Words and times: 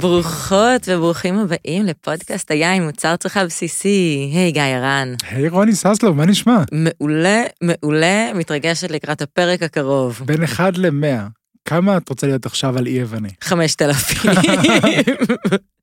ברוכות 0.00 0.88
וברוכים 0.88 1.38
הבאים 1.38 1.86
לפודקאסט 1.86 2.50
היין, 2.50 2.86
מוצר 2.86 3.16
צריכה 3.16 3.44
בסיסי. 3.44 4.30
היי, 4.34 4.52
גיא 4.52 4.62
הרן. 4.62 5.14
היי, 5.30 5.48
רוני 5.48 5.74
ססלו, 5.74 6.14
מה 6.14 6.26
נשמע? 6.26 6.62
מעולה, 6.72 7.42
מעולה, 7.62 8.32
מתרגשת 8.34 8.90
לקראת 8.90 9.22
הפרק 9.22 9.62
הקרוב. 9.62 10.22
בין 10.24 10.42
אחד 10.42 10.76
למאה, 10.76 11.26
כמה 11.64 11.96
את 11.96 12.08
רוצה 12.08 12.26
להיות 12.26 12.46
עכשיו 12.46 12.78
על 12.78 12.86
אי 12.86 12.92
יווני? 12.92 13.30
חמשת 13.40 13.82
אלפים. 13.82 14.30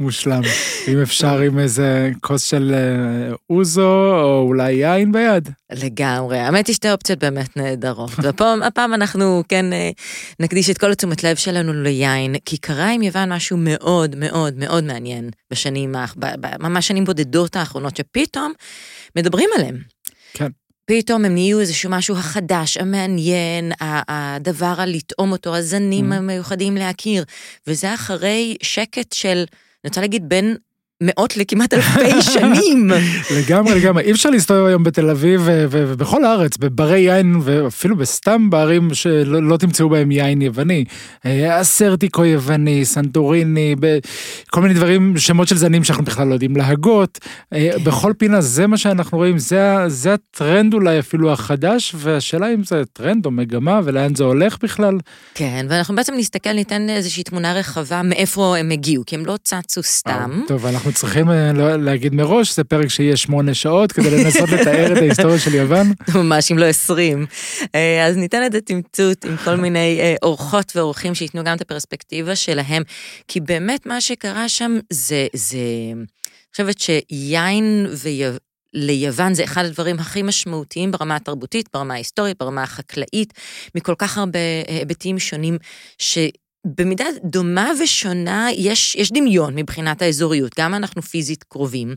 מושלם. 0.00 0.42
אם 0.88 1.02
אפשר 1.02 1.38
עם 1.38 1.58
איזה 1.58 2.10
כוס 2.20 2.42
של 2.44 2.74
אה, 2.74 3.34
אוזו, 3.50 4.20
או 4.22 4.42
אולי 4.42 4.72
יין 4.72 5.12
ביד. 5.12 5.48
לגמרי. 5.72 6.38
האמת 6.38 6.66
היא 6.66 6.74
שתי 6.74 6.92
אופציות 6.92 7.18
באמת 7.18 7.56
נהדרות. 7.56 8.10
והפעם 8.22 8.62
הפעם 8.62 8.94
אנחנו 8.94 9.42
כן 9.48 9.72
אה, 9.72 9.90
נקדיש 10.40 10.70
את 10.70 10.78
כל 10.78 10.92
התשומת 10.92 11.24
לב 11.24 11.36
שלנו 11.36 11.72
ליין, 11.72 12.34
כי 12.44 12.56
קרה 12.56 12.90
עם 12.90 13.02
יוון 13.02 13.32
משהו 13.32 13.56
מאוד 13.56 14.16
מאוד 14.16 14.54
מאוד 14.56 14.84
מעניין 14.84 15.30
בשנים, 15.50 15.94
ממש 16.60 16.88
שנים 16.88 17.04
בודדות 17.04 17.56
האחרונות, 17.56 17.96
שפתאום 17.96 18.52
מדברים 19.16 19.48
עליהם. 19.56 19.76
כן. 20.32 20.48
פתאום 20.86 21.24
הם 21.24 21.34
נהיו 21.34 21.60
איזשהו 21.60 21.90
משהו 21.90 22.16
החדש, 22.16 22.76
המעניין, 22.76 23.72
הדבר 23.80 24.74
על 24.78 24.90
לטעום 24.90 25.32
אותו, 25.32 25.56
הזנים 25.56 26.12
Mhm. 26.12 26.16
המיוחדים 26.16 26.76
להכיר. 26.76 27.24
וזה 27.66 27.94
אחרי 27.94 28.56
שקט 28.62 29.12
של, 29.12 29.44
אני 29.84 29.88
רוצה 29.88 30.00
להגיד, 30.00 30.28
בין 30.28 30.56
מאות 31.02 31.36
לכמעט 31.36 31.74
אלפי 31.74 32.22
שנים. 32.32 32.90
לגמרי, 33.36 33.80
לגמרי. 33.80 34.02
אי 34.02 34.12
אפשר 34.12 34.30
להסתובב 34.30 34.64
היום 34.64 34.84
בתל 34.84 35.10
אביב 35.10 35.40
ובכל 35.46 36.24
הארץ, 36.24 36.56
בברי 36.56 36.98
יין, 36.98 37.40
ואפילו 37.42 37.96
בסתם 37.96 38.50
בערים 38.50 38.94
שלא 38.94 39.42
לא 39.42 39.56
תמצאו 39.56 39.88
בהם 39.88 40.10
יין 40.10 40.42
יווני. 40.42 40.84
אה, 41.26 41.60
אסרטיקו 41.60 42.24
יווני, 42.24 42.84
סנטוריני, 42.84 43.74
כל 44.50 44.60
מיני 44.60 44.74
דברים, 44.74 45.18
שמות 45.18 45.48
של 45.48 45.56
זנים 45.56 45.84
שאנחנו 45.84 46.04
בכלל 46.04 46.28
לא 46.28 46.32
יודעים 46.34 46.56
להגות. 46.56 47.18
אה. 47.52 47.70
בכל 47.84 48.12
פינה 48.18 48.40
זה 48.40 48.66
מה 48.66 48.76
שאנחנו 48.76 49.18
רואים, 49.18 49.38
זה, 49.38 49.74
זה 49.86 50.14
הטרנד 50.14 50.74
אולי 50.74 50.98
אפילו 50.98 51.32
החדש, 51.32 51.94
והשאלה 51.98 52.54
אם 52.54 52.64
זה 52.64 52.82
טרנד 52.92 53.26
או 53.26 53.30
מגמה 53.30 53.80
ולאן 53.84 54.14
זה 54.14 54.24
הולך 54.24 54.56
בכלל. 54.62 54.98
כן, 55.34 55.66
ואנחנו 55.68 55.96
בעצם 55.96 56.14
נסתכל, 56.14 56.52
ניתן 56.52 56.90
איזושהי 56.90 57.22
תמונה 57.22 57.52
רחבה 57.52 58.02
מאיפה 58.02 58.56
הם 58.56 58.70
הגיעו, 58.70 59.04
כי 59.06 59.14
הם 59.14 59.26
לא 59.26 59.36
צצו 59.42 59.82
סתם. 59.82 60.40
טוב, 60.48 60.66
אנחנו 60.66 60.85
צריכים 60.92 61.30
אה, 61.30 61.52
לא- 61.52 61.76
להגיד 61.76 62.14
מראש, 62.14 62.56
זה 62.56 62.64
פרק 62.64 62.88
שיהיה 62.88 63.16
שמונה 63.16 63.54
שעות 63.54 63.92
כדי 63.92 64.10
לנסות 64.10 64.48
לתאר 64.48 64.92
את 64.92 64.96
ההיסטוריה 64.96 65.38
של 65.38 65.54
יוון. 65.54 65.92
ממש, 66.14 66.52
אם 66.52 66.58
לא 66.58 66.66
20. 66.66 67.26
אה, 67.74 68.06
אז 68.06 68.16
ניתן 68.16 68.46
את 68.46 68.54
התמצות 68.54 69.24
עם 69.24 69.36
כל 69.44 69.56
מיני 69.56 69.98
אה, 70.00 70.14
אורחות 70.22 70.72
ואורחים 70.76 71.14
שייתנו 71.14 71.44
גם 71.44 71.56
את 71.56 71.60
הפרספקטיבה 71.60 72.36
שלהם, 72.36 72.82
כי 73.28 73.40
באמת 73.40 73.86
מה 73.86 74.00
שקרה 74.00 74.48
שם 74.48 74.78
זה, 74.92 75.26
זה, 75.32 75.58
אני 75.94 76.50
חושבת 76.52 76.80
שיין 76.80 77.86
ויו... 78.02 78.32
ליוון 78.74 79.34
זה 79.34 79.44
אחד 79.44 79.64
הדברים 79.64 79.98
הכי 79.98 80.22
משמעותיים 80.22 80.90
ברמה 80.90 81.16
התרבותית, 81.16 81.68
ברמה 81.74 81.94
ההיסטורית, 81.94 82.38
ברמה 82.38 82.62
החקלאית, 82.62 83.32
מכל 83.74 83.94
כך 83.98 84.18
הרבה 84.18 84.38
היבטים 84.68 85.18
שונים, 85.18 85.58
ש... 85.98 86.18
במידה 86.74 87.04
דומה 87.24 87.70
ושונה, 87.82 88.48
יש, 88.56 88.94
יש 88.94 89.12
דמיון 89.12 89.54
מבחינת 89.54 90.02
האזוריות, 90.02 90.52
גם 90.58 90.74
אנחנו 90.74 91.02
פיזית 91.02 91.44
קרובים, 91.44 91.94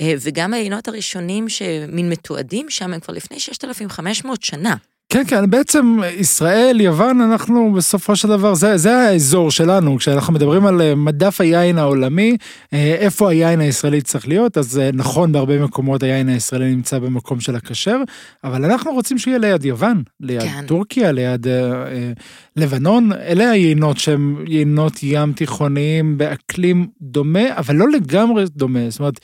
אה, 0.00 0.14
וגם 0.20 0.54
העיינות 0.54 0.88
הראשונים 0.88 1.48
שמין 1.48 2.08
מתועדים 2.08 2.70
שם 2.70 2.94
הם 2.94 3.00
כבר 3.00 3.14
לפני 3.14 3.40
6,500 3.40 4.42
שנה. 4.42 4.76
כן, 5.08 5.22
כן, 5.26 5.50
בעצם 5.50 5.98
ישראל, 6.18 6.80
יוון, 6.80 7.20
אנחנו 7.20 7.72
בסופו 7.72 8.16
של 8.16 8.28
דבר, 8.28 8.54
זה, 8.54 8.76
זה 8.76 8.96
האזור 8.96 9.50
שלנו, 9.50 9.96
כשאנחנו 9.96 10.32
מדברים 10.32 10.66
על 10.66 10.80
אה, 10.80 10.94
מדף 10.94 11.40
היין 11.40 11.78
העולמי, 11.78 12.36
אה, 12.72 12.94
איפה 12.98 13.30
היין 13.30 13.60
הישראלי 13.60 14.00
צריך 14.02 14.28
להיות, 14.28 14.58
אז 14.58 14.78
אה, 14.78 14.90
נכון, 14.92 15.32
בהרבה 15.32 15.64
מקומות 15.64 16.02
היין 16.02 16.28
הישראלי 16.28 16.74
נמצא 16.74 16.98
במקום 16.98 17.40
של 17.40 17.56
הכשר, 17.56 17.96
אבל 18.44 18.64
אנחנו 18.64 18.92
רוצים 18.92 19.18
שיהיה 19.18 19.38
ליד 19.38 19.64
יוון, 19.64 20.02
ליד. 20.20 20.42
כן. 20.42 20.66
טורקיה, 20.66 21.12
ליד 21.12 21.46
אה, 21.48 21.52
אה, 21.72 22.12
לבנון, 22.56 23.12
אלה 23.12 23.50
היינות 23.50 23.98
שהם 23.98 24.44
יינות 24.46 25.02
ים 25.02 25.32
תיכוניים 25.32 26.18
באקלים 26.18 26.86
דומה, 27.02 27.56
אבל 27.56 27.76
לא 27.76 27.88
לגמרי 27.88 28.44
דומה, 28.56 28.90
זאת 28.90 29.00
אומרת, 29.00 29.20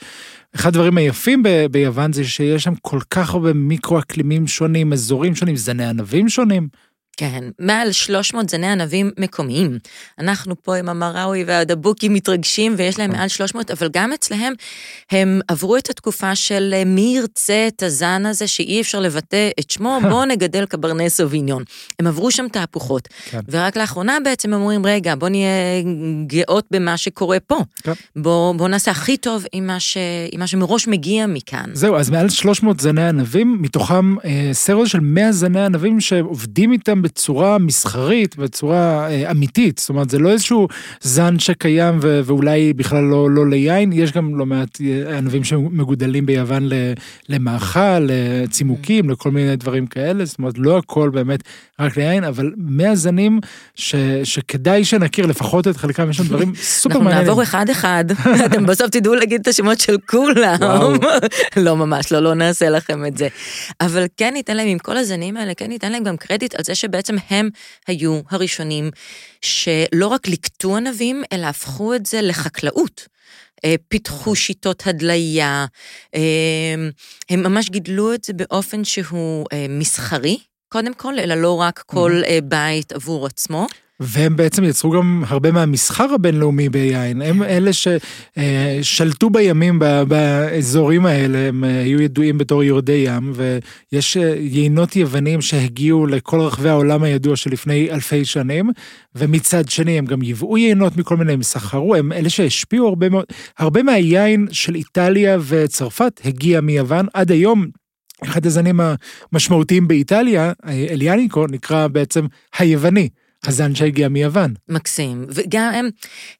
אחד 0.55 0.69
הדברים 0.69 0.97
היפים 0.97 1.43
ב- 1.43 1.65
ביוון 1.71 2.13
זה 2.13 2.23
שיש 2.23 2.63
שם 2.63 2.73
כל 2.81 2.99
כך 3.09 3.33
הרבה 3.33 3.53
מיקרו-אקלימים 3.53 4.47
שונים, 4.47 4.93
אזורים 4.93 5.35
שונים, 5.35 5.55
זני 5.55 5.85
ענבים 5.85 6.29
שונים. 6.29 6.67
כן, 7.17 7.43
מעל 7.59 7.91
300 7.91 8.49
זני 8.49 8.67
ענבים 8.67 9.11
מקומיים. 9.17 9.77
אנחנו 10.19 10.61
פה 10.61 10.75
עם 10.75 10.89
המראוי 10.89 11.43
והדבוקים 11.43 12.13
מתרגשים 12.13 12.75
ויש 12.77 12.99
להם 12.99 13.11
מעל 13.11 13.27
300, 13.27 13.71
אבל 13.71 13.89
גם 13.93 14.13
אצלהם 14.13 14.53
הם 15.11 15.39
עברו 15.47 15.77
את 15.77 15.89
התקופה 15.89 16.35
של 16.35 16.73
אה, 16.73 16.85
מי 16.85 17.13
ירצה 17.17 17.67
את 17.67 17.83
הזן 17.83 18.25
הזה 18.25 18.47
שאי 18.47 18.81
אפשר 18.81 18.99
לבטא 18.99 19.49
את 19.59 19.71
שמו, 19.71 19.99
בואו 20.09 20.25
נגדל 20.25 20.65
קברני 20.65 21.09
סוביניון. 21.09 21.63
הם 21.99 22.07
עברו 22.07 22.31
שם 22.31 22.47
תהפוכות. 22.51 23.07
כן. 23.25 23.39
ורק 23.47 23.77
לאחרונה 23.77 24.17
בעצם 24.23 24.53
הם 24.53 24.61
אומרים, 24.61 24.85
רגע, 24.85 25.15
בוא 25.15 25.29
נהיה 25.29 25.49
גאות 26.27 26.65
במה 26.71 26.97
שקורה 26.97 27.39
פה. 27.39 27.59
כן. 27.83 27.91
בוא, 28.15 28.55
בוא 28.55 28.67
נעשה 28.67 28.91
הכי 28.91 29.17
טוב 29.17 29.45
עם 29.53 29.67
מה, 29.67 29.79
ש... 29.79 29.97
עם 30.31 30.39
מה 30.39 30.47
שמראש 30.47 30.87
מגיע 30.87 31.27
מכאן. 31.27 31.69
זהו, 31.73 31.95
אז 31.95 32.09
מעל 32.09 32.29
300 32.29 32.79
זני 32.79 33.07
ענבים, 33.07 33.61
מתוכם 33.61 34.15
אה, 34.25 34.49
סרט 34.53 34.87
של 34.87 34.99
100 34.99 35.31
זני 35.31 35.65
ענבים 35.65 36.01
שעובדים 36.01 36.71
איתם 36.71 37.02
בצורה 37.03 37.57
מסחרית, 37.57 38.35
בצורה 38.37 39.07
אה, 39.09 39.31
אמיתית. 39.31 39.77
זאת 39.79 39.89
אומרת, 39.89 40.09
זה 40.09 40.19
לא 40.19 40.29
איזשהו 40.29 40.67
זן 41.01 41.39
שקיים 41.39 41.97
ו- 42.01 42.21
ואולי 42.25 42.73
בכלל 42.73 43.03
לא, 43.03 43.29
לא 43.31 43.49
ליין, 43.49 43.93
יש 43.93 44.11
גם 44.11 44.35
לא 44.37 44.45
מעט 44.45 44.77
אה, 44.81 45.17
ענבים 45.17 45.43
שמגודלים 45.43 46.25
ביוון 46.25 46.69
למאכל, 47.29 47.79
לצימוקים, 47.99 49.09
לכל 49.09 49.31
מיני 49.31 49.55
דברים 49.55 49.87
כאלה. 49.87 50.25
זאת 50.25 50.37
אומרת, 50.39 50.53
לא 50.57 50.77
הכל 50.77 51.09
באמת 51.09 51.39
רק 51.79 51.97
ליין, 51.97 52.23
אבל 52.23 52.51
100 52.57 52.95
זנים 52.95 53.39
ש- 53.75 53.95
שכדאי 54.23 54.85
שנכיר 54.85 55.25
לפחות 55.25 55.67
את 55.67 55.77
חלקם, 55.77 56.09
יש 56.09 56.17
שם 56.17 56.23
דברים 56.23 56.53
סופר 56.61 56.93
אנחנו 56.95 57.03
מעניינים. 57.05 57.27
נעבור 57.27 57.43
אחד-אחד, 57.43 58.05
אתם 58.45 58.65
בסוף 58.65 58.89
תדעו 58.89 59.15
להגיד 59.15 59.41
את 59.41 59.47
השמות 59.47 59.79
של 59.79 59.95
כולם. 60.09 60.57
לא 61.65 61.75
ממש, 61.77 62.11
לא, 62.11 62.19
לא 62.19 62.33
נעשה 62.33 62.69
לכם 62.69 63.05
את 63.05 63.17
זה. 63.17 63.27
אבל 63.81 64.05
כן 64.17 64.31
ניתן 64.33 64.57
להם, 64.57 64.67
עם 64.67 64.77
כל 64.79 64.97
הזנים 64.97 65.37
האלה, 65.37 65.53
כן 65.53 65.67
ניתן 65.67 65.91
להם 65.91 66.03
גם 66.03 66.17
קרדיט 66.17 66.55
על 66.55 66.63
זה 66.63 66.75
שבעצם 66.93 67.15
הם 67.29 67.49
היו 67.87 68.21
הראשונים 68.29 68.91
שלא 69.41 70.07
רק 70.07 70.27
ליקטו 70.27 70.77
ענבים, 70.77 71.23
אלא 71.31 71.45
הפכו 71.47 71.95
את 71.95 72.05
זה 72.05 72.21
לחקלאות. 72.21 73.07
אה, 73.65 73.75
פיתחו 73.87 74.35
שיטות 74.35 74.83
הדליה, 74.87 75.65
אה, 76.15 76.75
הם 77.29 77.43
ממש 77.43 77.69
גידלו 77.69 78.13
את 78.13 78.23
זה 78.23 78.33
באופן 78.33 78.83
שהוא 78.83 79.45
אה, 79.53 79.65
מסחרי, 79.69 80.37
קודם 80.69 80.93
כל, 80.93 81.19
אלא 81.19 81.35
לא 81.35 81.61
רק 81.61 81.83
כל 81.85 82.21
אה, 82.27 82.39
בית 82.43 82.91
עבור 82.91 83.25
עצמו. 83.25 83.67
והם 83.99 84.35
בעצם 84.35 84.63
יצרו 84.63 84.91
גם 84.91 85.23
הרבה 85.27 85.51
מהמסחר 85.51 86.13
הבינלאומי 86.13 86.69
ביין. 86.69 87.21
הם 87.21 87.43
אלה 87.43 87.71
ששלטו 87.73 89.29
בימים 89.29 89.79
ב- 89.79 90.03
באזורים 90.07 91.05
האלה, 91.05 91.37
הם 91.37 91.63
אה, 91.63 91.81
היו 91.81 92.01
ידועים 92.01 92.37
בתור 92.37 92.63
יורדי 92.63 93.03
ים, 93.07 93.33
ויש 93.35 94.17
אה, 94.17 94.35
יינות 94.39 94.95
יוונים 94.95 95.41
שהגיעו 95.41 96.07
לכל 96.07 96.39
רחבי 96.39 96.69
העולם 96.69 97.03
הידוע 97.03 97.35
שלפני 97.35 97.91
אלפי 97.91 98.25
שנים, 98.25 98.69
ומצד 99.15 99.69
שני 99.69 99.97
הם 99.97 100.05
גם 100.05 100.21
ייבאו 100.21 100.57
יינות 100.57 100.97
מכל 100.97 101.17
מיני, 101.17 101.33
הם 101.33 101.43
סחרו, 101.43 101.95
הם 101.95 102.11
אלה 102.11 102.29
שהשפיעו 102.29 102.87
הרבה 102.87 103.09
מאוד, 103.09 103.25
הרבה 103.57 103.83
מהיין 103.83 104.47
של 104.51 104.75
איטליה 104.75 105.37
וצרפת 105.47 106.21
הגיע 106.25 106.61
מיוון 106.61 107.05
עד 107.13 107.31
היום. 107.31 107.65
אחד 108.23 108.45
הזנים 108.45 108.79
המשמעותיים 109.31 109.87
באיטליה, 109.87 110.51
אה, 110.65 110.85
אליאניקו, 110.89 111.47
נקרא 111.47 111.87
בעצם 111.87 112.25
היווני. 112.57 113.09
הזן 113.47 113.75
שהגיע 113.75 114.07
מיוון. 114.07 114.53
מקסים. 114.69 115.25
וגם 115.29 115.71
הם, 115.73 115.89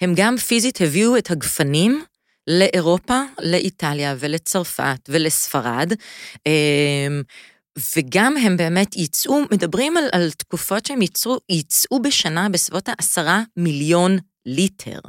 הם 0.01 0.13
גם 0.15 0.37
פיזית 0.37 0.81
הביאו 0.81 1.17
את 1.17 1.31
הגפנים 1.31 2.03
לאירופה, 2.47 3.21
לאיטליה 3.41 4.15
ולצרפת 4.19 5.09
ולספרד. 5.09 5.93
אמ, 6.45 7.21
וגם 7.95 8.37
הם 8.37 8.57
באמת 8.57 8.95
ייצאו, 8.95 9.41
מדברים 9.51 9.97
על, 9.97 10.03
על 10.11 10.31
תקופות 10.31 10.85
שהם 10.85 11.01
ייצאו, 11.01 11.37
ייצאו 11.49 12.01
בשנה 12.01 12.49
בסביבות 12.49 12.89
העשרה 12.89 13.43
מיליון 13.57 14.17
ליטר. 14.45 14.99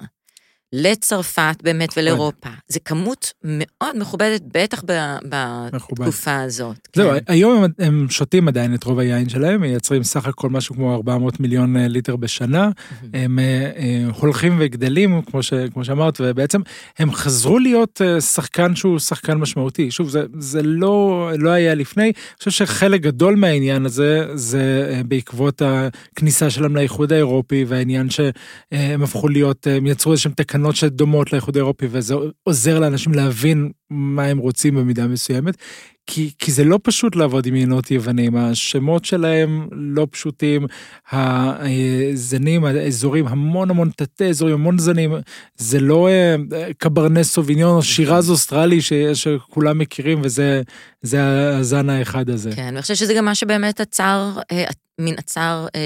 לצרפת 0.75 1.57
באמת. 1.63 1.95
ולאירופה. 1.97 2.49
זו 2.69 2.81
כמות 2.85 3.33
מאוד 3.45 3.99
מכובדת, 3.99 4.43
בטח. 4.53 4.83
בתקופה 5.29 6.41
הזאת. 6.41 6.89
זהו, 6.97 7.11
כן. 7.11 7.33
היום 7.33 7.65
הם, 7.79 8.07
שותים 8.11 8.49
עדיין 8.49 8.75
את 8.75 8.85
רוב 8.85 8.99
היין 8.99 9.29
שלהם, 9.29 9.61
מייצרים 9.61 10.03
סך 10.03 10.27
הכל 10.27 10.51
משהו 10.51 10.75
כמו 10.75 10.95
400 10.95 11.41
מיליון 11.41 11.77
אה, 11.77 11.89
ליטר 11.89 12.17
בשנה. 12.17 12.71
הם 13.15 13.39
אה, 13.39 13.71
אה, 13.77 14.05
הולכים 14.21 14.57
וגדלים, 14.61 15.23
כמו, 15.23 15.43
ש, 15.43 15.53
כמו 15.73 15.85
שאמרת, 15.85 16.21
ובעצם 16.21 16.61
הם 16.99 17.13
חזרו 17.13 17.59
להיות 17.59 18.01
שחקן 18.21 18.77
שהוא 18.77 18.99
שחקן 18.99 19.35
משמעותי. 19.35 19.91
שוב, 19.91 20.09
זה, 20.09 20.23
זה 20.39 20.63
לא, 20.63 21.31
לא 21.39 21.51
היה 21.51 21.75
לפני. 21.75 22.05
אני 22.05 22.13
חושב 22.39 22.51
שחלק 22.51 23.01
גדול 23.01 23.37
מהעניין 23.37 23.87
הזה, 23.87 24.27
זה 24.35 25.01
בעקבות 25.09 25.63
הכניסה 25.65 26.51
שלהם 26.51 26.77
לאיחוד 26.77 27.13
האירופי, 27.13 27.65
והעניין 27.69 28.11
שהם 28.11 29.03
הפכו 29.03 29.29
להיות, 29.29 29.67
הם 29.67 29.87
יצרו 29.87 30.13
איזשהם 30.13 30.33
תקנות 30.33 30.64
שדומות 30.73 31.33
לאיחוד 31.33 31.57
האירופי, 31.57 31.87
וזה 31.91 32.15
עוזר 32.43 32.79
לאנשים 32.79 33.15
להבין 33.15 33.71
מה 33.91 34.25
הם 34.25 34.39
רוצים 34.39 34.75
במידה 34.75 35.07
מסוימת. 35.07 35.57
כי, 36.07 36.31
כי 36.39 36.53
זה 36.53 36.65
לא 36.65 36.79
פשוט 36.83 37.17
לעבוד 37.17 37.47
עם 37.47 37.57
יינות 37.57 37.91
יוונים, 37.91 38.37
השמות 38.37 39.05
שלהם 39.05 39.69
לא 39.73 40.07
פשוטים, 40.11 40.67
הזנים, 41.13 42.65
האזורים, 42.65 43.27
המון 43.27 43.71
המון 43.71 43.91
תתי 43.97 44.25
אזורים, 44.25 44.55
המון 44.55 44.79
זנים, 44.79 45.13
זה 45.57 45.81
לא 45.81 46.09
אה, 46.09 46.37
קברנס 46.79 47.33
סוביניון 47.33 47.77
או 47.77 47.83
שירז 47.83 48.31
אוסטרלי 48.31 48.81
ש, 48.81 48.93
שכולם 48.93 49.79
מכירים 49.79 50.21
וזה 50.23 50.63
זה 51.03 51.21
הזן 51.59 51.91
האחד 51.91 52.31
הזה. 52.31 52.51
כן, 52.57 52.63
ואני 52.65 52.83
חושבת 52.83 52.97
שזה 52.97 53.15
גם 53.15 53.25
מה 53.25 53.35
שבאמת 53.35 53.81
עצר, 53.81 54.33
מין 55.01 55.15
עצר 55.19 55.67
אה, 55.75 55.81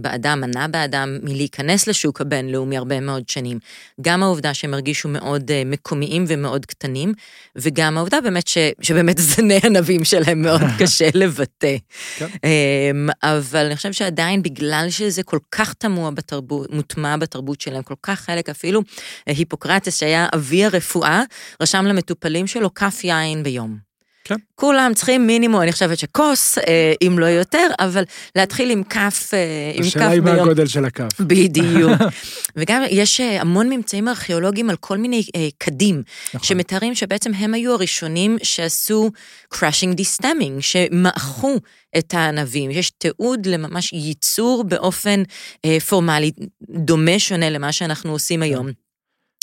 באדם, 0.00 0.40
מנע 0.40 0.66
באדם 0.66 1.18
מלהיכנס 1.22 1.86
לשוק 1.86 2.20
הבינלאומי 2.20 2.76
הרבה 2.76 3.00
מאוד 3.00 3.28
שנים. 3.28 3.58
גם 4.00 4.22
העובדה 4.22 4.54
שהם 4.54 4.74
הרגישו 4.74 5.08
מאוד 5.08 5.50
אה, 5.50 5.62
מקומיים 5.66 6.24
ומאוד 6.28 6.66
קטנים, 6.66 7.12
וגם 7.56 7.96
העובדה 7.96 8.20
באמת 8.20 8.48
ש, 8.48 8.58
שבאמת 8.80 9.18
זני 9.18 9.60
הנבים 9.62 10.04
שלהם 10.04 10.42
מאוד 10.42 10.62
קשה 10.80 11.08
לבטא. 11.14 11.76
כן. 12.16 12.26
אה, 12.44 12.90
אבל 13.22 13.66
אני 13.66 13.76
חושבת 13.76 13.94
שעדיין 13.94 14.42
בגלל 14.42 14.86
שזה 14.90 15.22
כל 15.22 15.38
כך 15.52 15.74
תמוה 15.74 16.10
בתרבות, 16.10 16.70
מוטמע 16.72 17.16
בתרבות 17.16 17.60
שלהם, 17.60 17.82
כל 17.82 17.94
כך 18.02 18.20
חלק, 18.20 18.48
אפילו 18.48 18.80
אה, 19.28 19.32
היפוקרטס 19.32 19.98
שהיה 19.98 20.26
אבי 20.34 20.64
הרפואה, 20.64 21.22
רשם 21.62 21.84
למטופלים 21.84 22.46
שלו 22.46 22.74
כף 22.74 23.00
יין 23.04 23.42
ביום. 23.42 23.93
כן. 24.24 24.34
כולם 24.54 24.92
צריכים 24.94 25.26
מינימום, 25.26 25.62
אני 25.62 25.72
חושבת 25.72 25.98
שכוס, 25.98 26.58
אה, 26.58 26.92
אם 27.06 27.18
לא 27.18 27.26
יותר, 27.26 27.66
אבל 27.80 28.04
להתחיל 28.36 28.70
עם 28.70 28.84
כף, 28.84 29.30
אה, 29.34 29.72
עם 29.74 29.82
כף 29.82 29.86
השאלה 29.86 30.08
היא 30.08 30.20
מה 30.20 30.32
הגודל 30.32 30.66
של 30.66 30.84
הכף. 30.84 31.20
בדיוק. 31.20 31.92
וגם 32.56 32.82
יש 32.90 33.20
אה, 33.20 33.40
המון 33.40 33.70
ממצאים 33.70 34.08
ארכיאולוגיים 34.08 34.70
על 34.70 34.76
כל 34.76 34.98
מיני 34.98 35.22
אה, 35.36 35.48
קדים, 35.58 36.02
נכון. 36.34 36.46
שמתארים 36.46 36.94
שבעצם 36.94 37.34
הם 37.34 37.54
היו 37.54 37.72
הראשונים 37.72 38.36
שעשו 38.42 39.10
crushing 39.54 39.94
דיסטמינג, 39.94 40.60
שמעכו 40.60 41.56
את 41.98 42.14
הענבים. 42.14 42.70
יש 42.70 42.90
תיעוד 42.90 43.46
לממש 43.46 43.92
ייצור 43.92 44.64
באופן 44.64 45.22
אה, 45.64 45.80
פורמלי, 45.80 46.30
דומה, 46.70 47.18
שונה 47.18 47.50
למה 47.50 47.72
שאנחנו 47.72 48.12
עושים 48.12 48.42
היום. 48.42 48.83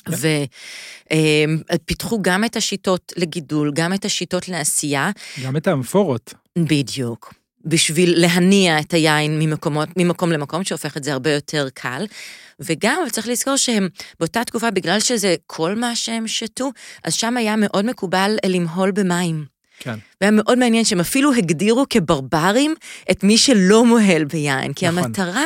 כן. 0.05 0.13
ופיתחו 1.73 2.21
גם 2.21 2.45
את 2.45 2.55
השיטות 2.55 3.13
לגידול, 3.17 3.71
גם 3.75 3.93
את 3.93 4.05
השיטות 4.05 4.47
לעשייה, 4.47 5.11
גם 5.43 5.57
את 5.57 5.67
האמפורות. 5.67 6.33
בדיוק. 6.57 7.33
בשביל 7.65 8.21
להניע 8.21 8.79
את 8.79 8.93
היין 8.93 9.39
ממקומות, 9.39 9.89
ממקום 9.97 10.31
למקום, 10.31 10.63
שהופך 10.63 10.97
את 10.97 11.03
זה 11.03 11.13
הרבה 11.13 11.31
יותר 11.33 11.67
קל. 11.73 12.05
וגם, 12.59 12.97
אבל 13.01 13.09
צריך 13.09 13.27
לזכור 13.27 13.55
שהם 13.55 13.89
באותה 14.19 14.43
תקופה, 14.43 14.71
בגלל 14.71 14.99
שזה 14.99 15.35
כל 15.47 15.75
מה 15.75 15.95
שהם 15.95 16.27
שתו, 16.27 16.71
אז 17.03 17.13
שם 17.13 17.37
היה 17.37 17.55
מאוד 17.55 17.85
מקובל 17.85 18.35
למהול 18.45 18.91
במים. 18.91 19.45
כן. 19.79 19.95
והיה 20.21 20.31
מאוד 20.31 20.57
מעניין 20.57 20.85
שהם 20.85 20.99
אפילו 20.99 21.33
הגדירו 21.33 21.85
כברברים 21.89 22.75
את 23.11 23.23
מי 23.23 23.37
שלא 23.37 23.85
מוהל 23.85 24.23
ביין, 24.23 24.73
כי 24.73 24.87
נכון. 24.87 25.03
המטרה 25.03 25.45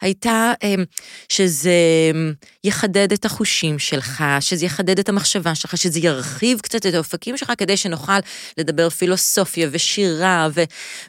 הייתה 0.00 0.52
אמ, 0.62 0.84
שזה 1.28 1.70
אמ, 2.10 2.32
יחדד 2.64 3.12
את 3.12 3.24
החושים 3.24 3.78
שלך, 3.78 4.24
שזה 4.40 4.66
יחדד 4.66 4.98
את 4.98 5.08
המחשבה 5.08 5.54
שלך, 5.54 5.76
שזה 5.76 6.00
ירחיב 6.00 6.60
קצת 6.60 6.86
את 6.86 6.94
האופקים 6.94 7.36
שלך, 7.36 7.52
כדי 7.58 7.76
שנוכל 7.76 8.18
לדבר 8.58 8.90
פילוסופיה 8.90 9.68
ושירה 9.72 10.48
ו- 10.54 10.64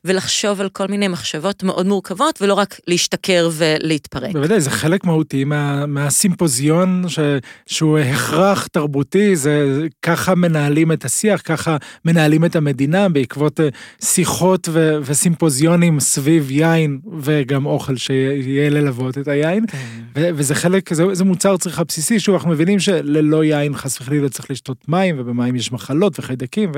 ולחשוב 0.06 0.62
על 0.62 0.70
כל 0.70 0.88
מיני 0.88 1.08
מחשבות 1.08 1.64
מאוד 1.64 1.86
מורכבות, 1.86 2.42
ולא 2.42 2.54
רק 2.54 2.80
להשתכר 2.88 3.50
ולהתפרק. 3.54 4.32
בוודאי, 4.32 4.62
זה 4.62 4.70
חלק 4.70 5.04
מהותי 5.04 5.44
מה, 5.44 5.86
מהסימפוזיון 5.86 7.04
ש, 7.08 7.20
שהוא 7.68 8.00
הכרח 8.00 8.68
תרבותי, 8.68 9.36
זה 9.36 9.82
ככה 10.02 10.36
מנהלים 10.36 10.92
את 10.92 11.06
השיח, 11.06 11.42
ככה 11.46 11.78
מנהלים 12.06 12.46
את 12.46 12.56
המדינה 12.56 13.10
בעקבות 13.10 13.60
אה, 13.60 13.70
שיחות 14.04 14.70
ו, 14.72 14.98
וסימפוזיונים 15.04 16.00
סביב 16.00 16.52
יין 16.52 17.00
וגם 17.20 17.66
אוכל 17.66 17.96
שיהיה 17.96 18.70
ללוות 18.76 19.18
את 19.18 19.28
היין, 19.28 19.66
כן. 19.68 19.78
ו, 20.16 20.30
וזה 20.34 20.56
חלק, 20.56 20.94
זה, 20.94 21.04
זה 21.16 21.24
מוצר 21.24 21.58
צריכה 21.58 21.84
בסיסי, 21.84 22.20
שוב, 22.20 22.36
אנחנו 22.36 22.50
מבינים 22.50 22.80
שללא 22.80 23.44
יין 23.44 23.76
חס 23.76 24.02
וחלילה 24.02 24.30
צריך 24.30 24.52
לשתות 24.52 24.90
מים, 24.90 25.16
ובמים 25.20 25.56
יש 25.56 25.72
מחלות 25.72 26.20
וחיידקים, 26.20 26.72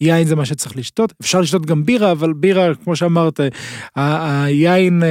ויין 0.00 0.26
זה 0.26 0.36
מה 0.36 0.44
שצריך 0.44 0.76
לשתות. 0.76 1.12
אפשר 1.20 1.40
לשתות 1.40 1.66
גם 1.66 1.84
בירה, 1.84 2.12
אבל 2.12 2.32
בירה, 2.32 2.74
כמו 2.84 2.96
שאמרת, 2.96 3.40
ה- 3.96 4.44
היין 4.44 5.02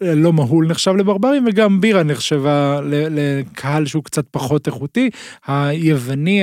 הלא 0.00 0.32
מהול 0.32 0.66
נחשב 0.66 0.94
לברברים, 0.96 1.44
וגם 1.48 1.80
בירה 1.80 2.02
נחשבה 2.02 2.80
לקהל 2.84 3.86
שהוא 3.86 4.04
קצת 4.04 4.24
פחות 4.30 4.66
איכותי. 4.66 5.10
היווני 5.46 6.42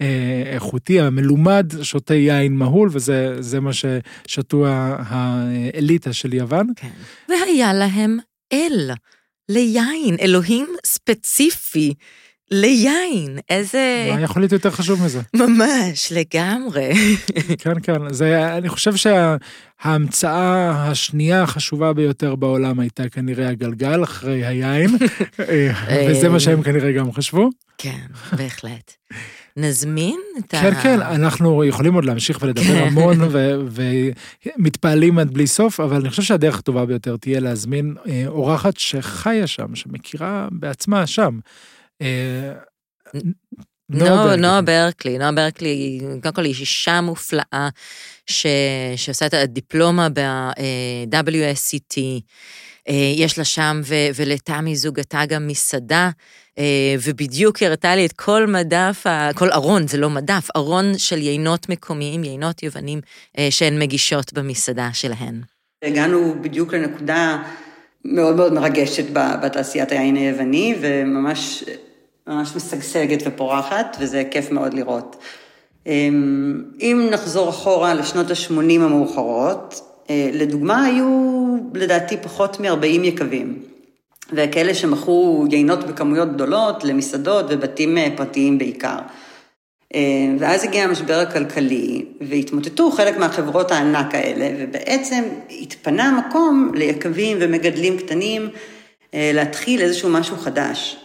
האיכותי, 0.00 1.00
המלומד, 1.00 1.72
שותה 1.82 2.14
יין 2.14 2.56
מהול, 2.56 2.88
וזה 2.92 3.36
זה 3.42 3.60
מה 3.60 3.70
ששתו 3.72 4.64
האליטה 4.98 6.12
של 6.12 6.34
יוון. 6.34 6.66
כן. 6.76 6.88
והיה 7.28 7.72
להם 7.72 8.15
אל, 8.52 8.90
ליין, 9.48 10.16
אלוהים 10.20 10.66
ספציפי, 10.86 11.94
ליין. 12.50 13.38
איזה... 13.50 14.10
מה 14.14 14.20
יכול 14.20 14.42
להיות 14.42 14.52
יותר 14.52 14.70
חשוב 14.70 15.04
מזה? 15.04 15.20
ממש, 15.34 16.12
לגמרי. 16.12 16.92
כן, 17.62 17.80
כן, 17.82 18.12
זה, 18.12 18.56
אני 18.56 18.68
חושב 18.68 18.92
שההמצאה 18.96 20.70
השנייה 20.90 21.42
החשובה 21.42 21.92
ביותר 21.92 22.34
בעולם 22.34 22.80
הייתה 22.80 23.08
כנראה 23.08 23.48
הגלגל 23.48 24.04
אחרי 24.04 24.46
היין, 24.46 24.90
וזה 26.10 26.28
מה 26.28 26.40
שהם 26.40 26.62
כנראה 26.62 26.92
גם 26.92 27.12
חשבו. 27.12 27.50
כן, 27.78 28.06
בהחלט. 28.36 28.92
נזמין 29.56 30.20
את 30.38 30.54
ה... 30.54 30.60
כן, 30.60 30.74
כן, 30.82 31.00
אנחנו 31.00 31.64
יכולים 31.64 31.94
עוד 31.94 32.04
להמשיך 32.04 32.38
ולדבר 32.42 32.84
המון 32.86 33.18
ו- 33.20 33.54
ומתפעלים 34.56 35.18
עד 35.18 35.30
בלי 35.30 35.46
סוף, 35.46 35.80
אבל 35.80 35.96
אני 35.96 36.10
חושב 36.10 36.22
שהדרך 36.22 36.58
הטובה 36.58 36.86
ביותר 36.86 37.16
תהיה 37.16 37.40
להזמין 37.40 37.94
אה, 38.08 38.24
אורחת 38.26 38.76
שחיה 38.76 39.46
שם, 39.46 39.74
שמכירה 39.74 40.48
בעצמה 40.52 41.06
שם. 41.06 41.38
אה, 42.02 42.52
נועה 43.90 44.62
ברקלי. 44.62 45.18
נועה 45.18 45.32
ברקלי, 45.32 46.00
קודם 46.22 46.34
כל 46.34 46.44
היא 46.44 46.54
אישה 46.60 47.00
מופלאה 47.00 47.68
ש... 48.26 48.46
שעושה 48.96 49.26
את 49.26 49.34
הדיפלומה 49.34 50.08
ב-WSCT, 50.08 51.96
אה, 52.88 53.12
יש 53.16 53.38
לה 53.38 53.44
שם, 53.44 53.80
ו... 53.84 53.94
ולתמי 54.14 54.76
זוגתה 54.76 55.26
גם 55.26 55.46
מסעדה, 55.46 56.10
ובדיוק 57.02 57.62
הראתה 57.62 57.96
לי 57.96 58.06
את 58.06 58.12
כל 58.12 58.46
מדף. 58.46 59.04
כל 59.34 59.50
ארון, 59.50 59.86
זה 59.86 59.98
לא 59.98 60.10
מדף, 60.10 60.48
ארון 60.56 60.98
של 60.98 61.18
יינות 61.18 61.68
מקומיים, 61.68 62.24
יינות 62.24 62.62
יוונים, 62.62 63.00
אה, 63.38 63.46
שהן 63.50 63.78
מגישות 63.78 64.32
במסעדה 64.32 64.88
שלהן. 64.92 65.40
הגענו 65.84 66.34
בדיוק 66.40 66.74
לנקודה 66.74 67.42
מאוד 68.04 68.36
מאוד 68.36 68.52
מרגשת 68.52 69.04
בתעשיית 69.12 69.92
היין 69.92 70.16
היווני, 70.16 70.74
וממש 70.80 71.64
ממש 72.26 72.56
משגשגת 72.56 73.22
ופורחת, 73.26 73.96
וזה 74.00 74.22
כיף 74.30 74.50
מאוד 74.50 74.74
לראות. 74.74 75.16
אמ, 75.86 76.62
אם 76.80 77.08
נחזור 77.10 77.48
אחורה 77.48 77.94
לשנות 77.94 78.30
ה-80 78.30 78.80
המאוחרות, 78.80 79.80
אה, 80.10 80.30
לדוגמה 80.32 80.84
היו 80.84 81.56
לדעתי 81.74 82.16
פחות 82.16 82.60
מ-40 82.60 82.86
יקבים, 82.86 83.62
וכאלה 84.32 84.74
שמכרו 84.74 85.46
יינות 85.50 85.84
בכמויות 85.84 86.32
גדולות 86.32 86.84
למסעדות 86.84 87.46
ובתים 87.48 87.98
אה, 87.98 88.08
פרטיים 88.16 88.58
בעיקר. 88.58 88.98
אה, 89.94 90.00
ואז 90.38 90.64
הגיע 90.64 90.84
המשבר 90.84 91.18
הכלכלי, 91.18 92.04
והתמוטטו 92.20 92.90
חלק 92.90 93.16
מהחברות 93.16 93.70
הענק 93.72 94.14
האלה, 94.14 94.48
ובעצם 94.58 95.24
התפנה 95.50 96.20
מקום 96.28 96.72
ליקבים 96.74 97.36
ומגדלים 97.40 97.98
קטנים 97.98 98.48
אה, 99.14 99.30
להתחיל 99.34 99.80
איזשהו 99.80 100.10
משהו 100.10 100.36
חדש. 100.36 100.96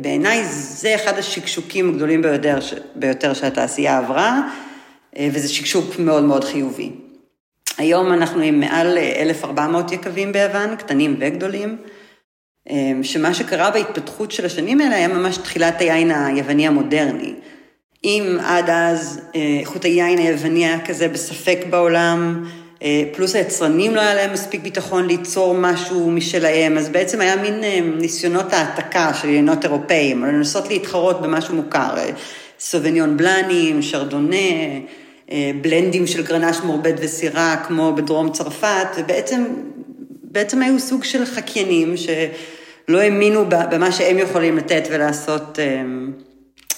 בעיניי 0.00 0.44
זה 0.44 0.94
אחד 0.94 1.18
השקשוקים 1.18 1.88
הגדולים 1.88 2.22
ביותר, 2.22 2.58
ביותר 2.94 3.34
שהתעשייה 3.34 3.98
עברה, 3.98 4.40
וזה 5.20 5.48
שקשוק 5.48 5.98
מאוד 5.98 6.22
מאוד 6.24 6.44
חיובי. 6.44 6.90
היום 7.78 8.12
אנחנו 8.12 8.40
עם 8.40 8.60
מעל 8.60 8.98
אה, 8.98 9.22
1,400 9.22 9.92
יקבים 9.92 10.32
ביוון, 10.32 10.76
קטנים 10.76 11.16
וגדולים. 11.20 11.76
שמה 13.02 13.34
שקרה 13.34 13.70
בהתפתחות 13.70 14.32
של 14.32 14.46
השנים 14.46 14.80
האלה 14.80 14.96
היה 14.96 15.08
ממש 15.08 15.36
תחילת 15.36 15.80
היין 15.80 16.10
היווני 16.10 16.66
המודרני. 16.66 17.34
אם 18.04 18.36
עד 18.44 18.70
אז 18.70 19.20
איכות 19.60 19.84
היין 19.84 20.18
היווני 20.18 20.66
היה 20.66 20.80
כזה 20.86 21.08
בספק 21.08 21.58
בעולם, 21.70 22.44
פלוס 23.12 23.34
היצרנים 23.34 23.94
לא 23.94 24.00
היה 24.00 24.14
להם 24.14 24.32
מספיק 24.32 24.62
ביטחון 24.62 25.06
ליצור 25.06 25.54
משהו 25.54 26.10
משלהם, 26.10 26.78
אז 26.78 26.88
בעצם 26.88 27.20
היה 27.20 27.36
מין 27.36 27.60
ניסיונות 27.98 28.52
העתקה 28.52 29.14
של 29.14 29.28
יינות 29.28 29.64
אירופאים, 29.64 30.24
לנסות 30.24 30.68
להתחרות 30.68 31.22
במשהו 31.22 31.54
מוכר, 31.54 31.94
סובניון 32.60 33.16
בלאנים, 33.16 33.82
שרדונה, 33.82 34.36
בלנדים 35.60 36.06
של 36.06 36.22
גרנש 36.22 36.56
מורבד 36.64 36.94
וסירה 36.98 37.56
כמו 37.66 37.92
בדרום 37.94 38.32
צרפת, 38.32 38.86
ובעצם 38.98 39.44
בעצם 40.22 40.62
היו 40.62 40.80
סוג 40.80 41.04
של 41.04 41.24
חקיינים 41.24 41.94
שלא 42.86 43.00
האמינו 43.00 43.44
במה 43.48 43.92
שהם 43.92 44.18
יכולים 44.18 44.56
לתת 44.56 44.88
ולעשות 44.90 45.58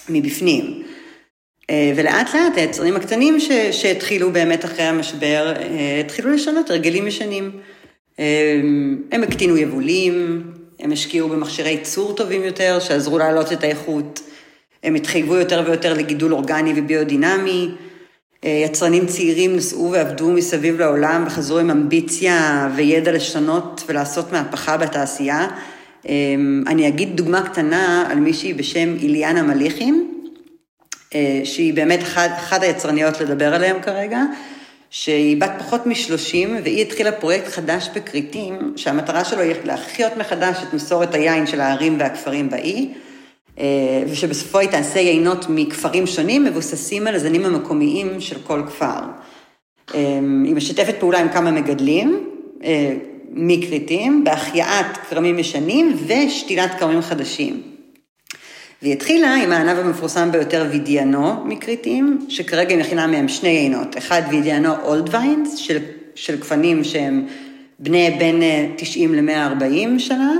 מבפנים. 0.09 0.83
ולאט 1.97 2.35
לאט 2.35 2.57
היצרנים 2.57 2.97
הקטנים 2.97 3.39
שהתחילו 3.71 4.33
באמת 4.33 4.65
אחרי 4.65 4.85
המשבר, 4.85 5.55
התחילו 6.01 6.31
לשנות 6.33 6.71
הרגלים 6.71 7.07
ישנים. 7.07 7.51
הם 9.13 9.23
הקטינו 9.23 9.57
יבולים, 9.57 10.43
הם 10.81 10.93
השקיעו 10.93 11.29
במכשירי 11.29 11.71
ייצור 11.71 12.13
טובים 12.13 12.45
יותר, 12.45 12.79
שעזרו 12.81 13.19
להעלות 13.19 13.53
את 13.53 13.65
האיכות, 13.65 14.21
הם 14.83 14.95
התחייבו 14.95 15.35
יותר 15.35 15.63
ויותר 15.67 15.95
לגידול 15.95 16.33
אורגני 16.33 16.73
וביודינמי, 16.77 17.71
יצרנים 18.43 19.07
צעירים 19.07 19.57
נסעו 19.57 19.93
ועבדו 19.93 20.29
מסביב 20.29 20.81
לעולם 20.81 21.25
וחזרו 21.27 21.59
עם 21.59 21.71
אמביציה 21.71 22.69
וידע 22.77 23.13
לשנות 23.13 23.83
ולעשות 23.87 24.33
מהפכה 24.33 24.77
בתעשייה. 24.77 25.49
אני 26.67 26.89
אגיד 26.89 27.17
דוגמה 27.17 27.43
קטנה 27.43 28.07
על 28.11 28.21
מישהי 28.21 28.55
בשם 28.55 28.95
איליאנה 29.03 29.43
מליחין, 29.43 30.11
שהיא 31.45 31.75
באמת 31.75 32.03
אחת, 32.03 32.63
היצרניות 32.63 33.21
לדבר 33.21 33.55
עליהם 33.55 33.83
כרגע, 33.83 34.21
שהיא 34.91 35.41
בת 35.41 35.53
פחות 35.59 35.87
משלושים, 35.87 36.57
והיא 36.65 36.83
התחילה 36.83 37.13
פרויקט 37.13 37.49
חדש 37.49 37.89
בכריתים, 37.95 38.73
שהמטרה 38.77 39.25
שלו 39.25 39.41
היא 39.41 39.55
להחיות 39.65 40.17
מחדש 40.17 40.57
את 40.63 40.75
מסורת 40.75 41.15
היין 41.15 41.47
של 41.47 41.61
הערים 41.61 41.97
והכפרים 41.99 42.51
באי, 42.51 42.89
ושבסופו 44.11 44.59
היא 44.59 44.69
תעשה 44.69 45.01
יינות 45.01 45.47
מכפרים 45.49 46.07
שונים, 46.07 46.45
מבוססים 46.45 47.07
על 47.07 47.15
הזנים 47.15 47.45
המקומיים 47.45 48.21
של 48.21 48.37
כל 48.47 48.63
כפר. 48.67 49.01
היא 50.45 50.55
משתפת 50.55 50.95
פעולה 51.01 51.19
עם 51.19 51.29
כמה 51.29 51.51
מגדלים, 51.51 52.29
מכריתים, 53.31 54.25
בהחייאת 54.25 54.97
כרמים 55.11 55.39
ישנים 55.39 55.97
ושתילת 56.07 56.71
כרמים 56.79 57.01
חדשים. 57.01 57.63
והיא 58.83 58.93
התחילה 58.93 59.35
עם 59.35 59.53
הענב 59.53 59.79
המפורסם 59.79 60.33
ביותר 60.33 60.67
וידיאנו 60.71 61.45
מכריתים, 61.45 62.27
שכרגע 62.29 62.75
היא 62.75 62.79
מכינה 62.79 63.07
מהם 63.07 63.29
שני 63.29 63.49
יינות, 63.49 63.99
אחד 63.99 64.23
וידיאנו 64.31 64.75
אולד 64.83 65.15
ויינס, 65.15 65.57
של, 65.57 65.79
של 66.15 66.37
גפנים 66.37 66.85
שהם 66.85 67.27
בני 67.79 68.17
בין 68.19 68.43
90 68.77 69.15
ל-140 69.15 69.99
שנה, 69.99 70.33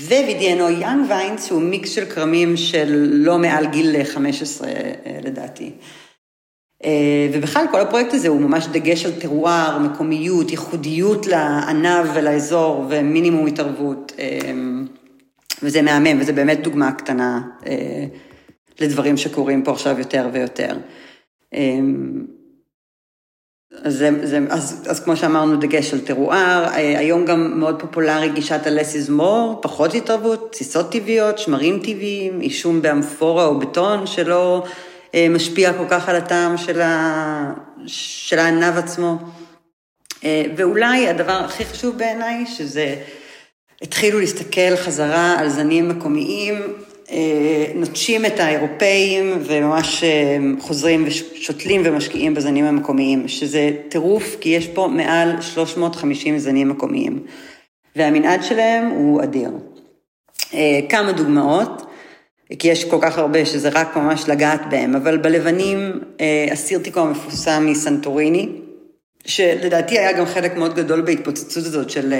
ווידיאנו 0.00 0.70
יאנג 0.70 1.06
ויינס, 1.08 1.46
שהוא 1.46 1.62
מיקס 1.62 1.90
של 1.90 2.04
כרמים 2.04 2.56
של 2.56 3.08
לא 3.12 3.38
מעל 3.38 3.66
גיל 3.66 4.04
15 4.04 4.68
לדעתי. 5.24 5.70
ובכלל 7.32 7.66
כל 7.70 7.80
הפרויקט 7.80 8.14
הזה 8.14 8.28
הוא 8.28 8.40
ממש 8.40 8.66
דגש 8.66 9.06
על 9.06 9.12
טרואר, 9.12 9.78
מקומיות, 9.78 10.50
ייחודיות 10.50 11.26
לענב 11.26 12.06
ולאזור 12.14 12.86
ומינימום 12.88 13.46
התערבות. 13.46 14.12
וזה 15.62 15.82
מהמם, 15.82 16.20
וזה 16.20 16.32
באמת 16.32 16.62
דוגמה 16.62 16.92
קטנה 16.92 17.40
לדברים 18.80 19.16
שקורים 19.16 19.62
פה 19.62 19.70
עכשיו 19.70 19.98
יותר 19.98 20.28
ויותר. 20.32 20.76
אז, 23.82 24.04
זה, 24.22 24.40
אז, 24.50 24.84
אז 24.90 25.00
כמו 25.04 25.16
שאמרנו, 25.16 25.56
דגש 25.56 25.94
על 25.94 26.00
טרואר, 26.00 26.66
היום 26.72 27.24
גם 27.24 27.60
מאוד 27.60 27.80
פופולרי 27.82 28.28
גישת 28.28 28.66
ה-less 28.66 29.06
is 29.06 29.10
more, 29.20 29.62
פחות 29.62 29.94
התערבות, 29.94 30.52
תסיסות 30.52 30.92
טבעיות, 30.92 31.38
שמרים 31.38 31.78
טבעיים, 31.78 32.40
עישום 32.40 32.82
באמפורה 32.82 33.46
או 33.46 33.58
בטון, 33.58 34.06
שלא 34.06 34.64
משפיע 35.30 35.72
כל 35.72 35.84
כך 35.90 36.08
על 36.08 36.16
הטעם 36.16 36.56
של, 36.56 36.80
ה, 36.80 37.52
של 37.86 38.38
הענב 38.38 38.78
עצמו. 38.78 39.16
ואולי 40.56 41.08
הדבר 41.08 41.32
הכי 41.32 41.64
חשוב 41.64 41.98
בעיניי, 41.98 42.46
שזה 42.46 42.96
התחילו 43.82 44.20
להסתכל 44.20 44.76
חזרה 44.76 45.38
על 45.38 45.48
זנים 45.48 45.88
מקומיים, 45.88 46.54
נוטשים 47.74 48.26
את 48.26 48.40
האירופאים 48.40 49.38
וממש 49.40 50.04
חוזרים 50.60 51.04
ושותלים 51.06 51.82
ומשקיעים 51.84 52.34
בזנים 52.34 52.64
המקומיים, 52.64 53.28
שזה 53.28 53.70
טירוף, 53.88 54.36
כי 54.40 54.48
יש 54.48 54.68
פה 54.68 54.88
מעל 54.92 55.40
350 55.40 56.38
זנים 56.38 56.68
מקומיים, 56.68 57.22
והמנעד 57.96 58.42
שלהם 58.42 58.86
הוא 58.86 59.22
אדיר. 59.22 59.50
כמה 60.88 61.12
דוגמאות, 61.12 61.82
כי 62.58 62.68
יש 62.68 62.84
כל 62.84 62.98
כך 63.02 63.18
הרבה 63.18 63.46
שזה 63.46 63.68
רק 63.68 63.96
ממש 63.96 64.28
לגעת 64.28 64.60
בהם, 64.70 64.94
אבל 64.94 65.16
בלבנים, 65.16 66.00
הסירטיקו 66.52 67.00
המפורסם 67.00 67.66
מסנטוריני, 67.66 68.48
שלדעתי 69.26 69.98
היה 69.98 70.12
גם 70.12 70.26
חלק 70.26 70.56
מאוד 70.56 70.74
גדול 70.74 71.00
בהתפוצצות 71.00 71.64
הזאת 71.64 71.90
של, 71.90 72.14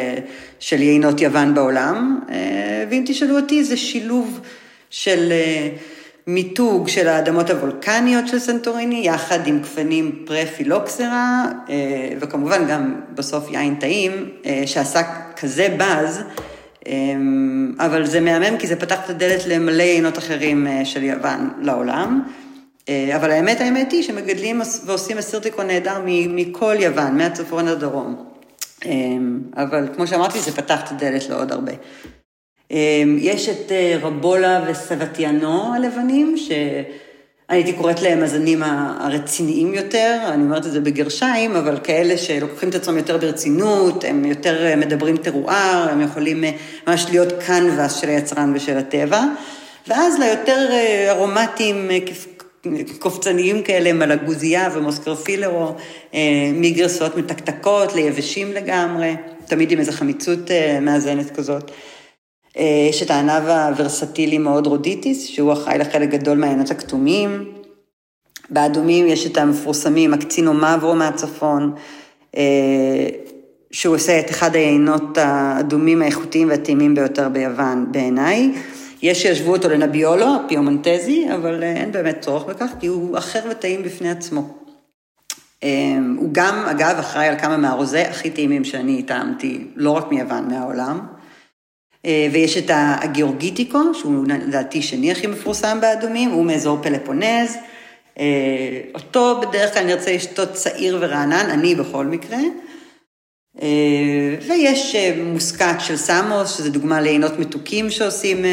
של 0.61 0.83
יינות 0.83 1.21
יוון 1.21 1.54
בעולם, 1.54 2.21
ואם 2.90 3.02
תשאלו 3.07 3.37
אותי, 3.37 3.64
זה 3.64 3.76
שילוב 3.76 4.40
של 4.90 5.33
מיתוג 6.26 6.88
של 6.88 7.09
האדמות 7.09 7.50
הוולקניות 7.50 8.28
של 8.28 8.38
סנטוריני, 8.38 9.07
יחד 9.07 9.47
עם 9.47 9.59
גפנים 9.59 10.25
פרה-פילוקסרה, 10.26 11.45
וכמובן 12.21 12.66
גם 12.69 12.95
בסוף 13.14 13.50
יין 13.50 13.75
טעים, 13.75 14.28
שעשה 14.66 15.00
כזה 15.37 15.69
באז, 15.76 16.23
אבל 17.79 18.07
זה 18.07 18.21
מהמם 18.21 18.59
כי 18.59 18.67
זה 18.67 18.76
פתח 18.76 19.05
את 19.05 19.11
הדלת 19.11 19.47
למלא 19.47 19.83
יינות 19.83 20.19
אחרים 20.19 20.67
של 20.85 21.03
יוון 21.03 21.50
לעולם. 21.61 22.23
אבל 23.17 23.31
האמת, 23.31 23.61
האמת 23.61 23.93
היא 23.93 24.03
שמגדלים 24.03 24.61
ועושים 24.87 25.19
אסירטיקו 25.19 25.62
נהדר 25.62 25.99
מכל 26.05 26.76
יוון, 26.79 27.19
מהצפון 27.19 27.67
לדרום. 27.67 28.25
אבל 29.57 29.88
כמו 29.97 30.07
שאמרתי, 30.07 30.41
זה 30.41 30.53
פתח 30.53 30.81
את 30.83 30.91
הדלת 30.91 31.29
לעוד 31.29 31.53
הרבה. 31.53 31.73
יש 33.19 33.49
את 33.49 33.73
רבולה 34.03 34.64
וסבטיאנו 34.69 35.75
הלבנים, 35.75 36.35
שאני 37.49 37.59
הייתי 37.59 37.73
קוראת 37.73 38.03
להם 38.03 38.23
הזנים 38.23 38.63
הרציניים 38.63 39.75
יותר, 39.75 40.19
אני 40.29 40.43
אומרת 40.43 40.67
את 40.67 40.73
זה 40.73 40.81
בגרשיים, 40.81 41.57
אבל 41.57 41.79
כאלה 41.85 42.19
שלוקחים 42.19 42.69
את 42.69 42.75
עצמם 42.75 42.97
יותר 42.97 43.17
ברצינות, 43.17 44.05
הם 44.05 44.25
יותר 44.25 44.75
מדברים 44.77 45.17
טרואר, 45.17 45.87
הם 45.91 46.01
יכולים 46.01 46.45
ממש 46.87 47.07
להיות 47.11 47.33
קנבס 47.47 47.97
של 47.97 48.09
היצרן 48.09 48.53
ושל 48.55 48.79
הטבע. 48.79 49.25
ואז 49.89 50.19
ליותר 50.19 50.69
ארומטיים, 51.09 51.91
קופצניים 52.99 53.63
כאלה, 53.63 53.93
מלגוזיה 53.93 54.69
ומוסכופילרו, 54.73 55.75
מגרסות 56.55 57.17
מתקתקות 57.17 57.95
ליבשים 57.95 58.53
לגמרי, 58.53 59.17
תמיד 59.47 59.71
עם 59.71 59.79
איזו 59.79 59.93
חמיצות 59.93 60.51
מאזנת 60.81 61.31
כזאת. 61.31 61.71
יש 62.91 63.03
את 63.03 63.11
הענב 63.11 63.49
הוורסטילי 63.49 64.39
מאוד 64.39 64.67
רודיטיס, 64.67 65.27
שהוא 65.27 65.53
אחראי 65.53 65.79
לחלק 65.79 66.09
גדול 66.09 66.39
מהיינות 66.38 66.71
הכתומים. 66.71 67.53
באדומים 68.51 69.07
יש 69.07 69.27
את 69.27 69.37
המפורסמים, 69.37 70.15
הקסינומברו 70.14 70.95
מהצפון, 70.95 71.75
שהוא 73.71 73.95
עושה 73.95 74.21
את 74.21 74.31
אחד 74.31 74.55
היינות 74.55 75.19
האדומים 75.19 76.03
האיכותיים 76.03 76.49
והטעימים 76.49 76.95
ביותר 76.95 77.29
ביוון 77.29 77.87
בעיניי. 77.91 78.53
יש 79.03 79.23
שישבו 79.23 79.53
אותו 79.53 79.69
לנביולו, 79.69 80.27
פיומנטזי, 80.49 81.27
אבל 81.35 81.63
אין 81.63 81.93
באמת 81.93 82.21
צורך 82.21 82.45
בכך, 82.45 82.71
כי 82.81 82.87
הוא 82.87 83.19
אחר 83.19 83.41
וטעים 83.51 83.83
בפני 83.83 84.11
עצמו. 84.11 84.49
הוא 86.17 86.29
גם, 86.33 86.65
אגב, 86.71 86.97
אחראי 86.99 87.29
על 87.29 87.39
כמה 87.39 87.57
מהרוזה 87.57 88.09
הכי 88.09 88.31
טעימים 88.31 88.65
שאני 88.65 89.03
טעמתי, 89.03 89.67
לא 89.77 89.91
רק 89.91 90.13
מיוון, 90.13 90.49
מהעולם. 90.49 91.01
ויש 92.33 92.57
את 92.57 92.71
הגיאורגיטיקו, 92.75 93.79
שהוא 93.95 94.25
לדעתי 94.29 94.83
שני 94.83 95.13
הכי 95.13 95.27
מפורסם 95.27 95.79
באדומים, 95.81 96.31
הוא 96.31 96.45
מאזור 96.45 96.79
פלפונז. 96.83 97.57
אותו 98.95 99.41
בדרך 99.41 99.75
כלל 99.75 99.85
נרצה 99.85 100.15
לשתות 100.15 100.53
צעיר 100.53 100.99
ורענן, 101.01 101.51
אני 101.51 101.75
בכל 101.75 102.07
מקרה. 102.07 102.39
ויש 104.49 104.97
מוסקת 105.25 105.77
של 105.79 105.97
סמוס, 105.97 106.57
שזה 106.57 106.71
דוגמה 106.71 107.01
לעינות 107.01 107.39
מתוקים 107.39 107.91
שעושים, 107.91 108.45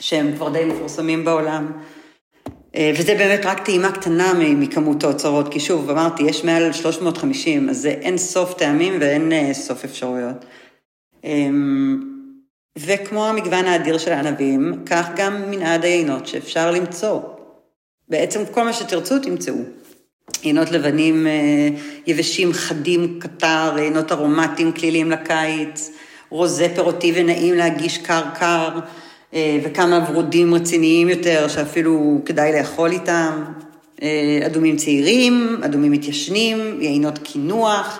שהם 0.00 0.32
כבר 0.36 0.48
די 0.48 0.64
מפורסמים 0.64 1.24
בעולם. 1.24 1.72
וזה 2.96 3.14
באמת 3.14 3.46
רק 3.46 3.64
טעימה 3.64 3.92
קטנה 3.92 4.32
מכמות 4.34 5.04
האוצרות, 5.04 5.52
כי 5.52 5.60
שוב, 5.60 5.90
אמרתי, 5.90 6.22
יש 6.22 6.44
מעל 6.44 6.72
350, 6.72 7.68
אז 7.68 7.76
זה 7.76 7.88
אין 7.88 8.18
סוף 8.18 8.54
טעמים 8.54 8.94
ואין 9.00 9.32
סוף 9.52 9.84
אפשרויות. 9.84 10.44
וכמו 12.78 13.26
המגוון 13.26 13.64
האדיר 13.66 13.98
של 13.98 14.12
הענבים, 14.12 14.82
כך 14.86 15.08
גם 15.16 15.50
מנעד 15.50 15.84
היינות 15.84 16.26
שאפשר 16.26 16.70
למצוא. 16.70 17.20
בעצם 18.08 18.40
כל 18.50 18.64
מה 18.64 18.72
שתרצו 18.72 19.18
תמצאו. 19.18 19.54
יינות 20.42 20.70
לבנים 20.70 21.26
אה, 21.26 21.68
יבשים, 22.06 22.52
חדים, 22.52 23.18
קטר, 23.20 23.76
יינות 23.78 24.12
ארומטיים, 24.12 24.72
כלילים 24.72 25.10
לקיץ, 25.10 25.90
רוזה 26.30 26.68
פירותי 26.74 27.12
ונעים 27.14 27.54
להגיש 27.54 27.98
קר 27.98 28.22
קר, 28.38 28.78
אה, 29.34 29.58
וכמה 29.62 30.06
ורודים 30.10 30.54
רציניים 30.54 31.08
יותר 31.08 31.48
שאפילו 31.48 32.20
כדאי 32.24 32.52
לאכול 32.52 32.90
איתם. 32.90 33.44
אה, 34.02 34.40
אדומים 34.46 34.76
צעירים, 34.76 35.60
אדומים 35.64 35.92
מתיישנים, 35.92 36.78
יינות 36.80 37.18
קינוח, 37.18 37.98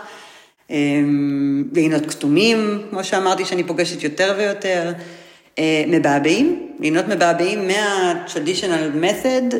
יינות 1.76 2.06
כתומים, 2.06 2.82
כמו 2.90 3.04
שאמרתי, 3.04 3.44
שאני 3.44 3.64
פוגשת 3.64 4.02
יותר 4.02 4.34
ויותר. 4.38 4.92
מבעבעים, 5.86 6.68
יינות 6.80 7.08
מבעבעים 7.08 7.68
מה-traditional 7.68 9.02
method, 9.02 9.54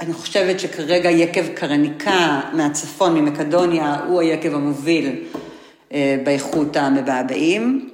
אני 0.00 0.12
חושבת 0.12 0.60
שכרגע 0.60 1.10
יקב 1.10 1.46
קרניקה 1.54 2.40
מהצפון, 2.52 3.14
ממקדוניה, 3.14 3.96
הוא 4.08 4.20
היקב 4.20 4.54
המוביל 4.54 5.24
אה, 5.92 6.16
באיכות 6.24 6.76
המבעבעים. 6.76 7.88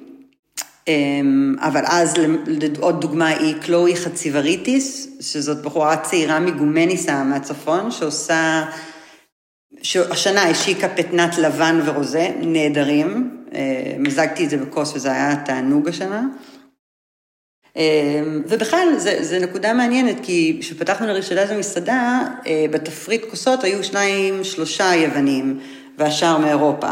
אמ, 0.89 1.55
אבל 1.61 1.83
אז 1.87 2.15
עוד 2.81 3.01
דוגמה 3.01 3.27
היא 3.27 3.55
קלואי 3.61 3.97
חציבריטיס, 3.97 5.09
שזאת 5.21 5.63
בחורה 5.63 5.97
צעירה 5.97 6.41
מגומניסה 6.41 7.25
מהצפון, 7.25 7.91
שעושה, 7.91 8.65
שהשנה 9.83 10.43
השיקה 10.43 10.89
פטנת 10.89 11.39
לבן 11.39 11.81
ורוזה, 11.85 12.31
נהדרים. 12.41 13.39
אה, 13.55 13.97
מזגתי 13.99 14.45
את 14.45 14.51
זה 14.51 14.57
בכוס 14.57 14.93
וזה 14.95 15.13
היה 15.13 15.37
תענוג 15.37 15.89
השנה. 15.89 16.23
אמ, 17.77 18.43
ובכלל, 18.49 18.89
זו 19.21 19.37
נקודה 19.41 19.73
מעניינת, 19.73 20.17
כי 20.23 20.59
כשפתחנו 20.61 21.07
לראשונה 21.07 21.43
את 21.43 21.51
המסעדה, 21.51 22.23
אה, 22.47 22.65
בתפריט 22.71 23.25
כוסות 23.31 23.65
היו 23.65 23.85
שניים, 23.85 24.45
שלושה 24.45 24.95
יוונים, 24.95 25.61
והשאר 25.99 26.39
מאירופה. 26.39 26.91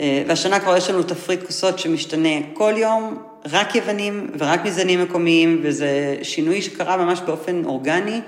אה, 0.00 0.22
והשנה 0.26 0.60
כבר 0.60 0.76
יש 0.76 0.90
לנו 0.90 1.02
תפריט 1.02 1.46
כוסות 1.46 1.78
שמשתנה 1.78 2.28
כל 2.54 2.72
יום, 2.76 3.22
רק 3.46 3.74
יוונים 3.74 4.30
ורק 4.38 4.64
מזנים 4.64 5.02
מקומיים, 5.02 5.60
וזה 5.62 6.16
שינוי 6.22 6.62
שקרה 6.62 6.96
ממש 6.96 7.20
באופן 7.20 7.64
אורגני, 7.64 8.20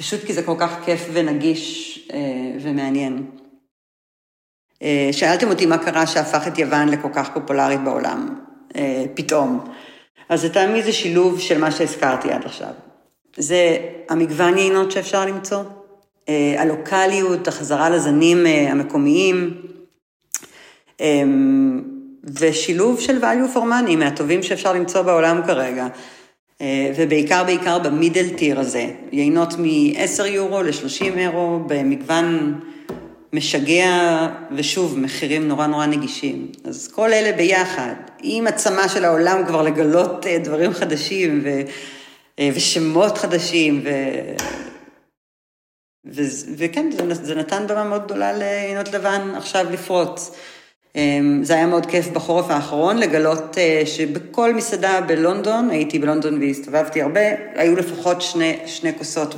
פשוט 0.00 0.24
כי 0.24 0.32
זה 0.32 0.42
כל 0.42 0.54
כך 0.58 0.84
כיף 0.84 1.08
ונגיש 1.12 1.98
אה, 2.12 2.18
ומעניין. 2.60 3.26
שאלתם 5.12 5.48
אותי 5.48 5.66
מה 5.66 5.78
קרה 5.78 6.06
שהפך 6.06 6.48
את 6.48 6.58
יוון 6.58 6.88
לכל 6.88 7.08
כך 7.14 7.30
פופולרית 7.34 7.80
בעולם, 7.80 8.40
פתאום. 9.14 9.64
אז 10.28 10.44
לטעמי 10.44 10.82
זה 10.82 10.92
שילוב 10.92 11.40
של 11.40 11.58
מה 11.58 11.70
שהזכרתי 11.70 12.32
עד 12.32 12.44
עכשיו. 12.44 12.72
זה 13.36 13.78
המגוון 14.08 14.58
יינות 14.58 14.90
שאפשר 14.90 15.26
למצוא, 15.26 15.62
אה, 16.28 16.62
הלוקאליות, 16.62 17.48
החזרה 17.48 17.90
לזנים 17.90 18.46
אה, 18.46 18.70
המקומיים, 18.70 19.62
אה, 21.00 21.22
ושילוב 22.24 23.00
של 23.00 23.20
value 23.22 23.56
for 23.56 23.60
money 23.60 23.96
מהטובים 23.96 24.42
שאפשר 24.42 24.72
למצוא 24.72 25.02
בעולם 25.02 25.40
כרגע. 25.46 25.86
ובעיקר 26.96 27.44
בעיקר 27.44 27.78
במידל 27.78 28.28
טיר 28.28 28.60
הזה, 28.60 28.86
יינות 29.12 29.54
מ-10 29.58 30.24
יורו 30.26 30.62
ל-30 30.62 31.18
אירו 31.18 31.60
במגוון 31.66 32.60
משגע, 33.32 34.28
ושוב, 34.56 34.98
מחירים 34.98 35.48
נורא 35.48 35.66
נורא 35.66 35.86
נגישים. 35.86 36.52
אז 36.64 36.88
כל 36.88 37.12
אלה 37.12 37.32
ביחד, 37.36 37.94
עם 38.22 38.46
הצמא 38.46 38.88
של 38.88 39.04
העולם 39.04 39.46
כבר 39.46 39.62
לגלות 39.62 40.26
אה, 40.26 40.38
דברים 40.38 40.72
חדשים 40.72 41.40
ו, 41.44 41.60
אה, 42.38 42.50
ושמות 42.54 43.18
חדשים, 43.18 43.82
ו, 43.84 43.88
ו, 46.06 46.22
וכן, 46.56 46.90
זה, 46.90 47.14
זה 47.14 47.34
נתן 47.34 47.66
במה 47.68 47.84
מאוד 47.84 48.04
גדולה 48.04 48.32
לעינות 48.32 48.92
לבן 48.92 49.32
עכשיו 49.36 49.66
לפרוץ. 49.70 50.30
אמ, 50.96 51.40
זה 51.44 51.54
היה 51.54 51.66
מאוד 51.66 51.86
כיף 51.86 52.08
בחורף 52.08 52.50
האחרון 52.50 52.98
לגלות 52.98 53.58
אה, 53.58 53.82
שבכל 53.86 54.54
מסעדה 54.54 55.00
בלונדון, 55.00 55.70
הייתי 55.70 55.98
בלונדון 55.98 56.40
והסתובבתי 56.42 57.02
הרבה, 57.02 57.20
היו 57.54 57.76
לפחות 57.76 58.22
שני, 58.22 58.58
שני 58.66 58.98
כוסות 58.98 59.34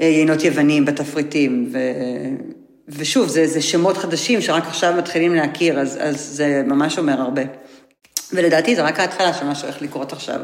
יינות 0.00 0.44
יוונים 0.44 0.84
בתפריטים, 0.84 1.68
ו... 1.72 1.78
ושוב, 2.88 3.28
זה, 3.28 3.46
זה 3.46 3.62
שמות 3.62 3.96
חדשים 3.96 4.40
שרק 4.40 4.66
עכשיו 4.66 4.94
מתחילים 4.98 5.34
להכיר, 5.34 5.80
אז, 5.80 5.98
אז 6.00 6.20
זה 6.20 6.62
ממש 6.66 6.98
אומר 6.98 7.20
הרבה. 7.20 7.42
ולדעתי 8.32 8.76
זה 8.76 8.82
רק 8.82 9.00
ההתחלה 9.00 9.34
של 9.34 9.44
מה 9.44 9.54
שהולך 9.54 9.82
לקרות 9.82 10.12
עכשיו. 10.12 10.40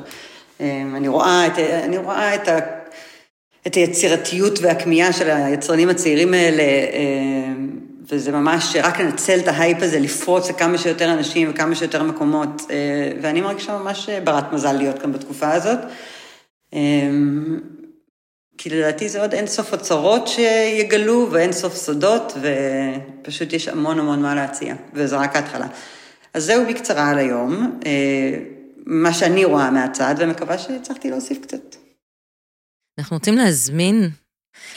אמ, 0.61 0.95
אני 0.97 1.09
רואה 1.09 1.47
את, 1.47 1.59
אני 1.59 1.97
רואה 1.99 2.35
את, 2.35 2.49
ה, 2.49 2.59
את 3.67 3.75
היצירתיות 3.75 4.59
והכמיהה 4.63 5.13
של 5.13 5.31
היצרנים 5.31 5.89
הצעירים 5.89 6.35
האלה, 6.35 6.63
אמ, 6.93 7.71
וזה 8.09 8.33
ממש 8.33 8.77
רק 8.83 9.01
לנצל 9.01 9.39
את 9.39 9.49
ההייפ 9.49 9.83
הזה, 9.83 10.01
לפרוץ 10.01 10.51
לכמה 10.51 10.79
שיותר 10.79 11.13
אנשים 11.13 11.51
וכמה 11.51 11.75
שיותר 11.75 12.03
מקומות, 12.03 12.63
אה, 12.71 13.13
ואני 13.23 13.41
מרגישה 13.41 13.79
ממש 13.79 14.09
ברת 14.09 14.53
מזל 14.53 14.73
להיות 14.73 14.99
כאן 14.99 15.13
בתקופה 15.13 15.53
הזאת. 15.53 15.79
אמ, 16.73 17.61
כי 18.59 18.71
לדעתי 18.71 19.09
זה 19.09 19.23
עוד 19.23 19.35
אין 19.35 19.47
סוף 19.47 19.73
אוצרות 19.73 20.29
שיגלו 20.29 21.29
ואין 21.31 21.53
סוף 21.53 21.75
סודות, 21.75 22.33
ופשוט 22.41 23.53
יש 23.53 23.69
המון 23.69 23.99
המון 23.99 24.23
מה 24.23 24.35
להציע, 24.35 24.75
וזו 24.93 25.19
רק 25.19 25.37
ההתחלה. 25.37 25.67
אז 26.35 26.45
זהו 26.45 26.67
בקצרה 26.69 27.11
על 27.11 27.19
היום, 27.19 27.81
אה, 27.87 28.39
מה 28.87 29.13
שאני 29.13 29.45
רואה 29.45 29.71
מהצד, 29.71 30.15
ומקווה 30.19 30.59
שהצלחתי 30.59 31.11
להוסיף 31.11 31.39
קצת. 31.43 31.77
אנחנו 32.99 33.17
רוצים 33.17 33.35
להזמין 33.35 34.11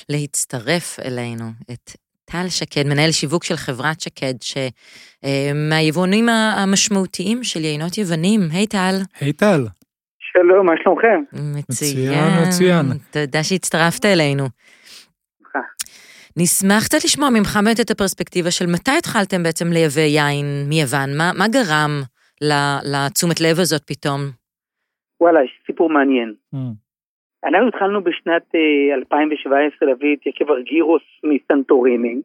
להצטרף 0.09 0.99
אלינו 0.99 1.45
את 1.71 1.91
טל 2.31 2.47
שקד, 2.49 2.87
מנהל 2.87 3.11
שיווק 3.11 3.43
של 3.43 3.55
חברת 3.55 4.01
שקד, 4.01 4.33
שמהיבואנים 4.41 6.29
אה, 6.29 6.53
המשמעותיים 6.63 7.43
של 7.43 7.59
יינות 7.59 7.97
יוונים. 7.97 8.39
היי 8.51 8.67
טל. 8.67 8.95
היי 9.19 9.33
טל. 9.33 9.61
שלום, 10.19 10.65
מה 10.65 10.73
שלומכם? 10.83 11.21
מצוין, 11.59 12.47
מצוין. 12.47 12.85
תודה 13.11 13.43
שהצטרפת 13.43 14.05
אלינו. 14.05 14.43
נשמח 16.37 16.85
קצת 16.85 17.03
לשמוע 17.03 17.29
ממך 17.29 17.59
באמת 17.63 17.79
את 17.79 17.91
הפרספקטיבה 17.91 18.51
של 18.51 18.65
מתי 18.65 18.91
התחלתם 18.97 19.43
בעצם 19.43 19.67
לייבא 19.67 20.01
יין 20.01 20.45
מיוון? 20.69 21.17
מה, 21.17 21.31
מה 21.37 21.47
גרם 21.47 22.01
לתשומת 22.83 23.41
לב 23.41 23.59
הזאת 23.59 23.83
פתאום? 23.85 24.21
וואלה, 25.21 25.43
יש 25.43 25.51
סיפור 25.67 25.89
מעניין. 25.89 26.33
Mm. 26.55 26.87
אנחנו 27.45 27.67
התחלנו 27.67 28.04
בשנת 28.04 28.56
2017 28.93 29.58
אה, 29.82 29.88
להביא 29.93 30.15
את 30.15 30.26
יקב 30.26 30.52
ארגירוס 30.52 31.04
מסנטוריני, 31.23 32.21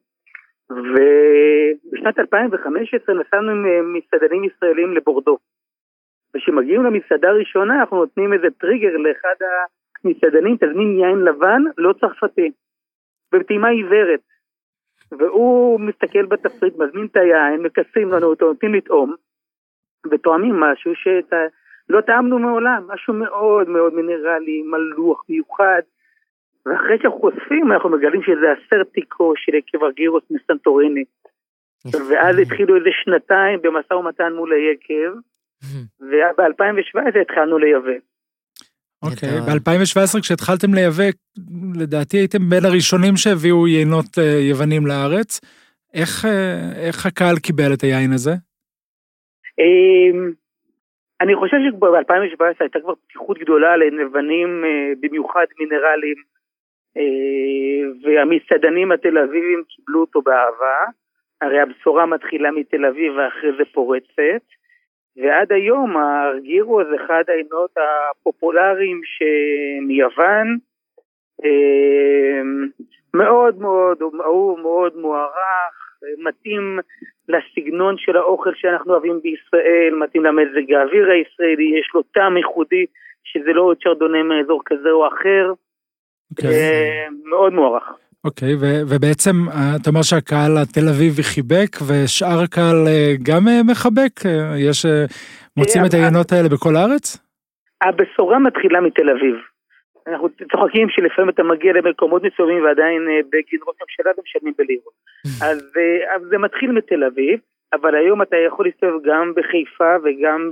ובשנת 0.71 2.19
2015 2.19 3.15
נסענו 3.15 3.51
עם 3.51 3.67
אה, 3.67 3.83
מסעדנים 3.83 4.45
ישראלים 4.45 4.93
לבורדו. 4.97 5.39
וכשמגיעים 6.37 6.83
למסעדה 6.83 7.29
הראשונה 7.29 7.81
אנחנו 7.81 7.97
נותנים 7.97 8.33
איזה 8.33 8.47
טריגר 8.51 8.97
לאחד 8.97 9.35
המסעדנים, 10.05 10.57
תזמין 10.57 10.99
יין 10.99 11.19
לבן, 11.19 11.63
לא 11.79 11.93
צרפתי, 12.01 12.51
בטעימה 13.33 13.69
עיוורת. 13.69 14.21
והוא 15.19 15.81
מסתכל 15.81 16.27
בתפריט, 16.27 16.75
מזמין 16.79 17.07
את 17.07 17.17
היין, 17.17 17.63
מכסים 17.63 18.09
לנו 18.09 18.27
אותו, 18.27 18.47
נותנים 18.47 18.75
לטעום, 18.75 19.15
וטועמים 20.11 20.61
משהו 20.61 20.93
שלא 21.89 22.01
טעמנו 22.01 22.39
מעולם, 22.39 22.83
משהו 22.89 23.15
מאוד 23.15 23.69
מאוד 23.69 23.95
מינרלי, 23.95 24.63
מלוח, 24.63 25.25
מיוחד. 25.29 25.83
ואחרי 26.67 26.99
שאנחנו 27.03 27.21
חושפים, 27.21 27.73
אנחנו 27.73 27.91
מגלים 27.91 28.23
שזה 28.23 28.47
הסרטיקו 28.53 29.33
של 29.37 29.55
יקב 29.55 29.85
ארגירוס 29.85 30.23
מסנטוריני. 30.31 31.05
ואז 32.09 32.39
התחילו 32.39 32.77
איזה 32.77 32.89
שנתיים 33.05 33.59
במשא 33.63 33.95
ומתן 33.95 34.33
מול 34.33 34.53
היקב, 34.53 35.13
וב-2017 36.01 37.21
התחלנו 37.21 37.59
לייבא. 37.59 37.99
אוקיי, 39.03 39.29
ב-2017 39.41 40.21
כשהתחלתם 40.21 40.75
לייבא, 40.75 41.05
לדעתי 41.81 42.17
הייתם 42.17 42.39
בין 42.51 42.65
הראשונים 42.65 43.17
שהביאו 43.17 43.69
יינות 43.69 44.19
אה, 44.19 44.39
יוונים 44.49 44.87
לארץ. 44.87 45.41
איך, 45.95 46.25
אה, 46.25 46.73
איך 46.87 47.07
הקהל 47.07 47.37
קיבל 47.39 47.73
את 47.75 47.83
היין 47.83 48.13
הזה? 48.13 48.31
אני 51.23 51.37
חושב 51.37 51.57
שב-2017 51.71 52.45
הייתה 52.61 52.81
כבר 52.81 52.95
פתיחות 52.95 53.39
גדולה 53.39 53.77
לנבנים, 53.77 54.65
אה, 54.65 54.93
במיוחד 55.01 55.47
מינרלים, 55.59 56.17
והמסעדנים 58.03 58.93
התל 58.93 59.19
אביבים 59.19 59.63
קיבלו 59.69 60.01
אותו 60.01 60.23
באהבה. 60.23 60.85
הרי 61.41 61.61
הבשורה 61.61 62.07
מתחילה 62.07 62.51
מתל 62.51 62.85
אביב 62.85 63.13
ואחרי 63.17 63.51
זה 63.59 63.65
פורצת. 63.73 64.45
ועד 65.17 65.53
היום 65.53 65.97
הרגירו 65.97 66.81
זה 66.85 67.05
אחד 67.05 67.23
העינות 67.29 67.71
הפופולריים 67.77 69.01
מיוון, 69.87 70.57
אמ, 71.45 72.69
מאוד 73.15 73.61
מאוד, 73.61 74.03
הוא 74.03 74.59
מאוד 74.59 74.97
מוערך, 74.97 75.92
מתאים 76.19 76.79
לסגנון 77.29 77.95
של 77.99 78.17
האוכל 78.17 78.51
שאנחנו 78.55 78.93
אוהבים 78.93 79.21
בישראל, 79.23 79.95
מתאים 80.05 80.25
למזג 80.25 80.73
האוויר 80.73 81.11
הישראלי, 81.11 81.79
יש 81.81 81.91
לו 81.95 82.03
טעם 82.03 82.37
ייחודי, 82.37 82.87
שזה 83.25 83.53
לא 83.53 83.63
עוד 83.63 83.77
צ'רדונה 83.83 84.23
מאזור 84.23 84.63
כזה 84.67 84.91
או 84.91 85.09
אחר. 85.09 85.53
Okay. 85.53 86.47
אוקיי. 86.47 86.51
אה, 86.51 87.07
מאוד 87.25 87.53
מוערך. 87.53 87.85
אוקיי, 88.25 88.55
ו- 88.55 88.83
ובעצם 88.89 89.35
אה, 89.49 89.77
אתה 89.81 89.91
אומר 89.91 90.03
שהקהל 90.03 90.53
התל 90.63 90.89
אביבי 90.89 91.23
חיבק, 91.23 91.73
ושאר 91.89 92.43
הקהל 92.45 92.87
אה, 92.89 93.13
גם 93.23 93.43
מחבק? 93.71 94.15
יש... 94.59 94.87
מוצאים 95.57 95.85
את 95.85 95.95
העיינות 95.95 96.33
האלה 96.33 96.49
בכל 96.49 96.77
הארץ? 96.77 97.19
הבשורה 97.83 98.39
מתחילה 98.39 98.81
מתל 98.81 99.11
אביב. 99.11 99.37
אנחנו 100.07 100.29
צוחקים 100.53 100.89
שלפעמים 100.89 101.31
אתה 101.31 101.43
מגיע 101.43 101.73
למקומות 101.73 102.23
מסוימים 102.23 102.65
ועדיין 102.65 103.09
אה, 103.09 103.21
בגין 103.33 103.61
ראש 103.67 103.77
הממשלה 103.81 104.13
ומשלמים 104.19 104.55
בלירות. 104.59 104.95
אז, 105.49 105.77
אה, 105.77 106.15
אז 106.15 106.23
זה 106.23 106.39
מתחיל 106.39 106.73
מתל 106.73 107.05
אביב, 107.05 107.41
אבל 107.73 107.95
היום 107.95 108.23
אתה 108.23 108.37
יכול 108.37 108.67
להסתובב 108.67 109.03
גם 109.05 109.33
בחיפה 109.37 109.97
וגם 110.05 110.51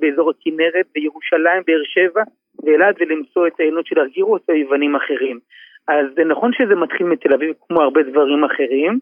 באזור 0.00 0.30
הכנרת, 0.30 0.86
בירושלים, 0.94 1.62
באר 1.66 1.82
שבע 1.84 2.22
ואילת 2.62 2.96
ולמצוא 3.00 3.46
את 3.46 3.52
העיינות 3.60 3.86
של 3.86 4.00
ארגירוס 4.00 4.42
או 4.48 4.54
יוונים 4.54 4.96
אחרים. 4.96 5.38
אז 5.88 6.06
זה 6.16 6.24
נכון 6.24 6.52
שזה 6.52 6.74
מתחיל 6.74 7.06
מתל 7.06 7.34
אביב 7.34 7.54
כמו 7.68 7.82
הרבה 7.82 8.02
דברים 8.02 8.44
אחרים, 8.44 8.98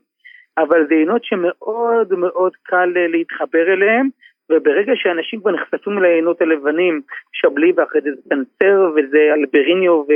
אבל 0.59 0.87
זה 0.89 0.95
עיינות 0.95 1.25
שמאוד 1.25 2.15
מאוד 2.15 2.53
קל 2.63 2.93
אה, 2.97 3.09
להתחבר 3.09 3.73
אליהם, 3.73 4.09
וברגע 4.53 4.93
שאנשים 4.95 5.41
כבר 5.41 5.51
נחשפים 5.51 5.99
לעיינות 5.99 6.43
הלבנים, 6.43 7.03
שבלי 7.33 7.73
ואחרי 7.77 8.01
זה 8.01 8.11
סטנצר 8.25 8.91
וזה 8.95 9.23
אלבריניו 9.35 9.93
ו... 9.93 10.13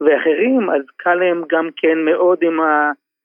ואחרים, 0.00 0.70
אז 0.70 0.82
קל 0.96 1.14
להם 1.14 1.42
גם 1.52 1.68
כן 1.76 1.98
מאוד 2.04 2.38
עם 2.42 2.56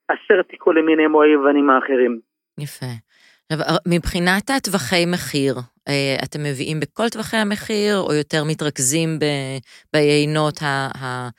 הסרטיקו 0.09 0.71
למיניהם 0.71 1.15
או 1.15 1.23
היוונים 1.23 1.69
האחרים. 1.69 2.19
יפה. 2.59 2.85
עכשיו, 3.51 3.75
מבחינת 3.87 4.49
הטווחי 4.49 5.05
מחיר, 5.05 5.55
אה, 5.87 6.15
אתם 6.23 6.39
מביאים 6.43 6.79
בכל 6.79 7.09
טווחי 7.09 7.37
המחיר, 7.37 7.97
או 7.97 8.13
יותר 8.13 8.43
מתרכזים 8.43 9.09
ב- 9.19 9.57
ביינות 9.93 10.61
ה- 10.61 10.89
ה- 11.01 11.29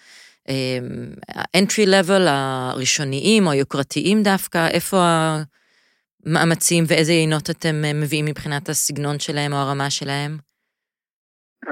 אמ, 0.48 1.12
ה-entry 1.34 1.86
level 1.86 2.22
הראשוניים 2.28 3.46
או 3.46 3.50
היוקרתיים 3.50 4.22
דווקא? 4.22 4.68
איפה 4.70 4.96
המאמצים 6.26 6.84
ואיזה 6.88 7.12
יינות 7.12 7.46
אתם 7.50 7.76
אה, 7.84 7.94
מביאים 8.02 8.24
מבחינת 8.30 8.68
הסגנון 8.68 9.18
שלהם 9.18 9.52
או 9.52 9.58
הרמה 9.58 9.90
שלהם? 9.90 10.32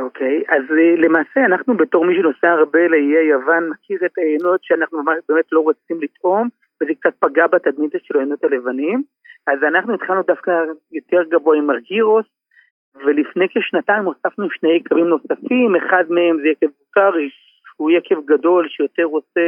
אוקיי, 0.04 0.36
אז 0.48 0.64
אה, 0.78 0.96
למעשה 1.04 1.40
אנחנו 1.48 1.76
בתור 1.76 2.04
מי 2.04 2.14
שנוסע 2.16 2.50
הרבה 2.50 2.88
לאיי 2.88 3.28
יוון, 3.30 3.70
מכיר 3.70 3.98
את 4.06 4.18
העיינות 4.18 4.60
שאנחנו 4.62 4.98
באמת 5.28 5.48
לא 5.52 5.60
רוצים 5.60 5.96
לטעום, 6.02 6.48
וזה 6.82 6.92
קצת 7.00 7.14
פגע 7.18 7.46
בתדמית 7.46 7.92
של 8.02 8.16
היינות 8.16 8.44
הלבנים. 8.44 9.02
אז 9.46 9.58
אנחנו 9.62 9.94
התחלנו 9.94 10.22
דווקא 10.26 10.50
יותר 10.92 11.22
גבוה 11.30 11.56
עם 11.58 11.70
ארגירוס, 11.70 12.26
ולפני 12.94 13.46
כשנתיים 13.48 14.04
הוספנו 14.04 14.50
שני 14.50 14.72
יקבים 14.76 15.06
נוספים, 15.06 15.76
אחד 15.76 16.04
מהם 16.10 16.36
זה 16.42 16.48
יקב 16.48 16.66
בוטארי, 16.78 17.28
הוא 17.76 17.90
יקב 17.90 18.16
גדול 18.24 18.68
שיותר 18.68 19.04
רוצה, 19.04 19.40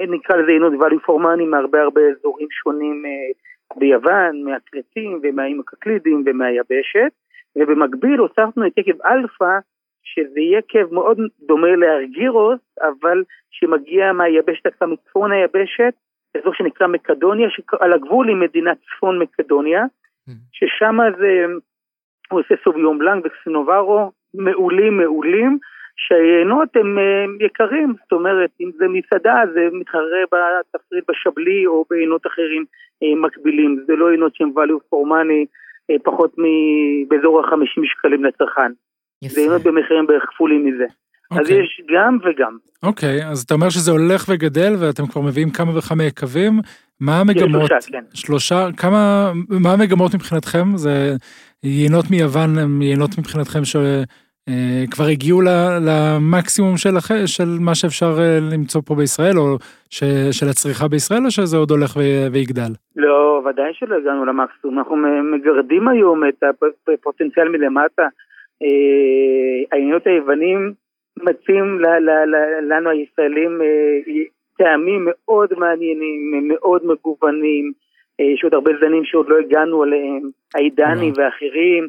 נקרא 0.00 0.36
לזה 0.36 0.50
יינות 0.50 0.72
value 0.72 1.04
for 1.06 1.18
מהרבה 1.50 1.82
הרבה 1.82 2.00
אזורים 2.00 2.48
שונים 2.50 3.02
אה, 3.06 3.32
ביוון, 3.76 4.44
מהכרתים 4.44 5.20
ומהאיים 5.22 5.60
הקקלידים 5.60 6.22
ומהיבשת, 6.26 7.12
ובמקביל 7.56 8.18
הוספנו 8.18 8.66
את 8.66 8.78
יקב 8.78 9.02
אלפא, 9.02 9.58
שזה 10.02 10.40
יקב 10.40 10.94
מאוד 10.94 11.18
דומה 11.40 11.76
לארגירוס, 11.76 12.60
אבל 12.82 13.22
שמגיע 13.50 14.12
מהיבשת 14.12 14.66
עצמה 14.66 14.86
מצפון 14.86 15.32
היבשת, 15.32 15.94
אזור 16.36 16.54
שנקרא 16.54 16.86
מקדוניה, 16.86 17.48
על 17.80 17.92
הגבול 17.92 18.30
עם 18.30 18.40
מדינת 18.40 18.78
צפון 18.86 19.18
מקדוניה, 19.18 19.84
ששם 20.52 20.96
זה, 21.18 21.44
הוא 22.30 22.40
עושה 22.40 22.54
סוביום 22.64 22.98
בלנק 22.98 23.24
וקסינוברו, 23.26 24.10
מעולים 24.34 24.98
מעולים, 24.98 25.58
שהיינות 26.04 26.68
הם 26.76 26.98
אה, 26.98 27.46
יקרים, 27.46 27.94
זאת 28.02 28.12
אומרת, 28.12 28.50
אם 28.60 28.70
זה 28.78 28.84
מסעדה 28.88 29.42
זה 29.54 29.60
מתחרה 29.72 30.22
בתפריט 30.32 31.04
בשבלי 31.10 31.66
או 31.66 31.84
בעיינות 31.90 32.26
אחרים 32.26 32.64
אה, 33.02 33.20
מקבילים, 33.26 33.84
זה 33.86 33.92
לא 33.96 34.10
יינות 34.10 34.34
שהם 34.34 34.50
value 34.56 34.82
for 34.88 35.02
money, 35.12 35.42
אה, 35.90 35.96
פחות 36.04 36.34
באזור 37.08 37.40
ה-50 37.40 37.82
שקלים 37.84 38.24
לצרכן. 38.24 38.72
זה 39.24 39.40
יינות 39.40 39.62
במחירים 39.62 40.06
בערך 40.06 40.24
כפולים 40.28 40.66
מזה. 40.66 40.86
אז 41.30 41.38
אוקיי. 41.38 41.62
יש 41.62 41.80
גם 41.94 42.18
וגם. 42.24 42.56
אוקיי, 42.82 43.26
אז 43.26 43.42
אתה 43.42 43.54
אומר 43.54 43.70
שזה 43.70 43.90
הולך 43.90 44.24
וגדל 44.28 44.72
ואתם 44.78 45.06
כבר 45.06 45.20
מביאים 45.20 45.50
כמה 45.50 45.78
וכמה 45.78 46.04
יקבים. 46.04 46.52
מה 47.00 47.20
המגמות? 47.20 47.68
שלושה, 47.68 47.90
כן. 47.92 48.04
שלושה, 48.14 48.68
כמה, 48.76 49.32
מה 49.48 49.72
המגמות 49.72 50.14
מבחינתכם? 50.14 50.76
זה 50.76 51.14
יינות 51.62 52.04
מיוון 52.10 52.58
הם 52.58 52.82
יינות 52.82 53.18
מבחינתכם 53.18 53.64
שכבר 54.50 55.04
הגיעו 55.04 55.40
ל- 55.40 55.78
למקסימום 55.88 56.76
של, 56.76 56.90
של 57.26 57.48
מה 57.60 57.74
שאפשר 57.74 58.12
אה, 58.18 58.38
למצוא 58.52 58.80
פה 58.86 58.94
בישראל, 58.94 59.38
או 59.38 59.56
ש, 59.90 60.04
של 60.32 60.46
הצריכה 60.50 60.88
בישראל, 60.88 61.24
או 61.24 61.30
שזה 61.30 61.56
עוד 61.56 61.70
הולך 61.70 61.96
ויגדל? 62.32 62.72
לא, 62.96 63.42
ודאי 63.46 63.70
שלא 63.72 63.96
הגענו 63.96 64.24
למקסימום, 64.24 64.78
אנחנו 64.78 64.96
מגרדים 65.32 65.88
היום 65.88 66.28
את 66.28 66.42
הפוטנציאל 66.94 67.48
מלמטה. 67.48 68.06
אה, 68.62 68.68
העניינות 69.72 70.06
היוונים 70.06 70.72
מציעים 71.22 71.78
לנו 72.68 72.90
הישראלים 72.90 73.62
אה, 73.62 74.22
טעמים 74.58 75.08
מאוד 75.08 75.48
מעניינים, 75.58 76.48
מאוד 76.48 76.82
מגוונים, 76.86 77.72
אה, 77.76 77.89
יש 78.20 78.44
עוד 78.44 78.54
הרבה 78.54 78.70
זנים 78.80 79.04
שעוד 79.04 79.28
לא 79.28 79.38
הגענו 79.38 79.84
אליהם, 79.84 80.30
העידני 80.54 81.10
וואו. 81.10 81.16
ואחרים, 81.16 81.88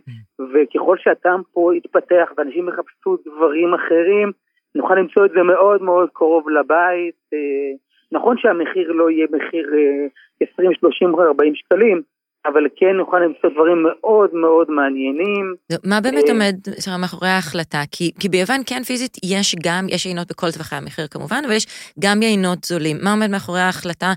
וככל 0.54 0.98
שהטעם 0.98 1.42
פה 1.54 1.72
יתפתח 1.76 2.32
ואנשים 2.38 2.70
יחפשו 2.70 3.18
דברים 3.26 3.74
אחרים, 3.74 4.32
נוכל 4.76 4.96
למצוא 4.96 5.26
את 5.26 5.32
זה 5.32 5.44
מאוד 5.44 5.82
מאוד 5.82 6.10
קרוב 6.14 6.50
לבית. 6.50 7.16
אה, 7.34 7.72
נכון 8.12 8.38
שהמחיר 8.38 8.92
לא 8.92 9.10
יהיה 9.10 9.28
מחיר 9.32 9.74
אה, 9.74 10.08
20, 10.54 10.74
30, 10.74 11.16
40 11.20 11.56
שקלים, 11.56 12.02
אבל 12.46 12.64
כן 12.76 12.96
נוכל 12.98 13.20
למצוא 13.20 13.50
דברים 13.50 13.84
מאוד 13.84 14.34
מאוד 14.34 14.72
מעניינים. 14.72 15.56
מה 15.86 16.02
באמת 16.04 16.24
אה, 16.28 16.34
עומד 16.34 16.56
מאחורי 17.02 17.30
ההחלטה? 17.30 17.82
כי, 17.92 18.12
כי 18.20 18.30
ביוון 18.30 18.62
כן 18.70 18.84
פיזית 18.84 19.18
יש 19.24 19.56
גם, 19.66 19.84
יש 19.90 20.06
יינות 20.06 20.28
בכל 20.32 20.48
טווחי 20.52 20.76
המחיר 20.76 21.06
כמובן, 21.12 21.42
אבל 21.46 21.56
יש 21.56 21.66
גם 22.04 22.22
יינות 22.22 22.64
זולים. 22.64 22.98
מה 23.04 23.12
עומד 23.12 23.30
מאחורי 23.32 23.60
ההחלטה 23.60 24.12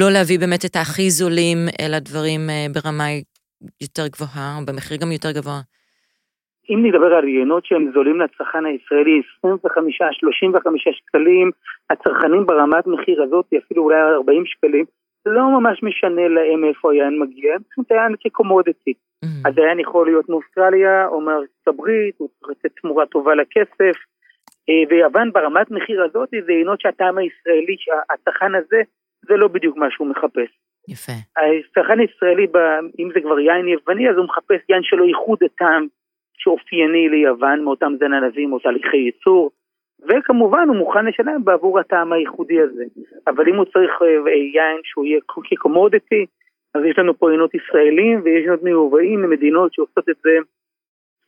לא 0.00 0.08
להביא 0.14 0.38
באמת 0.38 0.64
את 0.64 0.76
הכי 0.76 1.10
זולים, 1.10 1.58
אלא 1.80 1.98
דברים 1.98 2.40
אה, 2.50 2.66
ברמה 2.74 3.08
יותר 3.82 4.06
גבוהה, 4.14 4.48
או 4.58 4.66
במחיר 4.66 4.96
גם 5.02 5.12
יותר 5.12 5.32
גבוה? 5.38 5.60
אם 6.70 6.86
נדבר 6.86 7.14
על 7.14 7.28
יינות 7.28 7.66
שהם 7.66 7.90
זולים 7.94 8.20
לצרכן 8.20 8.64
הישראלי, 8.66 9.22
25-35 9.46 9.48
שקלים, 10.92 11.50
הצרכנים 11.90 12.46
ברמת 12.46 12.86
מחיר 12.86 13.22
הזאת, 13.22 13.46
אפילו 13.66 13.82
אולי 13.82 14.00
40 14.00 14.42
שקלים, 14.46 14.84
לא 15.26 15.60
ממש 15.60 15.82
משנה 15.82 16.28
להם 16.28 16.64
איפה 16.64 16.92
היין 16.92 17.18
מגיע, 17.18 17.54
הם 17.54 17.84
את 17.86 17.90
היין 17.90 18.14
כקומודיטי. 18.20 18.92
Mm. 19.24 19.28
אז 19.48 19.58
היין 19.58 19.80
יכול 19.80 20.06
להיות 20.06 20.28
מאוסטרליה 20.28 21.06
או 21.06 21.20
מארצות 21.20 21.68
הברית, 21.68 22.14
הוא 22.18 22.28
צריך 22.28 22.50
לתת 22.50 22.76
תמורה 22.80 23.06
טובה 23.06 23.34
לכסף. 23.34 23.96
אה, 24.68 24.82
ויוון 24.90 25.32
ברמת 25.32 25.70
מחיר 25.70 26.02
הזאת 26.02 26.28
זה 26.46 26.52
יינות 26.52 26.80
שהטעם 26.80 27.18
הישראלי, 27.18 27.76
הצרכן 28.10 28.54
הזה, 28.54 28.82
זה 29.28 29.36
לא 29.36 29.48
בדיוק 29.48 29.76
מה 29.76 29.86
שהוא 29.90 30.06
מחפש. 30.06 30.50
יפה. 30.88 31.12
הצרכן 31.36 32.00
הישראלי, 32.00 32.46
אם 32.98 33.08
זה 33.14 33.20
כבר 33.20 33.38
יין 33.38 33.68
יווני, 33.68 34.10
אז 34.10 34.16
הוא 34.16 34.24
מחפש 34.24 34.60
יין 34.68 34.82
שלו 34.82 35.04
ייחוד 35.04 35.38
הטעם 35.44 35.86
שאופייני 36.38 37.08
ליוון, 37.08 37.64
מאותם 37.64 37.92
זנבים 37.98 38.52
או 38.52 38.58
תהליכי 38.58 38.96
ייצור, 38.96 39.50
וכמובן 40.08 40.68
הוא 40.68 40.76
מוכן 40.76 41.06
לשלם 41.06 41.44
בעבור 41.44 41.80
הטעם 41.80 42.12
הייחודי 42.12 42.60
הזה. 42.60 42.84
אבל 43.26 43.48
אם 43.48 43.56
הוא 43.56 43.64
צריך 43.64 44.02
אה, 44.02 44.32
יין 44.32 44.80
שהוא 44.84 45.04
יהיה 45.04 45.20
כקומודיטי, 45.50 46.26
אז 46.74 46.84
יש 46.84 46.98
לנו 46.98 47.18
פה 47.18 47.32
יינות 47.32 47.54
ישראלים 47.54 48.20
ויש 48.24 48.44
יינות 48.44 48.62
מיובאים 48.62 49.22
ממדינות 49.22 49.72
שעושות 49.72 50.08
את 50.08 50.16
זה 50.22 50.36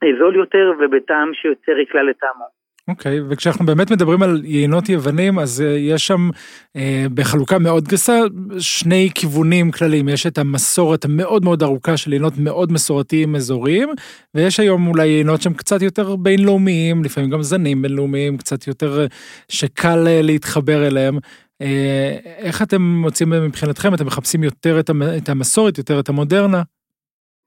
אה, 0.03 0.09
זול 0.19 0.37
יותר 0.37 0.73
ובטעם 0.79 1.35
שיותר 1.35 1.79
יקלע 1.79 2.03
לטעמו. 2.03 2.56
אוקיי, 2.89 3.21
וכשאנחנו 3.29 3.67
באמת 3.67 3.91
מדברים 3.91 4.23
על 4.23 4.43
יינות 4.45 4.89
יוונים, 4.89 5.39
אז 5.39 5.61
אה, 5.61 5.67
יש 5.67 6.07
שם 6.07 6.31
אה, 6.77 7.07
בחלוקה 7.15 7.59
מאוד 7.59 7.89
גסה 7.89 8.21
שני 8.59 9.11
כיוונים 9.15 9.71
כלליים. 9.71 10.09
יש 10.09 10.27
את 10.27 10.39
המסורת 10.39 11.05
המאוד 11.05 11.45
מאוד 11.45 11.63
ארוכה 11.63 11.97
של 11.97 12.13
יינות 12.13 12.39
מאוד 12.39 12.73
מסורתיים 12.73 13.37
אזוריים, 13.37 13.89
ויש 14.35 14.61
היום 14.61 14.87
אולי 14.87 15.07
יינות 15.07 15.43
שהם 15.43 15.55
קצת 15.55 15.83
יותר 15.83 16.17
בינלאומיים, 16.17 17.05
לפעמים 17.05 17.31
גם 17.31 17.43
זנים 17.43 17.83
בינלאומיים, 17.83 18.37
קצת 18.37 18.67
יותר 18.67 19.01
אה, 19.01 19.07
שקל 19.49 20.07
אה, 20.07 20.23
להתחבר 20.23 20.87
אליהם. 20.87 21.19
אה, 21.63 22.17
איך 22.39 22.63
אתם 22.63 22.83
מוצאים 22.83 23.31
מבחינתכם? 23.31 23.95
אתם 23.95 24.07
מחפשים 24.07 24.45
יותר 24.45 24.81
את 25.17 25.29
המסורת, 25.29 25.79
יותר 25.79 26.01
את 26.01 26.09
המודרנה? 26.09 26.63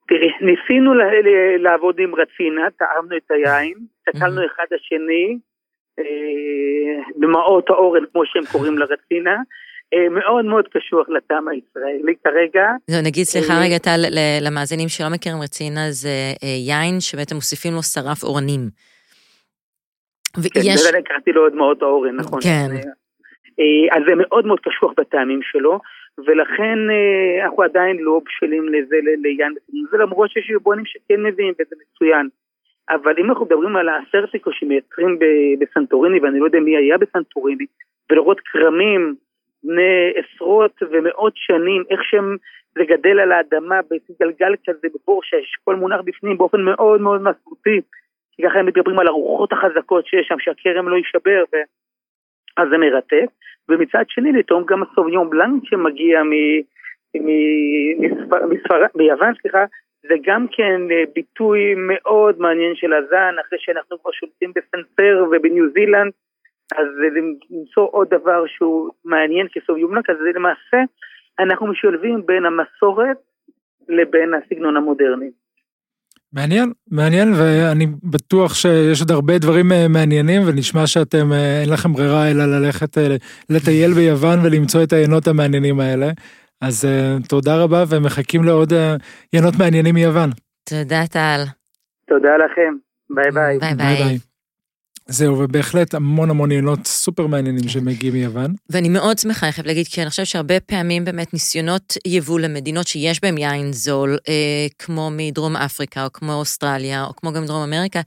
תראי, 0.10 0.32
ניסינו 0.42 0.94
ל- 0.94 1.62
לעבוד 1.64 1.96
עם 2.00 2.16
רצינה, 2.16 2.62
טעמנו 2.78 3.18
את 3.18 3.32
היין, 3.32 3.74
הסתכלנו 4.08 4.42
אחד 4.46 4.66
השני, 4.76 5.38
אה, 6.00 7.04
במעות 7.16 7.70
האורן, 7.70 8.04
כמו 8.12 8.26
שהם 8.26 8.44
קוראים 8.52 8.78
לרצינה, 8.78 9.38
אה, 9.94 10.10
מאוד 10.10 10.46
מאוד 10.46 10.68
קשוח 10.68 11.10
לטעם 11.10 11.48
הישראלי 11.48 12.16
כרגע. 12.24 12.68
זהו, 12.88 13.02
נגיד, 13.04 13.24
סליחה 13.24 13.54
אה, 13.54 13.62
רגע, 13.66 13.78
טל, 13.78 14.02
למאזינים 14.42 14.90
שלא 14.90 15.10
מכירים 15.10 15.42
רצינה, 15.42 15.92
זה 15.92 16.34
אה, 16.44 16.48
יין 16.68 17.00
שבעצם 17.00 17.36
מוסיפים 17.36 17.74
לו 17.74 17.84
שרף 17.84 18.24
אורנים. 18.24 18.62
כן, 20.34 20.60
ויש... 20.60 20.82
זה 20.82 20.98
קראתי 21.06 21.32
לו 21.32 21.50
דמעות 21.50 21.82
האורן, 21.82 22.16
נכון. 22.16 22.40
כן. 22.42 22.70
אה, 23.60 23.98
אז 23.98 24.04
זה 24.08 24.14
מאוד 24.16 24.46
מאוד 24.46 24.60
קשוח 24.60 24.92
בטעמים 24.98 25.40
שלו, 25.44 25.80
ולכן 26.26 26.78
אה, 26.90 27.46
אנחנו 27.46 27.64
עדיין 27.64 27.98
לא 27.98 28.22
בשלים 28.26 28.70
לזה, 28.70 28.96
ל- 28.96 29.22
ליין 29.22 29.54
בסגנון 29.56 29.86
זה, 29.92 29.98
למרות 29.98 30.30
שיש 30.32 30.50
יבואנים 30.50 30.86
שכן 30.86 31.24
מביאים 31.24 31.54
וזה 31.54 31.76
מצוין. 31.82 32.30
אבל 32.90 33.14
אם 33.18 33.30
אנחנו 33.30 33.46
מדברים 33.46 33.76
על 33.76 33.90
האסרטיקו 33.90 34.52
שמייצרים 34.52 35.20
בסנטוריני, 35.60 36.20
ואני 36.20 36.40
לא 36.40 36.46
יודע 36.46 36.60
מי 36.60 36.78
היה 36.78 36.98
בסנטוריני, 36.98 37.66
ולראות 38.12 38.40
כרמים 38.40 39.16
בני 39.64 40.12
עשרות 40.16 40.84
ומאות 40.92 41.34
שנים, 41.36 41.84
איך 41.90 42.04
שהם, 42.04 42.38
זה 42.76 42.84
גדל 42.86 43.20
על 43.20 43.32
האדמה 43.32 43.80
בגלגל 43.90 44.54
כזה, 44.68 44.88
בבור 44.94 45.22
שהאשכול 45.24 45.76
מונח 45.76 46.02
בפנים 46.04 46.38
באופן 46.38 46.62
מאוד 46.62 47.02
מאוד 47.02 47.22
מסורתי, 47.22 47.82
כי 48.32 48.44
ככה 48.44 48.60
הם 48.60 48.66
מדברים 48.66 49.00
על 49.00 49.08
הרוחות 49.08 49.54
החזקות 49.54 50.06
שיש 50.06 50.28
שם, 50.28 50.40
שהכרם 50.40 50.90
לא 50.90 50.96
יישבר, 50.96 51.44
ו... 51.54 51.58
אז 52.60 52.68
זה 52.70 52.78
מרתק. 52.78 53.30
ומצד 53.70 54.04
שני 54.08 54.32
לטעום 54.32 54.64
גם 54.66 54.84
הסוביון 54.84 55.30
בלנק 55.30 55.64
שמגיע 55.66 56.24
מ... 56.24 56.32
מספר... 58.00 58.46
מספר... 58.46 58.76
מיוון, 58.96 59.34
סליחה, 59.42 59.66
זה 60.02 60.16
גם 60.24 60.46
כן 60.52 60.82
אה, 60.92 61.04
ביטוי 61.16 61.74
מאוד 61.78 62.40
מעניין 62.40 62.76
של 62.76 62.94
הזן, 62.94 63.36
אחרי 63.42 63.60
שאנחנו 63.62 64.02
כבר 64.02 64.12
שולטים 64.12 64.52
בסנסר 64.56 65.26
ובניו 65.32 65.70
זילנד, 65.74 66.12
אז 66.78 66.88
למצוא 67.16 67.88
עוד 67.92 68.10
דבר 68.10 68.44
שהוא 68.48 68.90
מעניין 69.06 69.48
כסוביון 69.54 69.92
בלנק, 69.92 70.10
אז 70.10 70.18
למעשה, 70.36 70.78
אנחנו 71.40 71.68
משלבים 71.68 72.26
בין 72.26 72.46
המסורת 72.46 73.18
לבין 73.90 74.34
הסגנון 74.34 74.78
המודרני. 74.78 75.30
מעניין, 76.34 76.72
מעניין, 76.92 77.34
ואני 77.34 77.88
בטוח 78.04 78.54
שיש 78.54 79.02
עוד 79.02 79.12
הרבה 79.12 79.38
דברים 79.38 79.72
אה, 79.72 79.88
מעניינים, 79.88 80.42
ונשמע 80.46 80.88
שאתם, 80.88 81.34
אה, 81.34 81.62
אין 81.62 81.70
לכם 81.70 81.94
ברירה 81.94 82.32
אלא 82.32 82.46
ללכת 82.46 82.98
אה, 82.98 83.16
לטייל 83.50 83.94
ביוון 83.94 84.40
ולמצוא 84.44 84.84
את 84.84 84.94
היינות 84.94 85.28
המעניינים 85.28 85.80
האלה. 85.80 86.10
אז 86.62 86.88
תודה 87.30 87.64
רבה, 87.64 87.84
ומחכים 87.90 88.44
לעוד 88.44 88.74
יינות 89.34 89.54
מעניינים 89.60 89.96
מיוון. 89.96 90.30
תודה, 90.70 91.08
טל. 91.08 91.44
תודה 92.08 92.38
לכם, 92.38 92.74
ביי 93.10 93.32
ביי. 93.32 93.60
ביי 93.60 93.96
ביי. 93.96 94.29
זהו, 95.12 95.40
ובהחלט 95.40 95.94
המון 95.94 96.30
המון 96.30 96.52
יינות 96.52 96.88
סופר 96.88 97.28
מעניינים 97.28 97.70
שמגיעים 97.70 98.14
מיוון. 98.14 98.56
ואני 98.70 98.90
מאוד 98.90 99.18
שמחה, 99.18 99.46
אני 99.46 99.54
חייבת 99.54 99.68
להגיד, 99.68 99.88
כי 99.88 100.02
אני 100.02 100.10
חושבת 100.10 100.26
שהרבה 100.26 100.60
פעמים 100.60 101.06
באמת 101.06 101.34
ניסיונות 101.34 101.98
יבוא 102.06 102.40
למדינות 102.40 102.88
שיש 102.88 103.22
בהן 103.22 103.38
יין 103.38 103.74
זול, 103.74 104.18
אה, 104.28 104.34
כמו 104.80 105.10
מדרום 105.12 105.56
אפריקה, 105.56 106.06
או 106.06 106.14
כמו 106.14 106.34
אוסטרליה, 106.34 107.04
או 107.04 107.16
כמו 107.16 107.32
גם 107.32 107.46
דרום 107.46 107.62
אמריקה, 107.62 108.02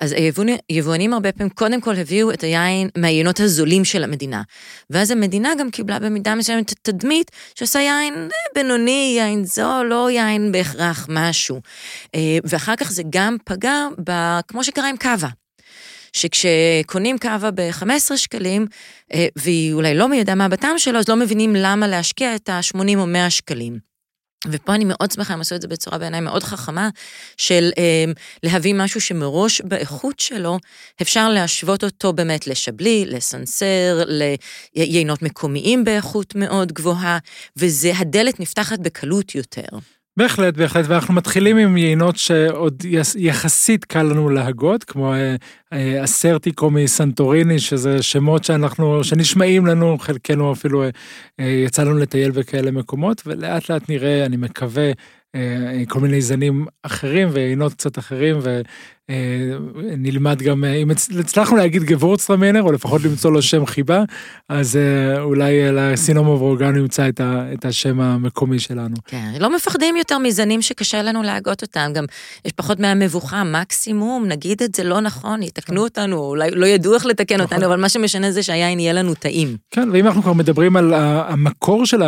אז 0.00 0.12
היבואנים, 0.12 0.56
יבואנים 0.70 1.12
הרבה 1.12 1.32
פעמים 1.32 1.50
קודם 1.50 1.80
כל 1.80 1.96
הביאו 1.96 2.30
את 2.30 2.42
היין 2.42 2.88
מהיינות 2.98 3.40
הזולים 3.40 3.84
של 3.84 4.04
המדינה. 4.04 4.42
ואז 4.90 5.10
המדינה 5.10 5.50
גם 5.58 5.70
קיבלה 5.70 5.98
במידה 5.98 6.34
מסוימת 6.34 6.74
תדמית 6.82 7.30
שעושה 7.54 7.78
יין 7.78 8.14
אה, 8.14 8.28
בינוני, 8.54 9.14
יין 9.18 9.44
זול, 9.44 9.86
לא 9.86 10.10
יין 10.10 10.52
בהכרח 10.52 11.06
משהו. 11.10 11.60
אה, 12.14 12.38
ואחר 12.44 12.76
כך 12.76 12.92
זה 12.92 13.02
גם 13.10 13.36
פגע, 13.44 13.86
ב, 14.06 14.40
כמו 14.48 14.64
שקרה 14.64 14.88
עם 14.88 14.96
קאבה. 14.96 15.28
שכשקונים 16.14 17.18
קאבה 17.18 17.50
ב-15 17.50 18.16
שקלים, 18.16 18.66
אה, 19.12 19.26
והיא 19.36 19.72
אולי 19.72 19.94
לא 19.94 20.08
מי 20.08 20.24
מה 20.36 20.48
בטעם 20.48 20.78
שלו, 20.78 20.98
אז 20.98 21.08
לא 21.08 21.16
מבינים 21.16 21.56
למה 21.56 21.88
להשקיע 21.88 22.34
את 22.34 22.48
ה-80 22.48 22.96
או 22.96 23.06
100 23.06 23.30
שקלים. 23.30 23.94
ופה 24.48 24.74
אני 24.74 24.84
מאוד 24.84 25.10
שמחה, 25.10 25.34
הם 25.34 25.40
עשו 25.40 25.54
את 25.54 25.62
זה 25.62 25.68
בצורה 25.68 25.98
בעיניי 25.98 26.20
מאוד 26.20 26.42
חכמה, 26.42 26.88
של 27.36 27.70
אה, 27.78 28.04
להביא 28.42 28.74
משהו 28.74 29.00
שמראש 29.00 29.60
באיכות 29.60 30.20
שלו, 30.20 30.58
אפשר 31.02 31.28
להשוות 31.28 31.84
אותו 31.84 32.12
באמת 32.12 32.46
לשבלי, 32.46 33.04
לסנסר, 33.06 34.02
ליינות 34.76 35.22
מקומיים 35.22 35.84
באיכות 35.84 36.34
מאוד 36.34 36.72
גבוהה, 36.72 37.18
וזה, 37.56 37.92
הדלת 37.96 38.40
נפתחת 38.40 38.78
בקלות 38.78 39.34
יותר. 39.34 39.68
בהחלט, 40.16 40.56
בהחלט, 40.56 40.84
ואנחנו 40.88 41.14
מתחילים 41.14 41.56
עם 41.56 41.76
יינות 41.76 42.16
שעוד 42.16 42.82
יחסית 43.16 43.84
קל 43.84 44.02
לנו 44.02 44.28
להגות, 44.28 44.84
כמו 44.84 45.14
אה, 45.14 45.36
אה, 45.72 46.04
אסרטיקו 46.04 46.70
מסנטוריני, 46.70 47.58
שזה 47.58 48.02
שמות 48.02 48.44
שאנחנו, 48.44 49.04
שנשמעים 49.04 49.66
לנו, 49.66 49.98
חלקנו 49.98 50.52
אפילו 50.52 50.84
אה, 51.40 51.44
יצא 51.66 51.82
לנו 51.82 51.98
לטייל 51.98 52.30
בכאלה 52.30 52.70
מקומות, 52.70 53.22
ולאט 53.26 53.70
לאט 53.70 53.88
נראה, 53.88 54.26
אני 54.26 54.36
מקווה, 54.36 54.90
כל 55.88 56.00
מיני 56.00 56.22
זנים 56.22 56.66
אחרים 56.82 57.28
ויינות 57.32 57.74
קצת 57.74 57.98
אחרים, 57.98 58.38
ונלמד 59.74 60.42
גם, 60.42 60.64
אה, 60.64 60.74
אם 60.74 60.90
הצ- 60.90 61.18
הצלחנו 61.20 61.56
להגיד 61.56 61.82
גבורצטרמינר, 61.82 62.62
או 62.62 62.72
לפחות 62.72 63.02
למצוא 63.04 63.32
לו 63.32 63.42
שם 63.42 63.66
חיבה, 63.66 64.02
אז 64.48 64.76
אה, 64.76 65.20
אולי 65.20 65.72
לסינומו 65.72 66.56
גם 66.56 66.76
נמצא 66.76 67.08
את, 67.08 67.64
השם 67.64 68.00
המקומי 68.00 68.58
שלנו. 68.58 68.96
כן, 69.06 69.32
לא 69.40 69.56
מפחדים 69.56 69.96
יותר 69.96 70.18
מזנים 70.18 70.62
שקשה 70.62 71.02
לנו 71.02 71.22
להגות 71.22 71.62
אותם, 71.62 71.90
גם 71.94 72.04
יש 72.44 72.52
פחות 72.52 72.80
מהמבוכה, 72.80 73.44
מקסימום, 73.44 74.24
נגיד 74.28 74.62
את 74.62 74.74
זה 74.74 74.84
לא 74.84 75.00
נכון, 75.00 75.42
יתקנו 75.42 75.82
אותנו, 75.82 76.16
אולי 76.16 76.50
לא 76.50 76.66
ידעו 76.66 76.94
איך 76.94 77.06
לתקן 77.06 77.34
נכון. 77.34 77.44
אותנו, 77.56 77.66
אבל 77.66 77.80
מה 77.80 77.88
שמשנה 77.88 78.30
זה 78.30 78.42
שהיין 78.42 78.80
יהיה 78.80 78.92
לנו 78.92 79.14
טעים. 79.14 79.56
כן, 79.70 79.88
ואם 79.92 80.06
אנחנו 80.06 80.22
כבר 80.22 80.32
מדברים 80.32 80.76
על 80.76 80.94
המקור 80.94 81.86
של, 81.86 82.02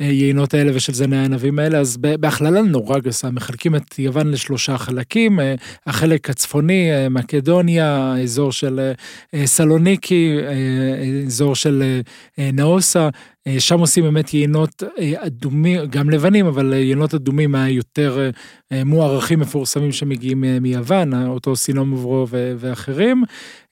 היינות 0.00 0.54
האלה 0.54 0.72
ושל 0.74 0.94
זני 0.94 1.16
הענבים 1.16 1.58
האלה, 1.58 1.78
אז 1.78 1.96
בהכללה 1.96 2.62
נורא 2.62 2.98
גסה, 2.98 3.30
מחלקים 3.30 3.76
את 3.76 3.98
יוון 3.98 4.30
לשלושה 4.30 4.78
חלקים, 4.78 5.40
אה, 5.40 5.54
החלק 5.86 6.30
הצפוני, 6.30 6.92
אה, 6.92 7.08
מקדוניה, 7.08 7.96
האזור 7.96 8.52
של 8.52 8.92
אה, 9.34 9.46
סלוניקי, 9.46 10.36
אה, 10.46 11.24
אזור 11.26 11.54
של 11.54 12.00
נאוסה, 12.38 13.08
שם 13.58 13.78
עושים 13.80 14.04
באמת 14.04 14.34
יינות 14.34 14.82
אה, 14.98 15.26
אדומים, 15.26 15.80
גם 15.90 16.10
לבנים, 16.10 16.46
אבל 16.46 16.72
אה, 16.72 16.78
יינות 16.78 17.14
אדומים 17.14 17.54
היותר 17.54 18.18
אה, 18.20 18.30
אה, 18.78 18.84
מוערכים 18.84 19.40
מפורסמים 19.40 19.92
שמגיעים 19.92 20.44
אה, 20.44 20.60
מיוון, 20.60 21.14
אה, 21.14 21.26
אותו 21.26 21.56
סינום 21.56 21.92
וברו 21.92 22.26
ו- 22.30 22.54
ואחרים. 22.58 23.24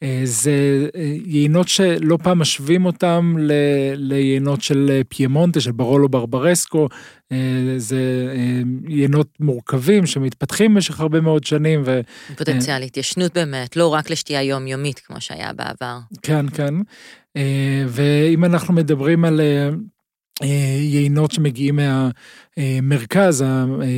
אה, 0.02 0.20
זה 0.24 0.52
אה, 0.96 1.12
יינות 1.26 1.68
שלא 1.68 2.18
פעם 2.22 2.38
משווים 2.38 2.84
אותם 2.84 3.36
ל- 3.38 3.52
ליינות 3.94 4.62
של 4.62 4.88
אה, 4.90 5.00
פיימונטה, 5.08 5.60
של 5.60 5.72
ברולו 5.72 6.08
ברברסקו. 6.08 6.88
אה, 7.32 7.38
זה 7.76 8.32
אה, 8.34 8.60
יינות 8.88 9.28
מורכבים 9.40 10.06
שמתפתחים 10.06 10.74
במשך 10.74 11.00
הרבה 11.00 11.20
מאוד 11.20 11.44
שנים, 11.44 11.82
ו... 11.84 12.00
פוטנציאל 12.36 12.82
התיישנות 12.82 13.34
באמת, 13.34 13.76
לא 13.76 13.88
רק 13.88 14.10
לשתייה 14.10 14.42
יומיומית 14.42 14.98
כמו 14.98 15.20
שהיה 15.20 15.52
בעבר. 15.52 15.98
כן, 16.22 16.46
כן. 16.54 16.74
אה, 17.36 17.84
ואם 17.88 18.44
אנחנו 18.44 18.74
מדברים 18.74 19.24
על 19.24 19.40
אה, 19.40 19.70
אה, 20.42 20.78
יינות 20.80 21.32
שמגיעים 21.32 21.78
מהמרכז, 22.56 23.44